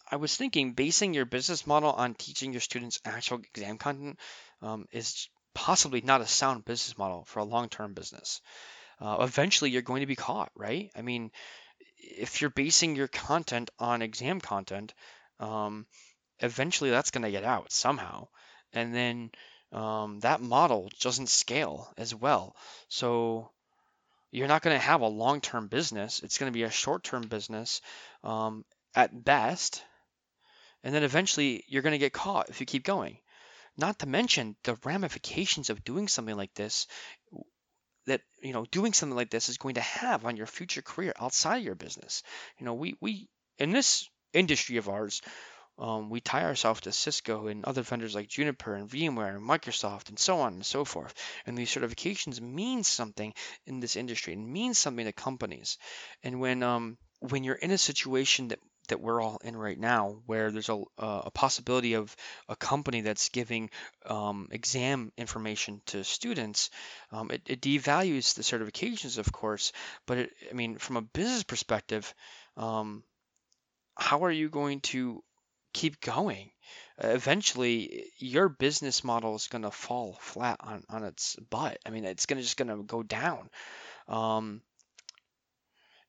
I 0.09 0.17
was 0.17 0.35
thinking 0.35 0.73
basing 0.73 1.13
your 1.13 1.25
business 1.25 1.65
model 1.65 1.91
on 1.91 2.13
teaching 2.13 2.51
your 2.51 2.61
students 2.61 2.99
actual 3.05 3.39
exam 3.39 3.77
content 3.77 4.19
um, 4.61 4.85
is 4.91 5.29
possibly 5.53 6.01
not 6.01 6.21
a 6.21 6.27
sound 6.27 6.65
business 6.65 6.97
model 6.97 7.23
for 7.25 7.39
a 7.39 7.45
long 7.45 7.69
term 7.69 7.93
business. 7.93 8.41
Uh, 8.99 9.17
eventually, 9.21 9.71
you're 9.71 9.81
going 9.81 10.01
to 10.01 10.07
be 10.07 10.15
caught, 10.15 10.51
right? 10.55 10.91
I 10.95 11.01
mean, 11.01 11.31
if 11.97 12.41
you're 12.41 12.49
basing 12.49 12.95
your 12.95 13.07
content 13.07 13.69
on 13.79 14.01
exam 14.01 14.41
content, 14.41 14.93
um, 15.39 15.85
eventually 16.39 16.89
that's 16.89 17.11
going 17.11 17.23
to 17.23 17.31
get 17.31 17.43
out 17.43 17.71
somehow. 17.71 18.27
And 18.73 18.93
then 18.93 19.31
um, 19.71 20.19
that 20.21 20.41
model 20.41 20.91
doesn't 20.99 21.29
scale 21.29 21.91
as 21.97 22.13
well. 22.13 22.55
So 22.89 23.49
you're 24.31 24.47
not 24.47 24.61
going 24.61 24.75
to 24.75 24.85
have 24.85 25.01
a 25.01 25.07
long-term 25.07 25.67
business. 25.67 26.21
It's 26.23 26.37
going 26.37 26.51
to 26.51 26.57
be 26.57 26.63
a 26.63 26.71
short-term 26.71 27.23
business 27.23 27.81
um, 28.23 28.65
at 28.95 29.23
best. 29.23 29.83
And 30.83 30.93
then 30.93 31.03
eventually 31.03 31.63
you're 31.67 31.83
going 31.83 31.91
to 31.91 31.97
get 31.97 32.13
caught 32.13 32.49
if 32.49 32.59
you 32.59 32.65
keep 32.65 32.83
going. 32.83 33.17
Not 33.77 33.99
to 33.99 34.07
mention 34.07 34.55
the 34.63 34.77
ramifications 34.83 35.69
of 35.69 35.83
doing 35.83 36.07
something 36.07 36.35
like 36.35 36.53
this 36.53 36.87
that 38.07 38.21
you 38.41 38.51
know 38.51 38.65
doing 38.65 38.93
something 38.93 39.15
like 39.15 39.29
this 39.29 39.49
is 39.49 39.57
going 39.57 39.75
to 39.75 39.81
have 39.81 40.25
on 40.25 40.35
your 40.35 40.47
future 40.47 40.81
career 40.81 41.13
outside 41.19 41.57
of 41.57 41.63
your 41.63 41.75
business. 41.75 42.23
You 42.57 42.65
know, 42.65 42.73
we 42.73 42.95
we 42.99 43.29
in 43.57 43.71
this 43.71 44.09
industry 44.33 44.77
of 44.77 44.89
ours, 44.89 45.21
um, 45.77 46.09
we 46.09 46.21
tie 46.21 46.43
ourselves 46.43 46.81
to 46.81 46.91
Cisco 46.91 47.47
and 47.47 47.65
other 47.65 47.81
vendors 47.81 48.15
like 48.15 48.27
Juniper 48.27 48.75
and 48.75 48.89
VMware 48.89 49.35
and 49.35 49.47
Microsoft 49.47 50.09
and 50.09 50.19
so 50.19 50.39
on 50.39 50.53
and 50.53 50.65
so 50.65 50.85
forth. 50.85 51.13
And 51.45 51.57
these 51.57 51.73
certifications 51.73 52.39
mean 52.39 52.83
something 52.83 53.33
in 53.65 53.79
this 53.79 53.95
industry. 53.95 54.33
It 54.33 54.39
means 54.39 54.77
something 54.77 55.05
to 55.05 55.13
companies. 55.13 55.77
And 56.23 56.39
when 56.39 56.61
um, 56.63 56.97
when 57.19 57.43
you're 57.43 57.55
in 57.55 57.71
a 57.71 57.77
situation 57.77 58.49
that 58.49 58.59
that 58.87 58.99
we're 58.99 59.21
all 59.21 59.39
in 59.43 59.55
right 59.55 59.79
now, 59.79 60.21
where 60.25 60.51
there's 60.51 60.69
a, 60.69 60.83
a 60.97 61.31
possibility 61.31 61.93
of 61.93 62.13
a 62.49 62.55
company 62.55 63.01
that's 63.01 63.29
giving 63.29 63.69
um, 64.05 64.49
exam 64.51 65.11
information 65.17 65.81
to 65.85 66.03
students, 66.03 66.69
um, 67.11 67.31
it, 67.31 67.41
it, 67.45 67.61
devalues 67.61 68.35
the 68.35 68.41
certifications, 68.41 69.17
of 69.17 69.31
course. 69.31 69.71
But 70.05 70.17
it, 70.17 70.33
I 70.49 70.53
mean, 70.53 70.77
from 70.77 70.97
a 70.97 71.01
business 71.01 71.43
perspective, 71.43 72.13
um, 72.57 73.03
how 73.95 74.25
are 74.25 74.31
you 74.31 74.49
going 74.49 74.81
to 74.81 75.23
keep 75.73 76.01
going? 76.01 76.51
eventually 77.03 78.11
your 78.17 78.49
business 78.49 79.03
model 79.03 79.35
is 79.35 79.47
going 79.47 79.63
to 79.63 79.71
fall 79.71 80.17
flat 80.21 80.57
on, 80.59 80.83
on 80.89 81.03
its 81.03 81.35
butt. 81.49 81.79
I 81.85 81.89
mean, 81.89 82.05
it's 82.05 82.25
to 82.25 82.35
just 82.35 82.57
going 82.57 82.67
to 82.67 82.83
go 82.83 83.03
down. 83.03 83.49
Um, 84.07 84.61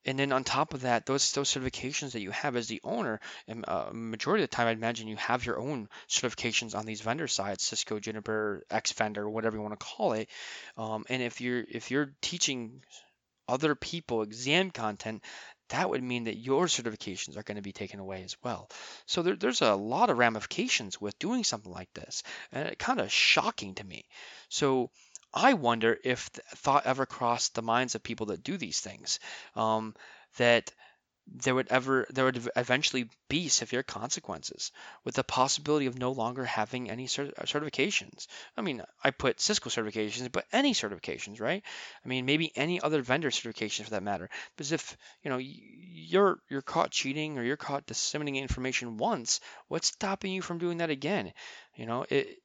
and 0.05 0.19
then 0.19 0.33
on 0.33 0.43
top 0.43 0.75
of 0.75 0.81
that, 0.81 1.07
those 1.07 1.31
those 1.33 1.53
certifications 1.55 2.13
that 2.13 2.23
you 2.23 2.33
have 2.33 2.57
as 2.57 2.67
the 2.67 2.81
owner, 2.83 3.21
and 3.47 3.65
uh, 3.69 3.91
majority 3.93 4.43
of 4.43 4.51
the 4.51 4.57
time, 4.57 4.67
I'd 4.67 4.77
imagine 4.77 5.07
you 5.07 5.17
have 5.17 5.47
your 5.47 5.61
own 5.61 5.89
certifications 6.09 6.77
on 6.77 6.87
these 6.87 7.01
vendor 7.01 7.29
sides, 7.29 7.63
Cisco, 7.63 8.01
Juniper, 8.01 8.65
X 8.69 8.91
Vendor, 8.93 9.31
whatever 9.31 9.57
you 9.57 9.63
want 9.63 9.79
to 9.79 9.87
call 9.87 10.15
it. 10.15 10.29
Um, 10.77 11.05
and 11.09 11.23
if 11.23 11.41
you're 11.41 11.65
if 11.71 11.93
you're 11.93 12.15
teaching 12.21 12.83
other 13.49 13.77
people 13.77 14.23
exam 14.23 14.73
content, 14.73 15.23
that 15.73 15.89
would 15.89 16.03
mean 16.03 16.25
that 16.25 16.37
your 16.37 16.67
certifications 16.67 17.37
are 17.37 17.43
going 17.43 17.57
to 17.57 17.63
be 17.63 17.73
taken 17.73 17.99
away 17.99 18.23
as 18.23 18.37
well. 18.43 18.69
So 19.07 19.23
there, 19.23 19.37
there's 19.37 19.63
a 19.63 19.75
lot 19.75 20.11
of 20.11 20.19
ramifications 20.19 21.01
with 21.01 21.19
doing 21.19 21.45
something 21.45 21.73
like 21.73 21.93
this, 21.95 22.23
and 22.53 22.69
it 22.69 22.79
kind 22.79 23.01
of 23.01 23.11
shocking 23.11 23.75
to 23.75 23.85
me. 23.85 24.05
So 24.49 24.91
I 25.33 25.55
wonder 25.55 25.99
if 26.05 26.27
thought 26.57 26.87
ever 26.87 27.07
crossed 27.07 27.55
the 27.55 27.63
minds 27.63 27.95
of 27.95 28.03
people 28.03 28.27
that 28.27 28.45
do 28.45 28.59
these 28.59 28.81
things, 28.81 29.19
um, 29.57 29.95
that 30.37 30.71
there 31.27 31.55
would 31.55 31.69
ever 31.69 32.07
there 32.11 32.25
would 32.25 32.49
eventually 32.57 33.09
be 33.29 33.49
severe 33.49 33.83
consequences 33.83 34.73
with 35.05 35.15
the 35.15 35.25
possibility 35.25 35.87
of 35.87 35.99
no 35.99 36.13
longer 36.13 36.45
having 36.45 36.91
any 36.91 37.05
uh, 37.05 37.45
certifications. 37.45 38.27
I 38.57 38.61
mean, 38.61 38.83
I 39.03 39.11
put 39.11 39.41
Cisco 39.41 39.71
certifications, 39.71 40.31
but 40.33 40.47
any 40.53 40.75
certifications, 40.75 41.41
right? 41.41 41.63
I 42.05 42.09
mean, 42.09 42.27
maybe 42.27 42.53
any 42.57 42.81
other 42.81 43.03
vendor 43.03 43.31
certifications 43.31 43.85
for 43.85 43.91
that 43.91 44.03
matter. 44.03 44.29
Because 44.57 44.73
if 44.73 44.97
you 45.23 45.31
know 45.31 45.39
you're 45.39 46.39
you're 46.49 46.63
caught 46.63 46.91
cheating 46.91 47.39
or 47.39 47.45
you're 47.45 47.57
caught 47.57 47.87
disseminating 47.87 48.43
information 48.43 48.97
once, 48.97 49.41
what's 49.69 49.89
stopping 49.89 50.33
you 50.33 50.43
from 50.43 50.59
doing 50.59 50.79
that 50.79 50.91
again? 50.91 51.33
You 51.75 51.87
know, 51.87 52.05
it, 52.09 52.39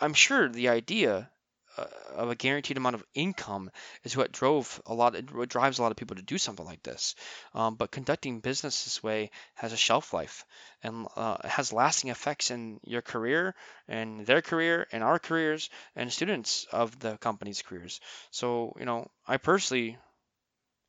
I'm 0.00 0.14
sure 0.14 0.48
the 0.48 0.70
idea 0.70 1.30
of 1.76 2.30
a 2.30 2.34
guaranteed 2.34 2.76
amount 2.76 2.94
of 2.94 3.04
income 3.14 3.70
is 4.04 4.16
what 4.16 4.32
drove 4.32 4.80
a 4.86 4.94
lot 4.94 5.14
what 5.32 5.48
drives 5.48 5.78
a 5.78 5.82
lot 5.82 5.90
of 5.90 5.96
people 5.96 6.16
to 6.16 6.22
do 6.22 6.38
something 6.38 6.64
like 6.64 6.82
this. 6.82 7.14
Um, 7.54 7.74
but 7.74 7.90
conducting 7.90 8.40
business 8.40 8.84
this 8.84 9.02
way 9.02 9.30
has 9.54 9.72
a 9.72 9.76
shelf 9.76 10.12
life 10.12 10.44
and 10.82 11.06
uh, 11.16 11.36
has 11.46 11.72
lasting 11.72 12.10
effects 12.10 12.50
in 12.50 12.80
your 12.84 13.02
career 13.02 13.54
and 13.88 14.26
their 14.26 14.42
career 14.42 14.86
and 14.92 15.02
our 15.02 15.18
careers 15.18 15.70
and 15.94 16.12
students 16.12 16.66
of 16.72 16.98
the 16.98 17.16
company's 17.18 17.62
careers. 17.62 18.00
So 18.30 18.74
you 18.78 18.86
know, 18.86 19.10
I 19.26 19.36
personally, 19.36 19.98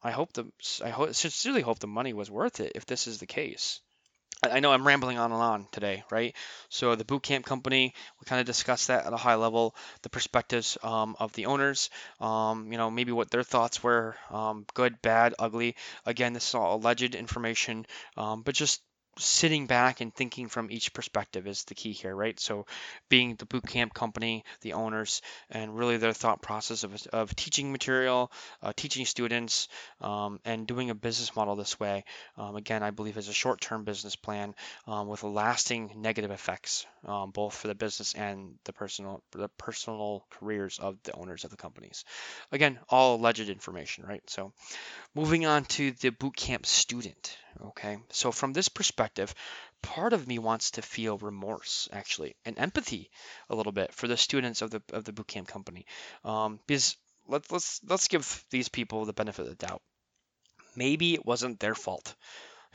I 0.01 0.11
hope 0.11 0.33
the 0.33 0.45
I 0.83 1.11
sincerely 1.11 1.61
hope 1.61 1.79
the 1.79 1.87
money 1.87 2.13
was 2.13 2.31
worth 2.31 2.59
it 2.59 2.73
if 2.75 2.85
this 2.85 3.07
is 3.07 3.19
the 3.19 3.27
case. 3.27 3.81
I 4.43 4.59
know 4.59 4.71
I'm 4.71 4.85
rambling 4.85 5.17
on 5.17 5.31
and 5.31 5.41
on 5.41 5.67
today, 5.71 6.03
right? 6.11 6.35
So 6.69 6.95
the 6.95 7.05
boot 7.05 7.23
camp 7.23 7.45
company, 7.45 7.93
we 8.19 8.25
kind 8.25 8.39
of 8.39 8.45
discussed 8.45 8.87
that 8.87 9.05
at 9.05 9.13
a 9.13 9.17
high 9.17 9.35
level, 9.35 9.75
the 10.03 10.09
perspectives 10.09 10.77
um, 10.83 11.15
of 11.19 11.33
the 11.33 11.47
owners, 11.47 11.89
um, 12.19 12.71
you 12.71 12.77
know, 12.77 12.91
maybe 12.91 13.11
what 13.11 13.31
their 13.31 13.43
thoughts 13.43 13.81
were, 13.81 14.15
um, 14.29 14.65
good, 14.73 15.01
bad, 15.01 15.33
ugly. 15.39 15.75
Again, 16.05 16.33
this 16.33 16.49
is 16.49 16.55
all 16.55 16.75
alleged 16.77 17.15
information, 17.15 17.85
um, 18.15 18.43
but 18.43 18.53
just 18.53 18.81
sitting 19.19 19.67
back 19.67 20.01
and 20.01 20.13
thinking 20.13 20.47
from 20.47 20.71
each 20.71 20.93
perspective 20.93 21.47
is 21.47 21.63
the 21.65 21.75
key 21.75 21.91
here, 21.91 22.15
right? 22.15 22.39
So, 22.39 22.65
being 23.09 23.35
the 23.35 23.45
boot 23.45 23.67
camp 23.67 23.93
company, 23.93 24.43
the 24.61 24.73
owners, 24.73 25.21
and 25.49 25.77
really 25.77 25.97
their 25.97 26.13
thought 26.13 26.41
process 26.41 26.83
of, 26.83 26.95
of 27.13 27.35
teaching 27.35 27.71
material, 27.71 28.31
uh, 28.61 28.73
teaching 28.75 29.05
students, 29.05 29.67
um, 30.01 30.39
and 30.45 30.67
doing 30.67 30.89
a 30.89 30.95
business 30.95 31.35
model 31.35 31.55
this 31.55 31.79
way, 31.79 32.03
um, 32.37 32.55
again, 32.55 32.83
I 32.83 32.91
believe 32.91 33.17
is 33.17 33.29
a 33.29 33.33
short 33.33 33.61
term 33.61 33.83
business 33.83 34.15
plan 34.15 34.55
um, 34.87 35.07
with 35.07 35.23
lasting 35.23 35.93
negative 35.97 36.31
effects, 36.31 36.85
um, 37.05 37.31
both 37.31 37.55
for 37.55 37.67
the 37.67 37.75
business 37.75 38.13
and 38.13 38.55
the 38.65 38.73
personal, 38.73 39.23
the 39.31 39.49
personal 39.57 40.25
careers 40.29 40.79
of 40.79 40.97
the 41.03 41.13
owners 41.13 41.43
of 41.43 41.51
the 41.51 41.57
companies. 41.57 42.05
Again, 42.51 42.79
all 42.89 43.15
alleged 43.15 43.49
information, 43.49 44.05
right? 44.05 44.23
So, 44.29 44.53
moving 45.15 45.45
on 45.45 45.65
to 45.65 45.91
the 45.91 46.09
boot 46.09 46.35
camp 46.35 46.65
student. 46.65 47.37
Okay, 47.59 47.97
so 48.09 48.31
from 48.31 48.53
this 48.53 48.69
perspective, 48.69 49.33
part 49.81 50.13
of 50.13 50.27
me 50.27 50.37
wants 50.39 50.71
to 50.71 50.81
feel 50.81 51.17
remorse 51.17 51.87
actually 51.91 52.35
and 52.45 52.57
empathy 52.59 53.09
a 53.49 53.55
little 53.55 53.71
bit 53.71 53.93
for 53.93 54.07
the 54.07 54.17
students 54.17 54.61
of 54.61 54.69
the 54.71 54.81
of 54.93 55.05
the 55.05 55.13
bootcamp 55.13 55.47
company, 55.47 55.85
um, 56.23 56.59
because 56.67 56.95
let's 57.27 57.51
let's 57.51 57.81
let's 57.87 58.07
give 58.07 58.45
these 58.51 58.69
people 58.69 59.05
the 59.05 59.13
benefit 59.13 59.43
of 59.43 59.49
the 59.49 59.55
doubt. 59.67 59.81
Maybe 60.75 61.13
it 61.15 61.25
wasn't 61.25 61.59
their 61.59 61.75
fault. 61.75 62.15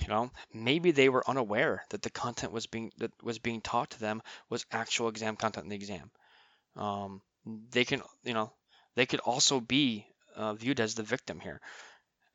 You 0.01 0.09
know, 0.09 0.33
maybe 0.55 0.91
they 0.93 1.09
were 1.09 1.29
unaware 1.29 1.85
that 1.91 2.03
the 2.03 2.11
content 2.11 2.53
was 2.53 2.67
being 2.67 2.93
that 2.99 3.13
was 3.23 3.39
being 3.39 3.61
taught 3.63 3.91
to 3.91 4.01
them 4.01 4.23
was 4.51 4.67
actual 4.73 5.09
exam 5.09 5.37
content 5.37 5.65
in 5.65 5.71
the 5.71 5.77
exam. 5.77 6.11
Um, 6.77 7.23
they 7.71 7.85
can, 7.85 8.03
you 8.25 8.35
know, 8.35 8.53
they 8.97 9.07
could 9.07 9.21
also 9.21 9.61
be 9.61 10.07
uh, 10.37 10.55
viewed 10.55 10.81
as 10.81 10.95
the 10.95 11.03
victim 11.03 11.41
here 11.41 11.61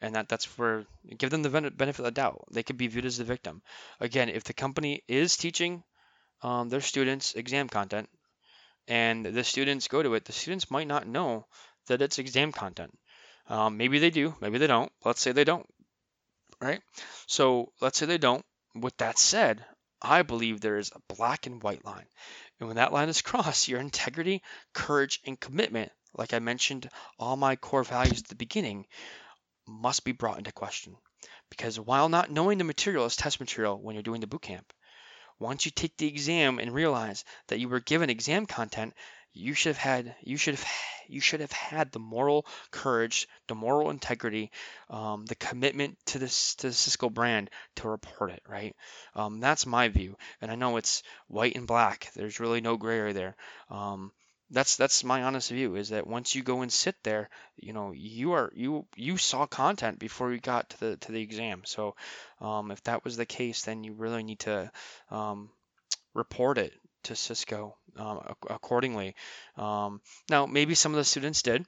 and 0.02 0.16
that 0.16 0.30
that's 0.30 0.58
where 0.58 0.86
give 1.18 1.30
them 1.30 1.44
the 1.44 1.50
benefit 1.50 2.00
of 2.00 2.06
the 2.06 2.12
doubt. 2.12 2.46
They 2.52 2.64
could 2.64 2.78
be 2.78 2.88
viewed 2.88 3.06
as 3.06 3.18
the 3.18 3.24
victim. 3.24 3.62
Again, 4.00 4.30
if 4.30 4.44
the 4.44 4.54
company 4.54 5.04
is 5.08 5.38
teaching 5.38 5.84
um, 6.42 6.70
their 6.70 6.82
students 6.82 7.34
exam 7.34 7.68
content, 7.68 8.10
and 8.88 9.26
the 9.26 9.44
students 9.44 9.88
go 9.88 10.02
to 10.02 10.14
it, 10.14 10.26
the 10.26 10.34
students 10.34 10.72
might 10.72 10.88
not 10.88 11.08
know 11.08 11.46
that 11.88 12.02
it's 12.02 12.20
exam 12.20 12.52
content. 12.52 12.98
Um, 13.50 13.78
maybe 13.78 14.00
they 14.00 14.10
do, 14.10 14.36
maybe 14.42 14.58
they 14.58 14.68
don't. 14.68 14.92
Let's 15.04 15.22
say 15.22 15.32
they 15.32 15.44
don't, 15.44 15.66
right? 16.62 16.82
So 17.28 17.72
let's 17.82 17.98
say 17.98 18.06
they 18.06 18.18
don't. 18.18 18.46
With 18.76 18.96
that 18.98 19.18
said, 19.18 19.66
I 20.02 20.22
believe 20.22 20.62
there 20.62 20.78
is 20.78 20.92
a 20.92 21.16
black 21.16 21.48
and 21.48 21.64
white 21.64 21.84
line. 21.84 22.06
And 22.60 22.68
when 22.68 22.76
that 22.76 22.94
line 22.94 23.10
is 23.10 23.22
crossed, 23.24 23.68
your 23.68 23.80
integrity, 23.80 24.44
courage, 24.74 25.20
and 25.26 25.40
commitment, 25.40 25.92
like 26.14 26.34
I 26.34 26.40
mentioned, 26.40 26.90
all 27.20 27.36
my 27.36 27.56
core 27.56 27.84
values 27.84 28.22
at 28.22 28.28
the 28.28 28.36
beginning, 28.36 28.86
must 29.68 30.04
be 30.04 30.12
brought 30.12 30.38
into 30.38 30.52
question. 30.52 30.96
Because 31.50 31.80
while 31.80 32.10
not 32.10 32.32
knowing 32.32 32.58
the 32.58 32.64
material 32.64 33.06
is 33.06 33.16
test 33.16 33.40
material 33.40 33.80
when 33.80 33.96
you're 33.96 34.04
doing 34.04 34.22
the 34.22 34.28
boot 34.28 34.42
camp, 34.42 34.74
once 35.40 35.66
you 35.66 35.72
take 35.72 35.96
the 35.98 36.08
exam 36.08 36.60
and 36.60 36.74
realize 36.74 37.24
that 37.48 37.60
you 37.60 37.70
were 37.70 37.80
given 37.80 38.10
exam 38.10 38.46
content, 38.46 38.94
you 39.34 39.54
should 39.54 39.70
have 39.70 39.78
had 39.78 40.16
you 40.24 40.38
should 40.38 40.56
have 40.56 40.68
you 41.08 41.22
should 41.22 41.40
have 41.40 41.52
had 41.52 41.92
the 41.92 42.00
moral 42.00 42.46
courage, 42.72 43.28
the 43.48 43.56
moral 43.56 43.90
integrity, 43.90 44.52
um, 44.90 45.26
the 45.26 45.36
commitment 45.36 45.98
to 46.08 46.20
this 46.20 46.56
to 46.56 46.68
the 46.68 46.74
Cisco 46.74 47.10
brand 47.10 47.50
to 47.76 47.88
report 47.88 48.32
it. 48.32 48.42
Right? 48.48 48.76
Um, 49.16 49.40
that's 49.40 49.66
my 49.66 49.88
view, 49.90 50.18
and 50.42 50.52
I 50.52 50.56
know 50.56 50.78
it's 50.78 51.04
white 51.28 51.56
and 51.56 51.68
black. 51.68 52.12
There's 52.16 52.40
really 52.40 52.62
no 52.62 52.78
gray 52.78 52.98
area 52.98 53.14
there. 53.14 53.36
Um, 53.70 54.12
that's 54.50 54.78
that's 54.78 55.04
my 55.04 55.24
honest 55.24 55.50
view 55.50 55.76
is 55.76 55.90
that 55.90 56.08
once 56.08 56.34
you 56.34 56.42
go 56.42 56.62
and 56.62 56.72
sit 56.72 56.96
there 57.04 57.30
you 57.58 57.74
know 57.74 57.92
you 57.94 58.32
are 58.34 58.52
you 58.56 58.86
you 58.96 59.18
saw 59.18 59.46
content 59.46 60.00
before 60.00 60.32
you 60.32 60.40
got 60.40 60.70
to 60.70 60.80
the 60.80 60.98
to 60.98 61.12
the 61.12 61.22
exam 61.22 61.62
so 61.66 61.96
um, 62.40 62.72
if 62.72 62.82
that 62.84 63.04
was 63.04 63.18
the 63.18 63.26
case 63.26 63.64
then 63.64 63.84
you 63.84 63.94
really 63.94 64.24
need 64.24 64.40
to 64.40 64.72
um, 65.12 65.50
report 66.14 66.58
it 66.58 66.74
to 67.04 67.16
cisco 67.16 67.76
um, 67.98 68.22
accordingly 68.50 69.16
um, 69.58 70.02
now 70.30 70.46
maybe 70.46 70.76
some 70.76 70.94
of 70.94 70.98
the 70.98 71.04
students 71.04 71.42
did 71.42 71.66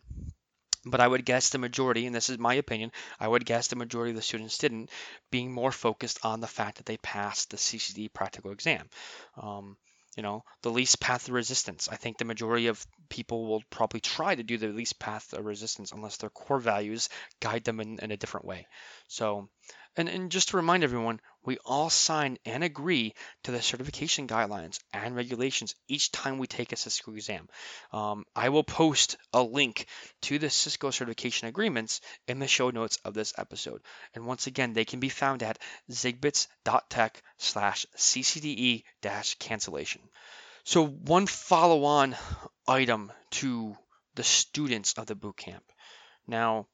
but 0.86 1.02
I 1.02 1.08
would 1.08 1.26
guess 1.26 1.50
the 1.50 1.58
majority, 1.58 2.06
and 2.06 2.16
this 2.16 2.30
is 2.30 2.38
my 2.38 2.54
opinion, 2.54 2.94
I 3.20 3.28
would 3.28 3.46
guess 3.46 3.68
the 3.68 3.76
majority 3.76 4.12
of 4.12 4.16
the 4.16 4.22
students 4.22 4.58
didn't, 4.58 4.90
being 5.30 5.52
more 5.52 5.74
focused 5.74 6.20
on 6.24 6.40
the 6.40 6.48
fact 6.48 6.78
that 6.78 6.86
they 6.86 6.96
passed 6.96 7.50
the 7.50 7.58
CCDE 7.58 8.14
practical 8.14 8.52
exam. 8.52 8.90
Um, 9.36 9.76
you 10.18 10.24
know, 10.24 10.44
the 10.62 10.72
least 10.72 11.00
path 11.00 11.28
of 11.28 11.34
resistance. 11.34 11.88
I 11.92 11.96
think 11.96 12.18
the 12.18 12.26
majority 12.26 12.68
of 12.68 12.86
people 13.10 13.48
will 13.48 13.64
probably 13.70 14.00
try 14.00 14.36
to 14.36 14.44
do 14.44 14.58
the 14.58 14.68
least 14.68 15.00
path 15.00 15.34
of 15.34 15.46
resistance 15.46 15.92
unless 15.92 16.18
their 16.18 16.30
core 16.30 16.60
values 16.60 17.10
guide 17.40 17.64
them 17.64 17.80
in, 17.80 18.00
in 18.00 18.12
a 18.12 18.18
different 18.18 18.46
way. 18.46 18.68
So 19.08 19.50
and, 19.96 20.08
and 20.08 20.32
just 20.32 20.50
to 20.50 20.58
remind 20.58 20.84
everyone, 20.84 21.20
we 21.46 21.58
all 21.66 21.90
sign 21.90 22.38
and 22.46 22.64
agree 22.64 23.14
to 23.44 23.52
the 23.52 23.62
certification 23.62 24.28
guidelines 24.28 24.80
and 24.94 25.16
regulations 25.16 25.76
each 25.88 26.12
time 26.12 26.38
we 26.38 26.48
take 26.48 26.72
a 26.72 26.76
Cisco 26.76 27.14
exam. 27.14 27.48
Um, 27.92 28.26
I 28.36 28.50
will 28.50 28.64
post 28.64 29.18
a 29.34 29.42
link 29.42 29.88
to 30.24 30.38
the 30.38 30.50
Cisco 30.50 30.92
certification 30.92 31.48
agreements 31.48 32.02
in 32.28 32.40
the 32.40 32.48
show 32.48 32.70
notes 32.70 32.98
of 33.06 33.14
this 33.14 33.34
episode. 33.38 33.82
And 34.14 34.26
once 34.26 34.48
again, 34.48 34.74
they 34.74 34.86
can 34.86 35.00
be 35.00 35.10
found 35.10 35.44
at 35.44 35.60
zigbits.tech 35.90 37.22
slash 37.38 37.86
ccde 37.96 38.84
dash 39.02 39.36
cancellation. 39.36 40.02
So 40.66 40.86
one 40.86 41.26
follow-on 41.26 42.16
item 42.68 43.12
to 43.32 43.76
the 44.16 44.24
students 44.24 44.94
of 44.94 45.06
the 45.06 45.16
bootcamp. 45.16 45.62
Now, 46.28 46.68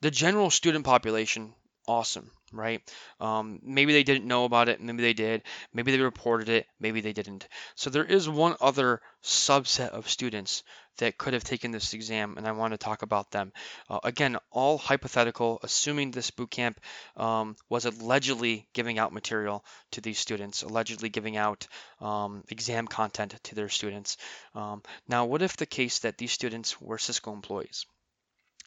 the 0.00 0.10
general 0.10 0.50
student 0.50 0.84
population 0.84 1.54
awesome. 1.86 2.30
Right? 2.52 2.80
Um, 3.20 3.60
maybe 3.62 3.92
they 3.92 4.02
didn't 4.02 4.26
know 4.26 4.44
about 4.44 4.68
it, 4.68 4.80
maybe 4.80 5.02
they 5.02 5.12
did, 5.12 5.42
maybe 5.72 5.92
they 5.92 6.00
reported 6.00 6.48
it, 6.48 6.66
maybe 6.78 7.00
they 7.00 7.12
didn't. 7.12 7.48
So 7.74 7.90
there 7.90 8.04
is 8.04 8.28
one 8.28 8.56
other 8.60 9.00
subset 9.22 9.90
of 9.90 10.08
students 10.08 10.62
that 10.98 11.16
could 11.16 11.32
have 11.34 11.44
taken 11.44 11.70
this 11.70 11.94
exam, 11.94 12.34
and 12.36 12.46
I 12.46 12.52
want 12.52 12.72
to 12.72 12.78
talk 12.78 13.02
about 13.02 13.30
them. 13.30 13.52
Uh, 13.88 14.00
again, 14.04 14.36
all 14.50 14.78
hypothetical, 14.78 15.58
assuming 15.62 16.10
this 16.10 16.30
boot 16.30 16.50
camp 16.50 16.80
um, 17.16 17.56
was 17.68 17.86
allegedly 17.86 18.68
giving 18.74 18.98
out 18.98 19.12
material 19.12 19.64
to 19.92 20.00
these 20.00 20.18
students, 20.18 20.62
allegedly 20.62 21.08
giving 21.08 21.36
out 21.36 21.66
um, 22.00 22.44
exam 22.48 22.86
content 22.86 23.34
to 23.44 23.54
their 23.54 23.68
students. 23.68 24.18
Um, 24.54 24.82
now, 25.08 25.24
what 25.24 25.42
if 25.42 25.56
the 25.56 25.66
case 25.66 26.00
that 26.00 26.18
these 26.18 26.32
students 26.32 26.80
were 26.80 26.98
Cisco 26.98 27.32
employees? 27.32 27.86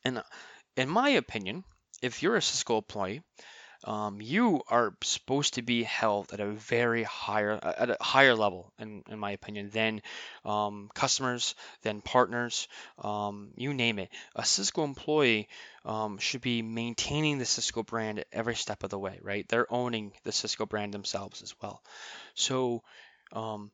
And 0.04 0.22
in 0.76 0.90
my 0.90 1.10
opinion, 1.10 1.64
if 2.02 2.24
you're 2.24 2.36
a 2.36 2.42
Cisco 2.42 2.78
employee, 2.78 3.22
um, 3.86 4.22
you 4.22 4.62
are 4.70 4.96
supposed 5.04 5.56
to 5.56 5.62
be 5.62 5.84
held 5.84 6.34
at 6.34 6.40
a 6.40 6.48
very 6.48 7.04
higher 7.04 7.60
at 7.64 7.90
a 7.90 7.98
higher 8.02 8.36
level 8.36 8.72
in, 8.80 9.04
in 9.10 9.20
my 9.20 9.32
opinion 9.32 9.70
than 9.70 10.02
um, 10.46 10.90
customers 10.94 11.56
than 11.82 12.02
partners 12.02 12.68
um, 13.00 13.52
you 13.56 13.74
name 13.74 14.00
it. 14.00 14.10
A 14.36 14.46
cisco 14.46 14.84
employee 14.84 15.50
um, 15.86 16.18
should 16.18 16.42
be 16.42 16.62
maintaining 16.62 17.38
the 17.38 17.46
cisco 17.46 17.84
brand 17.84 18.24
every 18.32 18.56
step 18.56 18.84
of 18.84 18.90
the 18.90 19.00
way 19.00 19.20
right? 19.22 19.48
They're 19.48 19.72
owning 19.72 20.14
the 20.24 20.32
cisco 20.32 20.66
brand 20.66 20.94
themselves 20.94 21.42
as 21.42 21.54
well. 21.62 21.82
So 22.36 22.84
um, 23.32 23.72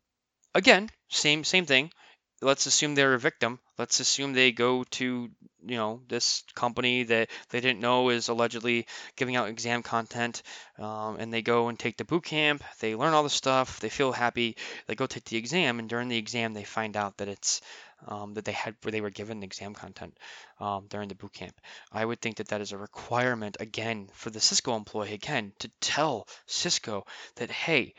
again 0.56 0.90
same 1.10 1.44
same 1.44 1.66
thing 1.66 1.92
let's 2.42 2.66
assume 2.66 2.96
they're 2.96 3.14
a 3.14 3.20
victim. 3.20 3.60
Let's 3.78 4.00
assume 4.00 4.34
they 4.34 4.52
go 4.52 4.84
to, 4.84 5.30
you 5.66 5.78
know, 5.78 6.02
this 6.08 6.44
company 6.56 7.04
that 7.04 7.30
they 7.50 7.62
didn't 7.62 7.80
know 7.80 8.10
is 8.10 8.30
allegedly 8.30 8.88
giving 9.16 9.36
out 9.36 9.50
exam 9.50 9.84
content, 9.84 10.42
um, 10.78 11.18
and 11.20 11.34
they 11.34 11.42
go 11.42 11.70
and 11.70 11.78
take 11.78 11.98
the 11.98 12.06
boot 12.06 12.24
camp. 12.24 12.64
They 12.80 12.96
learn 12.96 13.14
all 13.14 13.24
the 13.24 13.30
stuff. 13.30 13.80
They 13.80 13.90
feel 13.90 14.12
happy. 14.12 14.56
They 14.88 14.96
go 14.96 15.06
take 15.06 15.26
the 15.26 15.38
exam, 15.38 15.80
and 15.80 15.90
during 15.90 16.10
the 16.10 16.18
exam, 16.18 16.54
they 16.54 16.64
find 16.64 16.96
out 16.96 17.18
that 17.18 17.28
it's 17.28 17.62
um, 18.08 18.34
that 18.36 18.46
they 18.46 18.54
had 18.54 18.76
where 18.82 18.92
they 18.92 19.02
were 19.02 19.10
given 19.10 19.44
exam 19.44 19.74
content 19.74 20.18
um, 20.60 20.86
during 20.90 21.10
the 21.10 21.16
boot 21.16 21.34
camp. 21.34 21.60
I 21.92 22.06
would 22.06 22.22
think 22.22 22.38
that 22.38 22.50
that 22.50 22.62
is 22.62 22.72
a 22.72 22.78
requirement 22.78 23.58
again 23.60 24.10
for 24.14 24.30
the 24.30 24.40
Cisco 24.40 24.76
employee 24.76 25.14
again 25.14 25.52
to 25.60 25.70
tell 25.82 26.28
Cisco 26.46 27.06
that 27.36 27.52
hey 27.52 27.94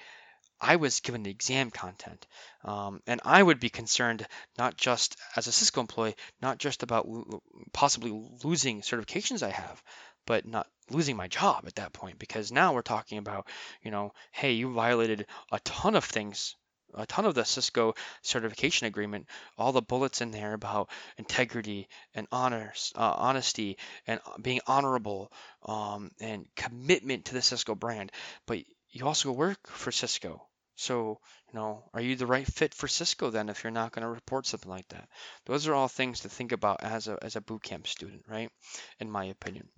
I 0.61 0.77
was 0.77 1.01
given 1.01 1.23
the 1.23 1.31
exam 1.31 1.71
content. 1.71 2.27
Um, 2.65 3.01
and 3.07 3.21
I 3.25 3.43
would 3.43 3.61
be 3.61 3.71
concerned 3.71 4.27
not 4.59 4.77
just 4.77 5.17
as 5.37 5.47
a 5.47 5.53
Cisco 5.53 5.81
employee, 5.81 6.17
not 6.43 6.59
just 6.59 6.83
about 6.83 7.09
lo- 7.09 7.43
possibly 7.73 8.11
losing 8.45 8.83
certifications 8.83 9.43
I 9.43 9.51
have, 9.51 9.83
but 10.27 10.47
not 10.47 10.67
losing 10.91 11.17
my 11.17 11.29
job 11.29 11.65
at 11.67 11.77
that 11.77 11.93
point 11.93 12.19
because 12.19 12.53
now 12.53 12.75
we're 12.75 12.83
talking 12.83 13.19
about, 13.19 13.49
you 13.83 13.91
know, 13.91 14.13
hey, 14.33 14.53
you 14.53 14.73
violated 14.73 15.27
a 15.51 15.61
ton 15.61 15.97
of 15.97 16.05
things 16.05 16.57
a 16.95 17.07
ton 17.07 17.25
of 17.25 17.35
the 17.35 17.45
Cisco 17.45 17.95
certification 18.23 18.87
agreement, 18.87 19.27
all 19.57 19.73
the 19.73 19.83
bullets 19.83 20.21
in 20.21 20.31
there 20.31 20.53
about 20.53 20.91
integrity 21.19 21.89
and 22.15 22.27
honors, 22.33 22.93
uh, 22.97 23.15
honesty 23.17 23.79
and 24.07 24.21
being 24.41 24.61
honorable 24.67 25.33
um, 25.65 26.11
and 26.21 26.47
commitment 26.57 27.27
to 27.27 27.35
the 27.35 27.43
Cisco 27.43 27.75
brand. 27.75 28.11
But 28.47 28.59
you 28.91 29.07
also 29.07 29.32
work 29.32 29.68
for 29.68 29.93
Cisco. 29.93 30.47
So, 30.76 31.20
you 31.53 31.59
know, 31.59 31.84
are 31.93 32.01
you 32.01 32.16
the 32.16 32.26
right 32.26 32.47
fit 32.47 32.72
for 32.74 32.88
Cisco 32.88 33.30
then 33.30 33.49
if 33.51 33.62
you're 33.62 33.70
not 33.70 33.93
going 33.93 34.03
to 34.03 34.09
report 34.09 34.47
something 34.47 34.70
like 34.70 34.88
that? 34.88 35.09
Those 35.45 35.66
are 35.66 35.74
all 35.74 35.88
things 35.88 36.20
to 36.20 36.28
think 36.28 36.53
about 36.53 36.82
as 36.82 37.07
a 37.07 37.18
as 37.22 37.36
a 37.36 37.41
boot 37.41 37.62
camp 37.62 37.86
student, 37.86 38.24
right? 38.28 38.51
In 38.99 39.11
my 39.11 39.26
opinion. 39.26 39.68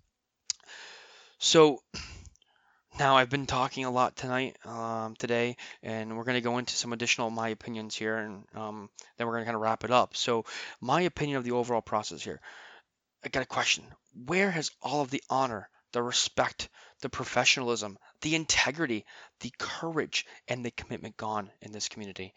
So 1.38 1.82
now 2.98 3.16
I've 3.16 3.30
been 3.30 3.46
talking 3.46 3.84
a 3.84 3.90
lot 3.90 4.16
tonight, 4.16 4.56
um, 4.64 5.16
today, 5.16 5.56
and 5.82 6.16
we're 6.16 6.24
going 6.24 6.36
to 6.36 6.40
go 6.40 6.58
into 6.58 6.76
some 6.76 6.92
additional 6.92 7.30
my 7.30 7.48
opinions 7.48 7.96
here, 7.96 8.18
and 8.18 8.44
um, 8.54 8.90
then 9.16 9.26
we're 9.26 9.34
going 9.34 9.42
to 9.42 9.46
kind 9.46 9.56
of 9.56 9.62
wrap 9.62 9.82
it 9.82 9.90
up. 9.90 10.16
So 10.16 10.44
my 10.80 11.00
opinion 11.02 11.38
of 11.38 11.44
the 11.44 11.52
overall 11.52 11.82
process 11.82 12.22
here. 12.22 12.40
I 13.24 13.28
got 13.28 13.42
a 13.42 13.46
question. 13.46 13.84
Where 14.26 14.50
has 14.50 14.70
all 14.82 15.00
of 15.00 15.10
the 15.10 15.22
honor 15.30 15.68
the 15.93 16.03
respect, 16.03 16.68
the 17.01 17.09
professionalism, 17.09 17.99
the 18.20 18.34
integrity, 18.34 19.05
the 19.40 19.53
courage, 19.59 20.26
and 20.49 20.64
the 20.64 20.70
commitment 20.70 21.16
gone 21.16 21.51
in 21.61 21.72
this 21.72 21.88
community. 21.88 22.34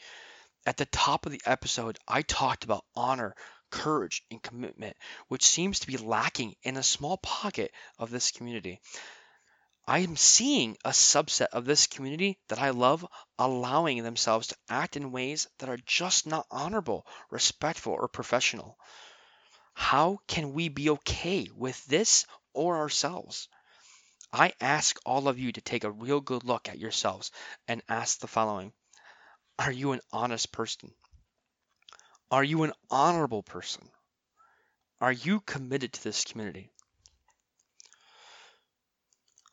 At 0.66 0.78
the 0.78 0.86
top 0.86 1.26
of 1.26 1.32
the 1.32 1.42
episode, 1.46 1.98
I 2.08 2.22
talked 2.22 2.64
about 2.64 2.86
honor, 2.96 3.36
courage, 3.70 4.24
and 4.32 4.42
commitment, 4.42 4.96
which 5.28 5.46
seems 5.46 5.80
to 5.80 5.88
be 5.88 5.98
lacking 5.98 6.56
in 6.64 6.78
a 6.78 6.84
small 6.84 7.18
pocket 7.18 7.72
of 8.00 8.10
this 8.10 8.32
community. 8.32 8.82
I 9.88 10.00
am 10.00 10.16
seeing 10.16 10.78
a 10.84 10.90
subset 10.90 11.48
of 11.54 11.66
this 11.66 11.86
community 11.86 12.40
that 12.48 12.58
I 12.58 12.72
love 12.72 13.06
allowing 13.38 14.02
themselves 14.02 14.48
to 14.48 14.58
act 14.68 14.98
in 14.98 15.12
ways 15.12 15.48
that 15.60 15.70
are 15.70 15.78
just 15.86 16.26
not 16.26 16.48
honorable, 16.50 17.06
respectful, 17.30 17.94
or 17.94 18.08
professional. 18.08 18.80
How 19.76 20.20
can 20.28 20.54
we 20.54 20.70
be 20.70 20.90
okay 20.90 21.48
with 21.54 21.86
this 21.86 22.26
or 22.56 22.78
ourselves? 22.78 23.48
I 24.34 24.54
ask 24.60 24.98
all 25.06 25.28
of 25.28 25.38
you 25.38 25.52
to 25.52 25.62
take 25.62 25.84
a 25.84 25.92
real 25.92 26.22
good 26.22 26.44
look 26.44 26.68
at 26.68 26.80
yourselves 26.80 27.32
and 27.68 27.84
ask 27.88 28.20
the 28.20 28.28
following 28.28 28.74
Are 29.60 29.72
you 29.72 29.92
an 29.92 30.02
honest 30.12 30.52
person? 30.52 30.94
Are 32.32 32.44
you 32.44 32.64
an 32.64 32.74
honorable 32.90 33.44
person? 33.44 33.90
Are 35.00 35.12
you 35.12 35.42
committed 35.42 35.94
to 35.94 36.04
this 36.04 36.24
community? 36.24 36.72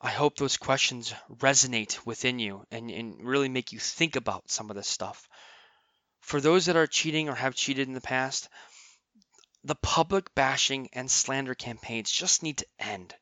I 0.00 0.10
hope 0.10 0.36
those 0.36 0.56
questions 0.56 1.14
resonate 1.30 2.04
within 2.04 2.40
you 2.40 2.66
and, 2.72 2.90
and 2.90 3.24
really 3.24 3.48
make 3.48 3.72
you 3.72 3.78
think 3.78 4.16
about 4.16 4.50
some 4.50 4.68
of 4.68 4.74
this 4.74 4.88
stuff. 4.88 5.28
For 6.20 6.40
those 6.40 6.66
that 6.66 6.76
are 6.76 6.88
cheating 6.88 7.28
or 7.28 7.36
have 7.36 7.54
cheated 7.54 7.86
in 7.86 7.94
the 7.94 8.00
past, 8.00 8.48
the 9.64 9.74
public 9.76 10.34
bashing 10.34 10.88
and 10.92 11.10
slander 11.10 11.54
campaigns 11.54 12.10
just 12.10 12.42
need 12.42 12.58
to 12.58 12.66
end. 12.78 13.14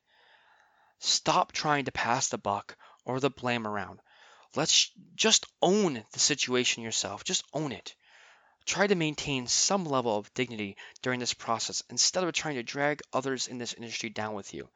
Stop 0.98 1.52
trying 1.52 1.84
to 1.84 1.92
pass 1.92 2.28
the 2.28 2.38
buck 2.38 2.76
or 3.04 3.20
the 3.20 3.30
blame 3.30 3.66
around. 3.66 4.00
Let's 4.56 4.90
just 5.14 5.46
own 5.62 6.04
the 6.12 6.18
situation 6.18 6.82
yourself. 6.82 7.24
Just 7.24 7.44
own 7.52 7.72
it. 7.72 7.94
Try 8.66 8.86
to 8.86 8.94
maintain 8.94 9.46
some 9.46 9.84
level 9.84 10.16
of 10.16 10.32
dignity 10.34 10.76
during 11.02 11.20
this 11.20 11.34
process 11.34 11.82
instead 11.88 12.24
of 12.24 12.32
trying 12.32 12.56
to 12.56 12.62
drag 12.62 13.00
others 13.12 13.46
in 13.46 13.58
this 13.58 13.74
industry 13.74 14.10
down 14.10 14.34
with 14.34 14.52
you. 14.52 14.68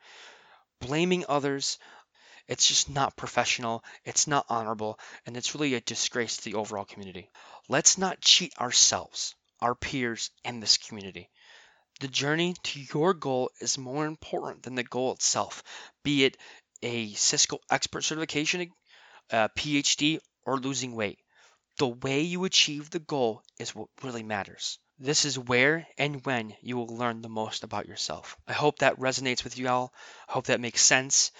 Blaming 0.80 1.24
others, 1.28 1.78
it's 2.46 2.66
just 2.66 2.90
not 2.90 3.16
professional, 3.16 3.84
it's 4.04 4.26
not 4.26 4.46
honorable, 4.48 4.98
and 5.26 5.36
it's 5.36 5.54
really 5.54 5.74
a 5.74 5.80
disgrace 5.80 6.36
to 6.38 6.44
the 6.44 6.54
overall 6.54 6.84
community. 6.84 7.30
Let's 7.68 7.96
not 7.96 8.20
cheat 8.20 8.58
ourselves, 8.58 9.34
our 9.60 9.74
peers, 9.74 10.30
and 10.44 10.62
this 10.62 10.76
community. 10.76 11.30
The 11.98 12.06
journey 12.06 12.54
to 12.62 12.80
your 12.80 13.14
goal 13.14 13.50
is 13.58 13.76
more 13.78 14.06
important 14.06 14.62
than 14.62 14.76
the 14.76 14.84
goal 14.84 15.12
itself, 15.14 15.64
be 16.04 16.24
it 16.24 16.36
a 16.82 17.12
Cisco 17.14 17.58
expert 17.68 18.02
certification, 18.02 18.72
a 19.30 19.48
PhD, 19.50 20.20
or 20.44 20.58
losing 20.58 20.94
weight. 20.94 21.20
The 21.78 21.88
way 21.88 22.22
you 22.22 22.44
achieve 22.44 22.90
the 22.90 23.00
goal 23.00 23.42
is 23.58 23.74
what 23.74 23.88
really 24.02 24.22
matters. 24.24 24.78
This 25.04 25.26
is 25.26 25.38
where 25.38 25.86
and 25.98 26.24
when 26.24 26.54
you 26.62 26.78
will 26.78 26.96
learn 26.96 27.20
the 27.20 27.28
most 27.28 27.62
about 27.62 27.86
yourself. 27.86 28.38
I 28.48 28.54
hope 28.54 28.78
that 28.78 28.98
resonates 28.98 29.44
with 29.44 29.58
you 29.58 29.68
all. 29.68 29.92
I 30.26 30.32
hope 30.32 30.46
that 30.46 30.62
makes 30.62 30.80
sense. 30.80 31.30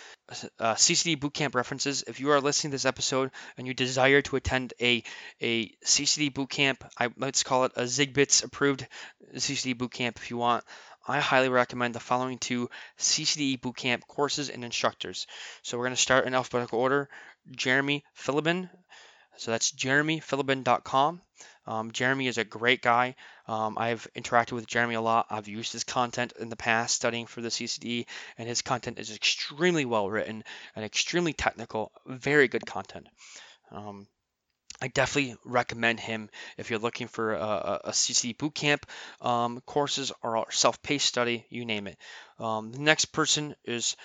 Uh, 0.61 0.75
CCDE 0.75 1.17
Bootcamp 1.17 1.55
references. 1.55 2.05
If 2.07 2.21
you 2.21 2.31
are 2.33 2.43
listening 2.43 2.73
to 2.73 2.75
this 2.75 2.85
episode 2.85 3.31
and 3.57 3.67
you 3.67 3.73
desire 3.73 4.21
to 4.21 4.37
attend 4.37 4.75
a 4.83 5.03
a 5.41 5.71
CCDE 5.83 6.35
Bootcamp, 6.35 6.87
I 6.99 7.09
let's 7.17 7.43
call 7.43 7.65
it 7.65 7.73
a 7.75 7.85
ZigBits 7.85 8.45
approved 8.45 8.87
CCDE 9.35 9.77
Bootcamp 9.79 10.17
if 10.17 10.31
you 10.31 10.37
want. 10.37 10.63
I 11.09 11.21
highly 11.21 11.49
recommend 11.49 11.95
the 11.95 12.01
following 12.01 12.37
two 12.37 12.69
CCDE 12.99 13.63
Bootcamp 13.63 14.07
courses 14.07 14.51
and 14.51 14.63
instructors. 14.63 15.27
So 15.63 15.79
we're 15.79 15.85
going 15.85 15.97
to 15.97 16.03
start 16.03 16.27
in 16.27 16.35
alphabetical 16.35 16.81
order. 16.81 17.09
Jeremy 17.51 18.05
Filliben. 18.15 18.69
So 19.39 19.53
that's 19.53 19.73
jeremyfilliben.com. 19.73 21.23
Um, 21.67 21.93
Jeremy 21.93 22.27
is 22.27 22.39
a 22.39 22.45
great 22.45 22.83
guy. 22.83 23.15
Um, 23.47 23.77
I've 23.79 24.07
interacted 24.15 24.53
with 24.53 24.67
Jeremy 24.67 24.95
a 24.95 25.01
lot. 25.01 25.27
I've 25.31 25.49
used 25.49 25.73
his 25.73 25.85
content 25.85 26.33
in 26.39 26.49
the 26.49 26.57
past 26.57 26.95
studying 26.95 27.27
for 27.27 27.41
the 27.41 27.51
CCDE, 27.51 28.07
and 28.39 28.49
his 28.49 28.63
content 28.63 28.99
is 28.99 29.15
extremely 29.15 29.85
well 29.85 30.09
written 30.09 30.45
and 30.77 30.85
extremely 30.85 31.33
technical. 31.33 31.93
Very 32.07 32.49
good 32.49 32.67
content. 32.67 33.09
Um, 33.71 34.07
I 34.83 34.89
definitely 34.89 35.37
recommend 35.45 36.01
him 36.01 36.29
if 36.59 36.69
you're 36.69 36.81
looking 36.81 37.09
for 37.09 37.35
a, 37.35 37.81
a 37.85 37.91
CCDE 37.93 38.37
bootcamp 38.37 38.83
um, 39.25 39.61
courses 39.65 40.13
or 40.23 40.51
self-paced 40.51 41.07
study, 41.07 41.47
you 41.49 41.65
name 41.65 41.87
it. 41.87 41.97
Um, 42.39 42.73
the 42.73 42.81
next 42.81 43.07
person 43.07 43.55
is 43.65 43.97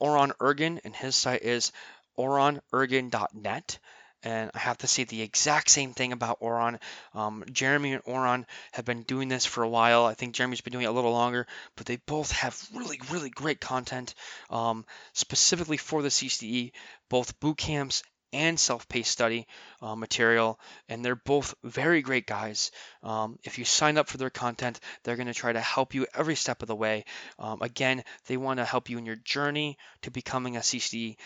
Orhan 0.00 0.32
Ergun, 0.38 0.80
and 0.84 0.94
his 0.94 1.14
site 1.14 1.42
is 1.42 1.72
orhanergun.net 2.18 3.78
And 4.26 4.50
I 4.54 4.58
have 4.58 4.78
to 4.78 4.88
say 4.88 5.04
the 5.04 5.22
exact 5.22 5.70
same 5.70 5.92
thing 5.92 6.12
about 6.12 6.40
Orhan. 6.40 6.80
Um, 7.14 7.44
Jeremy 7.52 7.92
and 7.92 8.02
Orhan 8.02 8.44
have 8.72 8.84
been 8.84 9.02
doing 9.02 9.28
this 9.28 9.46
for 9.46 9.62
a 9.62 9.68
while. 9.68 10.04
I 10.04 10.14
think 10.14 10.34
Jeremy's 10.34 10.60
been 10.60 10.72
doing 10.72 10.84
it 10.84 10.88
a 10.88 10.92
little 10.92 11.12
longer, 11.12 11.46
but 11.76 11.86
they 11.86 11.98
both 12.08 12.32
have 12.32 12.60
really, 12.74 13.00
really 13.12 13.30
great 13.30 13.60
content 13.60 14.16
um, 14.50 14.84
specifically 15.12 15.76
for 15.76 16.02
the 16.02 16.08
CCDE, 16.08 16.72
both 17.08 17.38
boot 17.38 17.56
camps 17.56 18.02
and 18.32 18.58
self-paced 18.58 19.12
study 19.12 19.46
uh, 19.80 19.94
material 19.94 20.58
and 20.88 21.04
they're 21.04 21.14
both 21.14 21.54
very 21.62 22.02
great 22.02 22.26
guys 22.26 22.72
um, 23.04 23.38
if 23.44 23.56
you 23.56 23.64
sign 23.64 23.96
up 23.96 24.08
for 24.08 24.18
their 24.18 24.30
content 24.30 24.80
they're 25.04 25.14
going 25.14 25.28
to 25.28 25.32
try 25.32 25.52
to 25.52 25.60
help 25.60 25.94
you 25.94 26.04
every 26.12 26.34
step 26.34 26.60
of 26.60 26.66
the 26.66 26.74
way 26.74 27.04
um, 27.38 27.62
again 27.62 28.02
they 28.26 28.36
want 28.36 28.58
to 28.58 28.64
help 28.64 28.90
you 28.90 28.98
in 28.98 29.06
your 29.06 29.14
journey 29.14 29.78
to 30.02 30.10
becoming 30.10 30.56
a 30.56 30.60
CCDE 30.60 31.16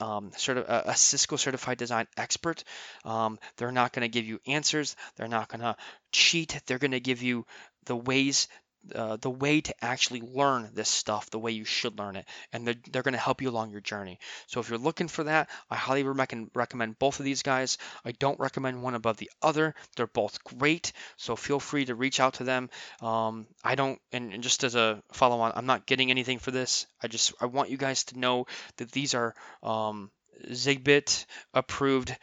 um, 0.00 0.30
sort 0.36 0.58
of 0.58 0.68
a, 0.68 0.82
a, 0.90 0.96
Cisco 0.96 1.36
certified 1.36 1.78
design 1.78 2.06
expert. 2.16 2.64
Um, 3.04 3.38
they're 3.56 3.72
not 3.72 3.92
going 3.92 4.02
to 4.02 4.08
give 4.08 4.26
you 4.26 4.40
answers. 4.46 4.96
They're 5.16 5.28
not 5.28 5.48
going 5.48 5.60
to 5.60 5.76
cheat. 6.12 6.60
They're 6.66 6.78
going 6.78 6.90
to 6.90 7.00
give 7.00 7.22
you 7.22 7.46
the 7.86 7.96
ways 7.96 8.48
uh, 8.94 9.16
the 9.16 9.30
way 9.30 9.60
to 9.60 9.74
actually 9.84 10.20
learn 10.20 10.70
this 10.74 10.88
stuff 10.88 11.30
the 11.30 11.38
way 11.38 11.52
you 11.52 11.64
should 11.64 11.98
learn 11.98 12.16
it 12.16 12.26
and 12.52 12.66
they're, 12.66 12.74
they're 12.90 13.02
going 13.02 13.12
to 13.12 13.18
help 13.18 13.42
you 13.42 13.50
along 13.50 13.70
your 13.70 13.80
journey. 13.80 14.18
So 14.46 14.60
if 14.60 14.68
you're 14.68 14.78
looking 14.78 15.08
for 15.08 15.24
that 15.24 15.48
i 15.70 15.76
highly 15.76 16.02
recommend 16.02 16.50
recommend 16.54 16.98
both 16.98 17.18
of 17.18 17.24
these 17.24 17.42
guys. 17.42 17.78
I 18.04 18.12
don't 18.12 18.38
recommend 18.38 18.82
one 18.82 18.94
above 18.94 19.16
the 19.16 19.30
other. 19.42 19.74
They're 19.96 20.06
both 20.06 20.42
great 20.44 20.92
so 21.16 21.36
feel 21.36 21.60
free 21.60 21.84
to 21.86 21.94
reach 21.94 22.20
out 22.20 22.34
to 22.34 22.44
them. 22.44 22.70
Um, 23.00 23.46
i 23.64 23.74
don't 23.74 24.00
and, 24.12 24.32
and 24.32 24.42
just 24.42 24.64
as 24.64 24.74
a 24.74 25.02
follow 25.12 25.40
on 25.40 25.52
i'm 25.54 25.66
not 25.66 25.86
getting 25.86 26.10
anything 26.10 26.38
for 26.38 26.50
this. 26.50 26.86
I 27.02 27.08
just 27.08 27.34
i 27.40 27.46
want 27.46 27.70
you 27.70 27.76
guys 27.76 28.04
to 28.04 28.18
know 28.18 28.46
that 28.76 28.92
these 28.92 29.14
are 29.14 29.34
um, 29.62 30.10
zigbit 30.50 31.26
approved 31.54 32.16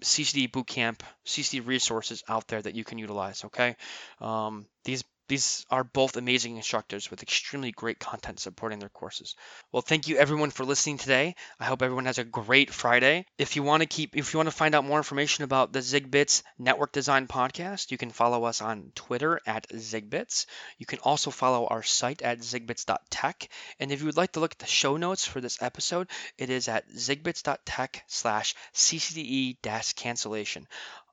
CCDE 0.00 0.50
bootcamp, 0.50 1.00
CCDE 1.26 1.66
resources 1.66 2.22
out 2.28 2.46
there 2.48 2.62
that 2.62 2.74
you 2.74 2.84
can 2.84 2.98
utilize. 2.98 3.44
Okay, 3.44 3.76
um, 4.20 4.66
these 4.84 5.04
these 5.30 5.64
are 5.70 5.84
both 5.84 6.16
amazing 6.16 6.56
instructors 6.56 7.08
with 7.08 7.22
extremely 7.22 7.70
great 7.70 8.00
content 8.00 8.40
supporting 8.40 8.80
their 8.80 8.88
courses. 8.88 9.36
Well, 9.70 9.80
thank 9.80 10.08
you 10.08 10.16
everyone 10.16 10.50
for 10.50 10.64
listening 10.64 10.98
today. 10.98 11.36
I 11.60 11.66
hope 11.66 11.82
everyone 11.82 12.06
has 12.06 12.18
a 12.18 12.24
great 12.24 12.74
Friday. 12.74 13.26
If 13.38 13.54
you 13.54 13.62
want 13.62 13.82
to 13.82 13.86
keep 13.86 14.16
if 14.16 14.34
you 14.34 14.38
want 14.38 14.48
to 14.48 14.56
find 14.56 14.74
out 14.74 14.84
more 14.84 14.98
information 14.98 15.44
about 15.44 15.72
the 15.72 15.78
ZigBits 15.78 16.42
Network 16.58 16.90
Design 16.90 17.28
podcast, 17.28 17.92
you 17.92 17.96
can 17.96 18.10
follow 18.10 18.42
us 18.42 18.60
on 18.60 18.90
Twitter 18.96 19.40
at 19.46 19.68
ZigBits. 19.68 20.46
You 20.78 20.86
can 20.86 20.98
also 20.98 21.30
follow 21.30 21.68
our 21.68 21.84
site 21.84 22.22
at 22.22 22.40
zigbits.tech. 22.40 23.48
And 23.78 23.92
if 23.92 24.00
you 24.00 24.06
would 24.06 24.16
like 24.16 24.32
to 24.32 24.40
look 24.40 24.54
at 24.54 24.58
the 24.58 24.66
show 24.66 24.96
notes 24.96 25.24
for 25.24 25.40
this 25.40 25.62
episode, 25.62 26.08
it 26.38 26.50
is 26.50 26.66
at 26.66 26.90
zigbits.tech 26.90 28.02
slash 28.08 28.56
ccde 28.74 29.94
cancellation. 29.94 30.66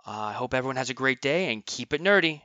Uh, 0.08 0.32
I 0.32 0.32
hope 0.32 0.54
everyone 0.54 0.78
has 0.78 0.90
a 0.90 0.94
great 0.94 1.22
day 1.22 1.52
and 1.52 1.66
keep 1.66 1.92
it 1.94 2.02
nerdy. 2.02 2.36